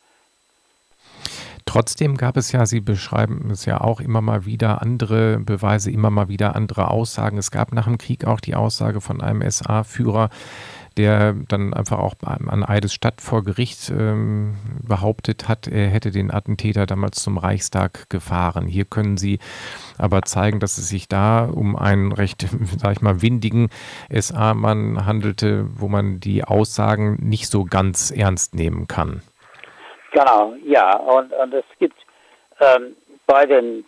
Trotzdem 1.65 2.17
gab 2.17 2.37
es 2.37 2.51
ja, 2.51 2.65
Sie 2.65 2.81
beschreiben 2.81 3.49
es 3.51 3.65
ja 3.65 3.79
auch 3.79 4.01
immer 4.01 4.21
mal 4.21 4.45
wieder 4.45 4.81
andere 4.81 5.39
Beweise, 5.39 5.89
immer 5.91 6.09
mal 6.09 6.27
wieder 6.27 6.55
andere 6.55 6.91
Aussagen. 6.91 7.37
Es 7.37 7.51
gab 7.51 7.71
nach 7.71 7.85
dem 7.85 7.97
Krieg 7.97 8.25
auch 8.25 8.41
die 8.41 8.55
Aussage 8.55 8.99
von 8.99 9.21
einem 9.21 9.49
SA-Führer, 9.49 10.29
der 11.01 11.33
dann 11.47 11.73
einfach 11.73 11.97
auch 11.97 12.13
an 12.23 12.63
Eidesstadt 12.63 13.21
vor 13.21 13.43
Gericht 13.43 13.89
ähm, 13.89 14.53
behauptet 14.87 15.49
hat, 15.49 15.67
er 15.67 15.87
hätte 15.87 16.11
den 16.11 16.29
Attentäter 16.29 16.85
damals 16.85 17.23
zum 17.23 17.39
Reichstag 17.39 18.07
gefahren. 18.11 18.67
Hier 18.67 18.85
können 18.85 19.17
Sie 19.17 19.39
aber 19.97 20.21
zeigen, 20.21 20.59
dass 20.59 20.77
es 20.77 20.89
sich 20.89 21.07
da 21.07 21.45
um 21.45 21.75
einen 21.75 22.11
recht, 22.11 22.45
sag 22.77 22.91
ich 22.91 23.01
mal, 23.01 23.23
windigen 23.23 23.69
SA-Mann 24.11 25.07
handelte, 25.07 25.65
wo 25.75 25.87
man 25.87 26.19
die 26.19 26.43
Aussagen 26.43 27.17
nicht 27.19 27.47
so 27.47 27.65
ganz 27.65 28.11
ernst 28.11 28.53
nehmen 28.53 28.87
kann. 28.87 29.23
Genau, 30.11 30.53
ja. 30.63 30.97
Und, 30.97 31.33
und 31.33 31.53
es 31.53 31.65
gibt 31.79 31.97
ähm, 32.59 32.95
bei, 33.25 33.47
den, 33.47 33.85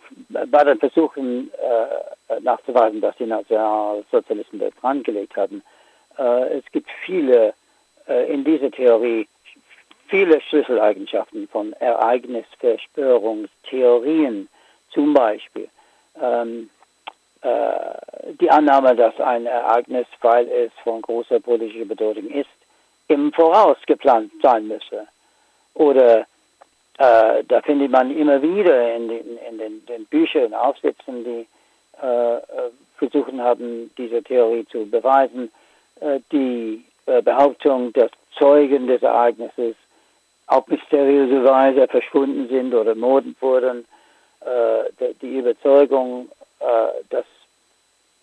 bei 0.50 0.64
den 0.64 0.80
Versuchen 0.80 1.48
äh, 1.52 2.40
nachzuweisen, 2.40 3.00
dass 3.00 3.16
die 3.18 3.26
Nationalsozialisten 3.26 4.58
das 4.58 4.72
angelegt 4.82 5.36
haben, 5.36 5.62
äh, 6.18 6.58
es 6.58 6.64
gibt 6.72 6.88
viele 7.04 7.54
äh, 8.06 8.32
in 8.32 8.44
dieser 8.44 8.70
Theorie 8.70 9.26
viele 10.08 10.40
Schlüsseleigenschaften 10.42 11.48
von 11.48 11.72
Ereignisverspörungstheorien, 11.74 14.48
zum 14.90 15.14
Beispiel 15.14 15.68
ähm, 16.20 16.68
äh, 17.42 17.94
die 18.40 18.50
Annahme, 18.50 18.94
dass 18.94 19.18
ein 19.20 19.46
Ereignis, 19.46 20.06
weil 20.20 20.46
es 20.48 20.70
von 20.82 21.00
großer 21.02 21.40
politischer 21.40 21.86
Bedeutung 21.86 22.28
ist, 22.28 22.50
im 23.08 23.32
Voraus 23.32 23.78
geplant 23.86 24.30
sein 24.42 24.68
müsse. 24.68 25.08
Oder 25.74 26.26
äh, 26.98 27.42
da 27.48 27.60
findet 27.62 27.90
man 27.90 28.16
immer 28.16 28.40
wieder 28.40 28.94
in 28.94 29.08
den, 29.08 29.36
in 29.50 29.58
den, 29.58 29.84
den 29.86 30.06
Büchern 30.06 30.54
Aufsätzen, 30.54 31.24
die 31.24 31.48
äh, 32.00 32.38
versuchen 32.98 33.42
haben, 33.42 33.90
diese 33.98 34.22
Theorie 34.22 34.64
zu 34.66 34.88
beweisen, 34.88 35.48
äh, 35.48 35.50
die 36.32 36.84
äh, 37.06 37.22
Behauptung, 37.22 37.92
dass 37.92 38.10
Zeugen 38.38 38.86
des 38.86 39.02
Ereignisses 39.02 39.76
auf 40.46 40.66
mysteriöse 40.68 41.44
Weise 41.44 41.86
verschwunden 41.88 42.48
sind 42.48 42.74
oder 42.74 42.90
ermordet 42.90 43.36
wurden, 43.40 43.84
äh, 44.40 45.12
die 45.22 45.38
Überzeugung, 45.38 46.28
dass, 47.10 47.26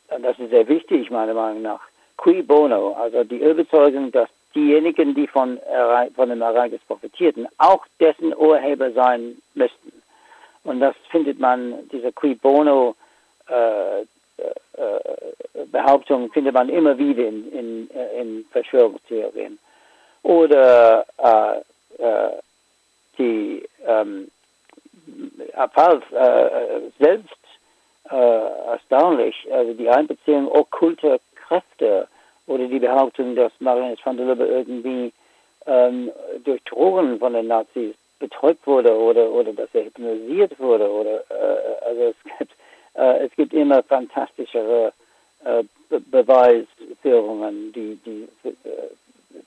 das 0.08 0.40
ist 0.40 0.50
sehr 0.50 0.68
wichtig 0.68 1.12
meiner 1.12 1.36
Meinung 1.36 1.62
nach, 1.62 1.82
qui 2.18 2.42
bono, 2.42 2.94
also 2.94 3.24
die 3.24 3.38
Überzeugung, 3.38 4.12
dass 4.12 4.30
diejenigen, 4.56 5.14
die 5.14 5.28
von, 5.28 5.60
von 6.16 6.30
dem 6.30 6.42
Ereignis 6.42 6.82
profitierten, 6.88 7.48
auch 7.60 7.86
dessen 8.00 8.36
Urheber 8.36 8.92
sein 8.94 9.40
müssten. 9.54 10.02
Und 10.64 10.80
das 10.80 10.96
findet 11.12 11.40
man, 11.40 11.88
diese 11.92 12.12
qui 12.12 12.34
bono 12.34 12.90
äh, 12.90 12.96
äh, 13.52 14.06
Behauptungen 15.72 16.32
findet 16.32 16.54
man 16.54 16.70
immer 16.70 16.98
wieder 16.98 17.28
in, 17.28 17.52
in, 17.52 17.90
in 18.18 18.46
Verschwörungstheorien. 18.52 19.60
Oder 20.24 21.06
äh, 21.18 21.58
äh, 22.04 22.32
die 23.18 23.64
ähm, 23.86 24.30
Fall 25.74 26.02
äh, 26.12 27.04
selbst 27.04 27.38
äh, 28.10 28.16
erstaunlich, 28.16 29.36
also 29.52 29.74
die 29.74 29.90
Einbeziehung 29.90 30.52
okkulter 30.52 31.20
Kräfte 31.36 32.08
oder 32.48 32.68
die 32.68 32.80
Behauptung, 32.80 33.36
dass 33.36 33.52
Marianne 33.60 33.98
van 34.04 34.18
der 34.18 34.26
Lubbe 34.28 34.46
irgendwie 34.46 35.12
ähm, 35.66 36.12
durch 36.44 36.64
Drogen 36.64 37.20
von 37.20 37.34
den 37.34 37.48
Nazis 37.48 37.96
betäubt 38.20 38.66
wurde 38.68 38.96
oder, 38.96 39.30
oder 39.32 39.54
dass 39.54 39.70
er 39.74 39.86
hypnotisiert 39.86 40.60
wurde 40.60 40.90
oder 40.90 41.24
äh, 41.30 41.86
also 41.86 42.02
es 42.04 42.16
gibt 42.38 42.52
äh, 42.96 43.26
es 43.26 43.32
gibt 43.36 43.54
immer 43.54 43.84
fantastischere 43.84 44.94
äh, 45.44 45.64
Be 45.90 46.00
Beweisführungen, 46.00 47.74
die, 47.74 48.00
die 48.06 48.28
äh, 48.48 48.52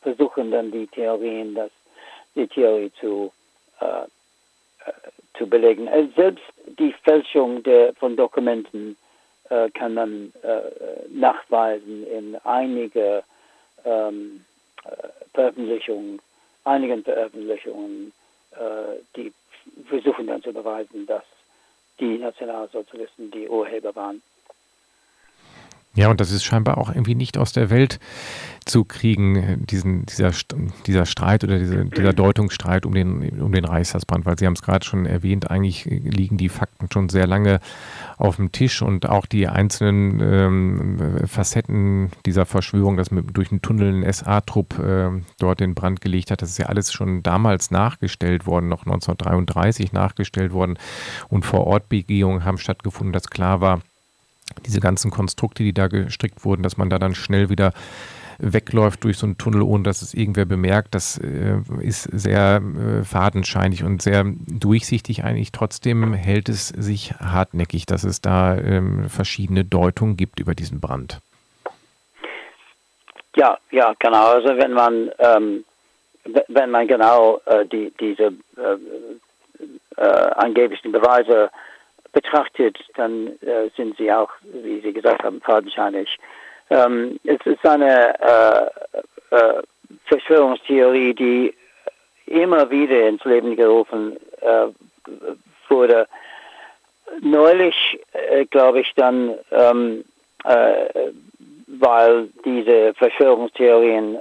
versuchen 0.02 0.50
dann 0.50 0.70
die 0.70 0.86
Theorien, 0.88 1.54
dass 1.54 1.70
die 2.34 2.46
Theorie 2.46 2.90
zu, 3.00 3.32
äh, 3.80 4.06
zu 5.38 5.46
belegen. 5.46 5.88
Also 5.88 6.10
selbst 6.16 6.44
die 6.78 6.92
Fälschung 7.04 7.62
der, 7.62 7.94
von 7.94 8.16
Dokumenten 8.16 8.96
äh, 9.50 9.70
kann 9.70 9.94
man 9.94 10.32
äh, 10.42 11.08
nachweisen 11.08 12.06
in 12.06 12.36
einige 12.44 13.22
ähm, 13.84 14.44
äh, 14.84 15.08
Veröffentlichungen, 15.32 16.20
einigen 16.64 17.02
Veröffentlichungen, 17.04 18.12
äh, 18.52 19.00
die 19.16 19.32
versuchen 19.86 20.26
dann 20.26 20.42
zu 20.42 20.52
beweisen, 20.52 21.06
dass 21.06 21.24
die 22.00 22.18
Nationalsozialisten 22.18 23.30
die 23.30 23.48
Urheber 23.48 23.94
waren. 23.94 24.22
Ja, 25.96 26.08
und 26.08 26.20
das 26.20 26.32
ist 26.32 26.44
scheinbar 26.44 26.78
auch 26.78 26.88
irgendwie 26.88 27.14
nicht 27.14 27.38
aus 27.38 27.52
der 27.52 27.70
Welt 27.70 28.00
zu 28.64 28.84
kriegen, 28.84 29.64
diesen, 29.66 30.06
dieser, 30.06 30.32
dieser 30.86 31.06
Streit 31.06 31.44
oder 31.44 31.58
diese, 31.58 31.84
dieser 31.84 32.12
Deutungsstreit 32.12 32.84
um 32.84 32.94
den, 32.94 33.40
um 33.40 33.52
den 33.52 33.64
Reichstagsbrand, 33.64 34.26
weil 34.26 34.38
Sie 34.38 34.46
haben 34.46 34.54
es 34.54 34.62
gerade 34.62 34.84
schon 34.84 35.06
erwähnt, 35.06 35.50
eigentlich 35.50 35.84
liegen 35.84 36.36
die 36.36 36.48
Fakten 36.48 36.88
schon 36.92 37.10
sehr 37.10 37.26
lange 37.26 37.60
auf 38.16 38.36
dem 38.36 38.50
Tisch 38.50 38.82
und 38.82 39.08
auch 39.08 39.26
die 39.26 39.46
einzelnen 39.46 40.20
ähm, 40.20 41.26
Facetten 41.26 42.10
dieser 42.26 42.46
Verschwörung, 42.46 42.96
dass 42.96 43.10
man 43.10 43.26
durch 43.28 43.52
einen 43.52 43.62
Tunnel 43.62 44.02
ein 44.02 44.12
SA-Trupp 44.12 44.78
äh, 44.78 45.10
dort 45.38 45.60
den 45.60 45.74
Brand 45.74 46.00
gelegt 46.00 46.30
hat, 46.30 46.42
das 46.42 46.50
ist 46.50 46.58
ja 46.58 46.66
alles 46.66 46.92
schon 46.92 47.22
damals 47.22 47.70
nachgestellt 47.70 48.46
worden, 48.46 48.68
noch 48.68 48.84
1933 48.84 49.92
nachgestellt 49.92 50.52
worden. 50.52 50.78
Und 51.28 51.44
vor 51.44 51.66
Ort 51.66 51.88
Begehungen 51.88 52.44
haben 52.44 52.58
stattgefunden, 52.58 53.12
dass 53.12 53.28
klar 53.28 53.60
war, 53.60 53.80
diese 54.66 54.80
ganzen 54.80 55.10
Konstrukte, 55.10 55.62
die 55.62 55.72
da 55.72 55.88
gestrickt 55.88 56.44
wurden, 56.44 56.62
dass 56.62 56.76
man 56.76 56.90
da 56.90 56.98
dann 56.98 57.14
schnell 57.14 57.48
wieder 57.48 57.72
wegläuft 58.38 59.04
durch 59.04 59.16
so 59.18 59.26
einen 59.26 59.38
Tunnel, 59.38 59.62
ohne 59.62 59.84
dass 59.84 60.02
es 60.02 60.12
irgendwer 60.12 60.44
bemerkt, 60.44 60.94
das 60.94 61.18
äh, 61.18 61.58
ist 61.80 62.02
sehr 62.12 62.60
äh, 62.60 63.04
fadenscheinig 63.04 63.84
und 63.84 64.02
sehr 64.02 64.24
durchsichtig 64.26 65.24
eigentlich. 65.24 65.52
Trotzdem 65.52 66.12
hält 66.14 66.48
es 66.48 66.68
sich 66.68 67.14
hartnäckig, 67.20 67.86
dass 67.86 68.02
es 68.02 68.20
da 68.20 68.56
ähm, 68.56 69.08
verschiedene 69.08 69.64
Deutungen 69.64 70.16
gibt 70.16 70.40
über 70.40 70.54
diesen 70.54 70.80
Brand. 70.80 71.20
Ja, 73.36 73.58
ja, 73.70 73.94
genau. 73.98 74.32
Also 74.32 74.48
wenn 74.56 74.72
man 74.72 75.10
ähm, 75.18 75.64
wenn 76.48 76.70
man 76.70 76.88
genau 76.88 77.40
äh, 77.44 77.66
die, 77.66 77.92
diese 78.00 78.32
äh, 78.56 78.76
äh, 79.96 80.30
angeblichen 80.36 80.92
Beweise 80.92 81.50
betrachtet, 82.14 82.78
dann 82.94 83.26
äh, 83.42 83.68
sind 83.76 83.98
sie 83.98 84.10
auch, 84.10 84.30
wie 84.42 84.80
Sie 84.80 84.92
gesagt 84.92 85.22
haben, 85.22 85.40
fadenscheinig. 85.42 86.08
Ähm, 86.70 87.20
es 87.24 87.44
ist 87.44 87.66
eine 87.66 88.14
äh, 88.20 89.36
äh, 89.36 89.62
Verschwörungstheorie, 90.06 91.14
die 91.14 91.54
immer 92.26 92.70
wieder 92.70 93.06
ins 93.06 93.24
Leben 93.24 93.54
gerufen 93.54 94.16
äh, 94.40 94.68
wurde. 95.68 96.06
Neulich, 97.20 98.00
äh, 98.12 98.46
glaube 98.46 98.80
ich, 98.80 98.92
dann, 98.94 99.34
ähm, 99.50 100.04
äh, 100.44 101.10
weil 101.66 102.28
diese 102.44 102.94
Verschwörungstheorien, 102.94 104.18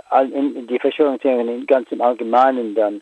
die 0.67 0.79
Verschwörungstheorien 0.79 1.65
ganz 1.67 1.91
im 1.91 2.01
Allgemeinen 2.01 2.75
dann 2.75 3.01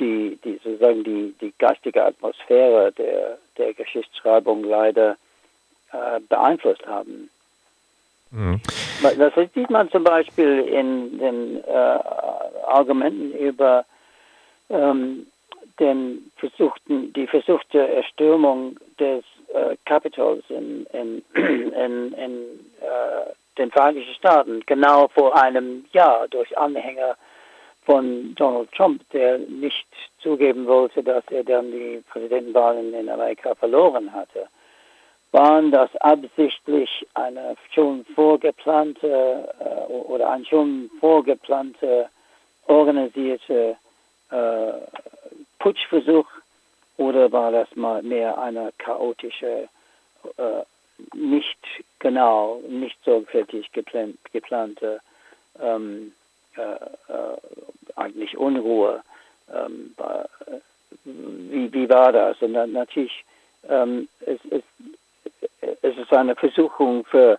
die, 0.00 0.36
die 0.42 0.60
sozusagen 0.64 1.04
die, 1.04 1.32
die 1.40 1.54
geistige 1.56 2.04
Atmosphäre 2.04 2.90
der, 2.90 3.38
der 3.58 3.74
Geschichtsschreibung 3.74 4.64
leider 4.64 5.16
äh, 5.92 6.20
beeinflusst 6.28 6.86
haben. 6.86 7.30
Mhm. 8.30 8.60
Das 9.02 9.32
sieht 9.54 9.70
man 9.70 9.90
zum 9.90 10.04
Beispiel 10.04 10.60
in 10.60 11.18
den 11.18 11.64
äh, 11.64 11.98
Argumenten 12.66 13.32
über 13.32 13.84
ähm, 14.68 15.26
den 15.78 16.30
versuchten, 16.36 17.12
die 17.12 17.26
versuchte 17.26 17.78
Erstürmung 17.78 18.76
des 18.98 19.24
äh, 19.54 19.76
Capitols 19.84 20.44
in, 20.48 20.86
in, 20.92 21.22
in, 21.34 22.12
in 22.12 22.32
äh, 22.80 23.32
den 23.58 23.70
Vereinigten 23.70 24.14
Staaten 24.14 24.62
genau 24.66 25.08
vor 25.08 25.40
einem 25.40 25.84
Jahr 25.92 26.26
durch 26.28 26.56
Anhänger 26.58 27.16
von 27.86 28.34
Donald 28.34 28.70
Trump, 28.72 29.08
der 29.10 29.38
nicht 29.38 29.86
zugeben 30.20 30.66
wollte, 30.66 31.02
dass 31.02 31.24
er 31.30 31.44
dann 31.44 31.70
die 31.70 32.02
Präsidentenwahlen 32.10 32.92
in 32.92 33.08
Amerika 33.08 33.54
verloren 33.54 34.12
hatte, 34.12 34.48
waren 35.30 35.70
das 35.70 35.94
absichtlich 35.96 37.06
eine 37.14 37.56
schon 37.72 38.04
vorgeplante 38.14 39.48
äh, 39.60 39.92
oder 39.92 40.30
ein 40.30 40.44
schon 40.44 40.90
vorgeplante 41.00 42.08
organisierte 42.66 43.76
äh, 44.30 44.72
Putschversuch 45.60 46.26
oder 46.96 47.30
war 47.30 47.52
das 47.52 47.68
mal 47.76 48.02
mehr 48.02 48.36
eine 48.38 48.72
chaotische, 48.78 49.68
äh, 50.38 50.62
nicht 51.14 51.58
genau, 51.98 52.60
nicht 52.68 52.96
sorgfältig 53.04 53.70
geplan 53.72 54.16
geplante 54.32 55.00
ähm, 55.60 56.12
äh, 56.56 56.62
äh, 56.62 57.36
eigentlich 57.96 58.36
Unruhe. 58.36 59.02
Ähm, 59.52 59.94
wie, 61.04 61.72
wie 61.72 61.88
war 61.88 62.12
das? 62.12 62.40
Und 62.40 62.54
dann 62.54 62.72
natürlich, 62.72 63.24
ähm, 63.68 64.08
es, 64.20 64.38
es, 64.50 64.62
es 65.82 65.96
ist 65.96 66.12
eine 66.12 66.36
Versuchung 66.36 67.04
für 67.04 67.38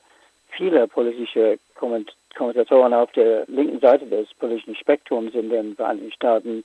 viele 0.50 0.88
politische 0.88 1.60
Kommentatoren 1.76 2.94
auf 2.94 3.12
der 3.12 3.46
linken 3.48 3.80
Seite 3.80 4.06
des 4.06 4.34
politischen 4.36 4.76
Spektrums 4.76 5.34
in 5.34 5.50
den 5.50 5.76
Vereinigten 5.76 6.12
Staaten 6.12 6.64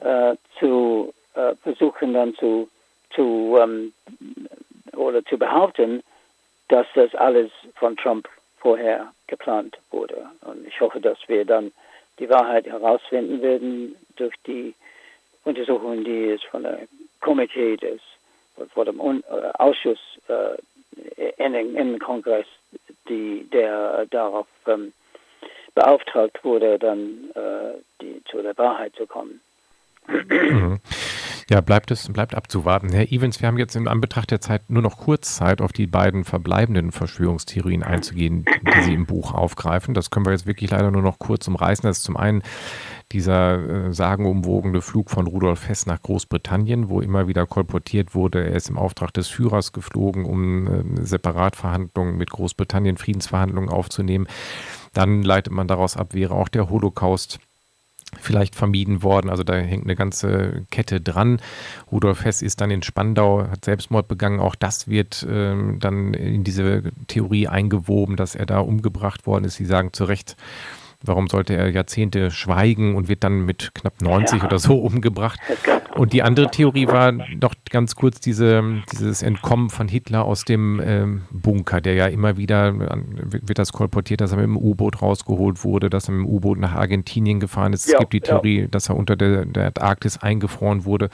äh, 0.00 0.36
zu 0.58 1.12
äh, 1.34 1.54
versuchen 1.62 2.14
dann 2.14 2.34
zu, 2.34 2.68
zu 3.14 3.58
ähm, 3.60 3.92
oder 4.96 5.24
zu 5.24 5.38
behaupten, 5.38 6.02
dass 6.68 6.86
das 6.94 7.14
alles 7.14 7.50
von 7.74 7.96
Trump 7.96 8.28
vorher 8.58 9.12
geplant 9.26 9.78
wurde. 9.90 10.26
Und 10.42 10.66
ich 10.66 10.80
hoffe, 10.80 11.00
dass 11.00 11.18
wir 11.28 11.44
dann 11.44 11.72
die 12.18 12.28
Wahrheit 12.28 12.66
herausfinden 12.66 13.42
werden 13.42 13.96
durch 14.16 14.34
die 14.46 14.74
Untersuchungen, 15.44 16.04
die 16.04 16.30
es 16.30 16.42
von 16.44 16.62
der 16.62 16.80
Komitee 17.20 17.76
des, 17.76 18.00
vor 18.74 18.84
dem 18.84 19.00
äh, 19.00 19.22
Ausschuss 19.54 19.98
äh, 20.28 20.56
in, 21.42 21.54
im 21.54 21.98
Kongress, 21.98 22.46
die, 23.08 23.48
der 23.52 24.06
darauf 24.06 24.46
ähm, 24.66 24.92
beauftragt 25.74 26.42
wurde, 26.44 26.78
dann 26.78 27.30
äh, 27.34 27.78
die, 28.00 28.22
zu 28.30 28.42
der 28.42 28.56
Wahrheit 28.58 28.94
zu 28.96 29.06
kommen. 29.06 29.40
Ja, 31.50 31.62
bleibt 31.62 31.90
es 31.90 32.12
bleibt 32.12 32.34
abzuwarten. 32.34 32.90
Herr 32.92 33.10
Evans, 33.10 33.40
wir 33.40 33.48
haben 33.48 33.56
jetzt 33.56 33.74
in 33.74 33.88
Anbetracht 33.88 34.30
der 34.30 34.42
Zeit 34.42 34.68
nur 34.68 34.82
noch 34.82 34.98
kurz 34.98 35.36
Zeit, 35.36 35.62
auf 35.62 35.72
die 35.72 35.86
beiden 35.86 36.24
verbleibenden 36.24 36.92
Verschwörungstheorien 36.92 37.82
einzugehen, 37.82 38.44
die 38.44 38.82
Sie 38.82 38.92
im 38.92 39.06
Buch 39.06 39.32
aufgreifen. 39.32 39.94
Das 39.94 40.10
können 40.10 40.26
wir 40.26 40.32
jetzt 40.32 40.46
wirklich 40.46 40.70
leider 40.70 40.90
nur 40.90 41.00
noch 41.00 41.18
kurz 41.18 41.48
umreißen. 41.48 41.88
Das 41.88 41.98
ist 41.98 42.04
zum 42.04 42.18
einen 42.18 42.42
dieser 43.12 43.86
äh, 43.86 43.94
sagenumwogene 43.94 44.82
Flug 44.82 45.08
von 45.08 45.26
Rudolf 45.26 45.66
Hess 45.66 45.86
nach 45.86 46.02
Großbritannien, 46.02 46.90
wo 46.90 47.00
immer 47.00 47.28
wieder 47.28 47.46
kolportiert 47.46 48.14
wurde, 48.14 48.44
er 48.44 48.54
ist 48.54 48.68
im 48.68 48.76
Auftrag 48.76 49.14
des 49.14 49.28
Führers 49.28 49.72
geflogen, 49.72 50.26
um 50.26 50.66
äh, 50.66 51.02
Separatverhandlungen 51.02 52.18
mit 52.18 52.30
Großbritannien, 52.30 52.98
Friedensverhandlungen 52.98 53.70
aufzunehmen. 53.70 54.26
Dann 54.92 55.22
leitet 55.22 55.54
man 55.54 55.66
daraus 55.66 55.96
ab, 55.96 56.12
wäre 56.12 56.34
auch 56.34 56.48
der 56.48 56.68
Holocaust 56.68 57.40
vielleicht 58.20 58.54
vermieden 58.54 59.02
worden. 59.02 59.30
Also 59.30 59.44
da 59.44 59.54
hängt 59.54 59.84
eine 59.84 59.96
ganze 59.96 60.64
Kette 60.70 61.00
dran. 61.00 61.40
Rudolf 61.90 62.24
Hess 62.24 62.42
ist 62.42 62.60
dann 62.60 62.70
in 62.70 62.82
Spandau, 62.82 63.46
hat 63.48 63.64
Selbstmord 63.64 64.08
begangen. 64.08 64.40
Auch 64.40 64.54
das 64.54 64.88
wird 64.88 65.26
ähm, 65.28 65.78
dann 65.80 66.14
in 66.14 66.44
diese 66.44 66.84
Theorie 67.06 67.48
eingewoben, 67.48 68.16
dass 68.16 68.34
er 68.34 68.46
da 68.46 68.60
umgebracht 68.60 69.26
worden 69.26 69.44
ist. 69.44 69.56
Sie 69.56 69.66
sagen 69.66 69.92
zu 69.92 70.04
Recht, 70.04 70.36
Warum 71.00 71.28
sollte 71.28 71.54
er 71.54 71.70
Jahrzehnte 71.70 72.32
schweigen 72.32 72.96
und 72.96 73.08
wird 73.08 73.22
dann 73.22 73.44
mit 73.44 73.72
knapp 73.72 74.02
90 74.02 74.40
ja. 74.40 74.46
oder 74.46 74.58
so 74.58 74.78
umgebracht? 74.78 75.38
Und 75.94 76.12
die 76.12 76.22
andere 76.22 76.50
Theorie 76.50 76.86
war 76.86 77.12
noch 77.12 77.54
ganz 77.70 77.96
kurz 77.96 78.20
diese, 78.20 78.62
dieses 78.92 79.22
Entkommen 79.22 79.70
von 79.70 79.88
Hitler 79.88 80.24
aus 80.24 80.44
dem 80.44 80.80
ähm, 80.84 81.22
Bunker, 81.30 81.80
der 81.80 81.94
ja 81.94 82.06
immer 82.06 82.36
wieder, 82.36 82.74
wird 82.74 83.58
das 83.58 83.72
kolportiert, 83.72 84.20
dass 84.20 84.32
er 84.32 84.36
mit 84.36 84.46
dem 84.46 84.56
U-Boot 84.56 85.02
rausgeholt 85.02 85.64
wurde, 85.64 85.90
dass 85.90 86.08
er 86.08 86.14
mit 86.14 86.26
dem 86.26 86.32
U-Boot 86.32 86.58
nach 86.58 86.74
Argentinien 86.74 87.40
gefahren 87.40 87.72
ist. 87.72 87.88
Ja, 87.88 87.94
es 87.94 87.98
gibt 88.00 88.12
die 88.12 88.20
Theorie, 88.20 88.62
ja. 88.62 88.66
dass 88.68 88.88
er 88.88 88.96
unter 88.96 89.16
der, 89.16 89.44
der 89.44 89.66
Antarktis 89.66 90.18
eingefroren 90.22 90.84
wurde. 90.84 91.08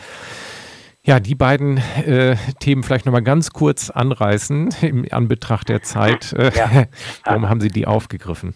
Ja, 1.07 1.21
die 1.21 1.35
beiden 1.35 1.79
äh, 2.07 2.37
Themen 2.61 2.83
vielleicht 2.83 3.05
nochmal 3.05 3.23
ganz 3.23 3.53
kurz 3.53 3.91
anreißen, 3.91 4.75
im 4.81 5.07
Anbetracht 5.11 5.69
der 5.69 5.83
Zeit. 5.83 6.33
Äh, 6.35 6.51
ja. 6.57 6.85
Warum 7.25 7.49
haben 7.49 7.61
Sie 7.61 7.69
die 7.69 7.87
aufgegriffen? 7.87 8.55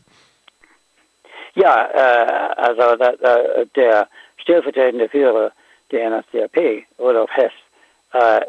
Ja, 1.55 1.87
äh, 1.93 2.55
also 2.57 2.97
da, 2.97 3.13
da, 3.21 3.37
der 3.77 4.09
stellvertretende 4.39 5.09
Führer 5.09 5.53
der 5.91 6.11
NSDAP, 6.11 6.85
Rudolf 6.99 7.31
Hess, 7.31 7.53
äh, 8.13 8.39
äh, 8.39 8.43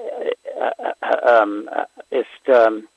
äh 0.52 1.42
ähm, 1.42 1.70
ist 2.10 2.28
ähm, 2.48 2.88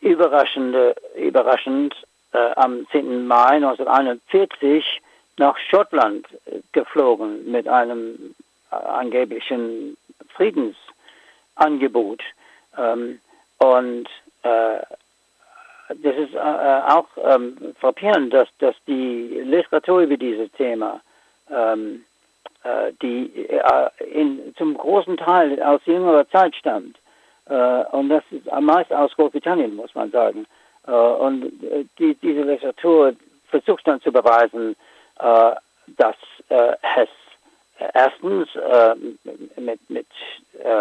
überraschend, 0.00 0.76
überraschend 1.14 1.94
äh, 2.32 2.52
am 2.56 2.86
10. 2.90 3.26
Mai 3.26 3.56
1941 3.56 5.00
nach 5.38 5.56
Schottland 5.58 6.26
geflogen 6.72 7.50
mit 7.50 7.68
einem 7.68 8.34
angeblichen 8.70 9.96
Friedensangebot. 10.34 12.22
Ähm, 12.76 13.20
und 13.58 14.08
äh, 14.42 14.80
das 15.88 16.16
ist 16.16 16.34
äh, 16.34 16.38
auch 16.38 17.06
ähm, 17.22 17.74
frappierend, 17.80 18.32
dass, 18.32 18.48
dass 18.58 18.74
die 18.86 19.40
Literatur 19.44 20.00
über 20.00 20.16
dieses 20.16 20.50
Thema, 20.52 21.00
ähm, 21.50 21.96
äh, 21.96 22.15
die 23.02 23.46
äh, 23.48 23.90
in, 24.12 24.54
zum 24.56 24.76
großen 24.76 25.16
Teil 25.16 25.62
aus 25.62 25.80
jüngerer 25.84 26.28
Zeit 26.30 26.54
stammt, 26.56 26.96
äh, 27.48 27.84
und 27.92 28.08
das 28.08 28.24
ist 28.30 28.50
am 28.52 28.64
meisten 28.64 28.94
aus 28.94 29.14
Großbritannien, 29.14 29.76
muss 29.76 29.94
man 29.94 30.10
sagen. 30.10 30.46
Äh, 30.86 30.90
und 30.90 31.44
äh, 31.62 31.84
die, 31.98 32.14
diese 32.16 32.42
Literatur 32.42 33.14
versucht 33.48 33.86
dann 33.86 34.00
zu 34.00 34.10
beweisen, 34.12 34.74
dass 35.96 36.16
Hess 36.82 37.08
erstens 37.94 38.48
mit, 39.56 39.78
mit 39.88 40.06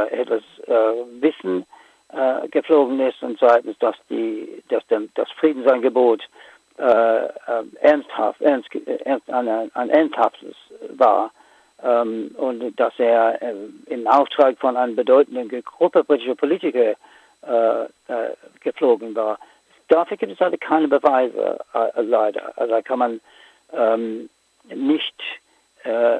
Hitlers 0.09 0.43
Wissen 1.21 1.65
geflogen 2.51 2.99
ist 2.99 3.21
und 3.21 3.39
zweitens, 3.39 3.77
dass, 3.79 3.95
die, 4.09 4.61
dass 4.67 4.83
das 5.13 5.31
Friedensangebot 5.39 6.23
ernsthaft, 6.75 8.41
ernst, 8.41 8.69
ernst, 9.05 9.29
ein, 9.29 9.71
ein 9.73 9.89
ernsthaftes 9.89 10.55
war 10.97 11.31
ähm, 11.85 12.31
und 12.37 12.79
dass 12.79 12.93
er 12.97 13.41
äh, 13.41 13.53
im 13.87 14.07
Auftrag 14.07 14.57
von 14.57 14.75
einer 14.75 14.93
bedeutenden 14.93 15.49
Gruppe 15.63 16.03
britischer 16.03 16.35
Politiker 16.35 16.95
äh, 17.47 17.83
äh, 17.83 18.33
geflogen 18.61 19.15
war. 19.15 19.37
Dafür 19.87 20.17
gibt 20.17 20.31
es 20.31 20.41
also 20.41 20.57
keine 20.59 20.87
Beweise, 20.87 21.59
äh, 21.73 22.01
leider. 22.01 22.57
Also 22.57 22.81
kann 22.83 22.99
man 22.99 23.21
ähm, 23.71 24.29
nicht 24.73 25.21
äh, 25.83 26.19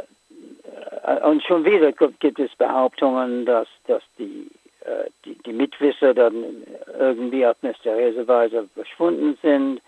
und 1.23 1.43
schon 1.43 1.65
wieder 1.65 1.91
gibt 1.91 2.39
es 2.39 2.55
Behauptungen, 2.55 3.45
dass, 3.45 3.67
dass 3.87 4.03
die, 4.17 4.49
äh, 4.81 5.09
die, 5.23 5.35
die 5.43 5.53
Mitwisser 5.53 6.13
dann 6.13 6.63
irgendwie 6.99 7.45
auf 7.45 7.61
mysteriöse 7.61 8.27
Weise 8.27 8.67
verschwunden 8.73 9.37
sind, 9.41 9.81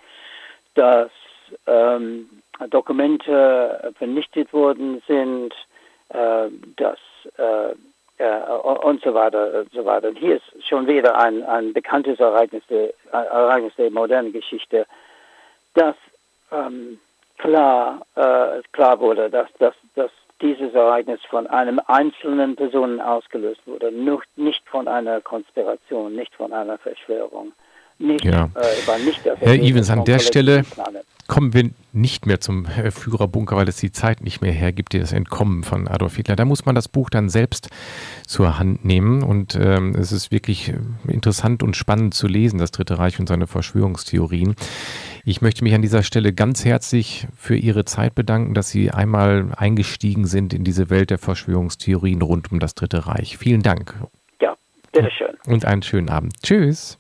dass 0.76 1.12
ähm, 1.66 2.30
Dokumente 2.70 3.94
vernichtet 3.98 4.52
worden 4.54 5.02
sind, 5.08 5.54
äh, 6.10 6.50
dass 6.76 7.00
äh, 7.38 7.76
und 8.20 9.04
so 9.04 9.14
weiter 9.14 9.60
und 9.60 9.72
so 9.72 9.86
weiter. 9.86 10.10
Und 10.10 10.18
hier 10.18 10.38
ist 10.38 10.68
schon 10.68 10.88
wieder 10.88 11.20
ein, 11.20 11.44
ein 11.44 11.74
bekanntes 11.74 12.20
Ereignis 12.20 12.64
der, 12.68 12.92
Ereignis 13.12 13.74
der 13.78 13.92
modernen 13.92 14.34
Geschichte, 14.34 14.88
dass 15.76 15.96
ähm, 16.52 17.00
klar, 17.38 18.02
äh, 18.16 18.62
klar 18.72 19.00
wurde, 19.00 19.30
dass, 19.30 19.48
dass, 19.60 19.76
dass 19.96 20.12
dieses 20.42 20.74
Ereignis 20.74 21.20
von 21.30 21.48
einem 21.48 21.80
einzelnen 21.88 22.56
Person 22.56 23.00
ausgelöst 23.00 23.62
wurde, 23.66 23.92
nicht 23.92 24.62
von 24.66 24.88
einer 24.88 25.22
Konspiration, 25.22 26.16
nicht 26.16 26.34
von 26.36 26.54
einer 26.54 26.78
Verschwörung. 26.78 27.52
Nicht, 28.00 28.26
ja. 28.26 28.50
äh, 28.56 29.00
nicht 29.00 29.26
Herr 29.26 29.54
Evans, 29.54 29.90
an 29.90 30.06
der 30.06 30.20
Stelle 30.20 30.64
kommen 31.28 31.54
wir 31.54 31.70
nicht 31.94 32.26
mehr 32.26 32.40
zum 32.40 32.66
äh, 32.66 32.92
Führerbunker, 32.92 33.56
weil 33.56 33.68
es 33.68 33.78
die 33.78 33.92
Zeit 33.92 34.22
nicht 34.22 34.42
mehr 34.42 34.52
hergibt, 34.52 34.94
das 34.94 35.12
Entkommen 35.12 35.64
von 35.64 35.88
Adolf 35.88 36.16
Hitler. 36.16 36.36
Da 36.36 36.46
muss 36.46 36.66
man 36.66 36.76
das 36.76 36.88
Buch 36.88 37.10
dann 37.10 37.30
selbst 37.30 37.70
zur 38.26 38.60
Hand 38.60 38.86
nehmen 38.86 39.24
und 39.24 39.56
ähm, 39.56 39.96
es 39.96 40.12
ist 40.12 40.32
wirklich 40.32 40.70
äh, 40.70 40.78
interessant 41.08 41.64
und 41.64 41.76
spannend 41.76 42.14
zu 42.14 42.28
lesen, 42.28 42.60
das 42.60 42.72
Dritte 42.72 42.98
Reich 42.98 43.20
und 43.20 43.28
seine 43.28 43.48
Verschwörungstheorien. 43.48 44.56
Ich 45.26 45.42
möchte 45.42 45.64
mich 45.64 45.74
an 45.74 45.82
dieser 45.82 46.04
Stelle 46.04 46.32
ganz 46.32 46.64
herzlich 46.64 47.28
für 47.36 47.58
Ihre 47.58 47.84
Zeit 47.84 48.16
bedanken, 48.16 48.54
dass 48.54 48.70
Sie 48.70 48.92
einmal 48.92 49.52
eingestiegen 49.58 50.26
sind 50.26 50.54
in 50.54 50.64
diese 50.64 50.90
Welt 50.90 51.10
der 51.10 51.18
Verschwörungstheorien 51.18 52.22
rund 52.22 52.52
um 52.52 52.60
das 52.60 52.76
Dritte 52.76 53.08
Reich. 53.08 53.38
Vielen 53.38 53.62
Dank. 53.62 53.94
Ja, 54.42 54.56
bitteschön. 54.94 55.36
Und 55.46 55.66
einen 55.66 55.84
schönen 55.84 56.10
Abend. 56.10 56.42
Tschüss. 56.44 56.98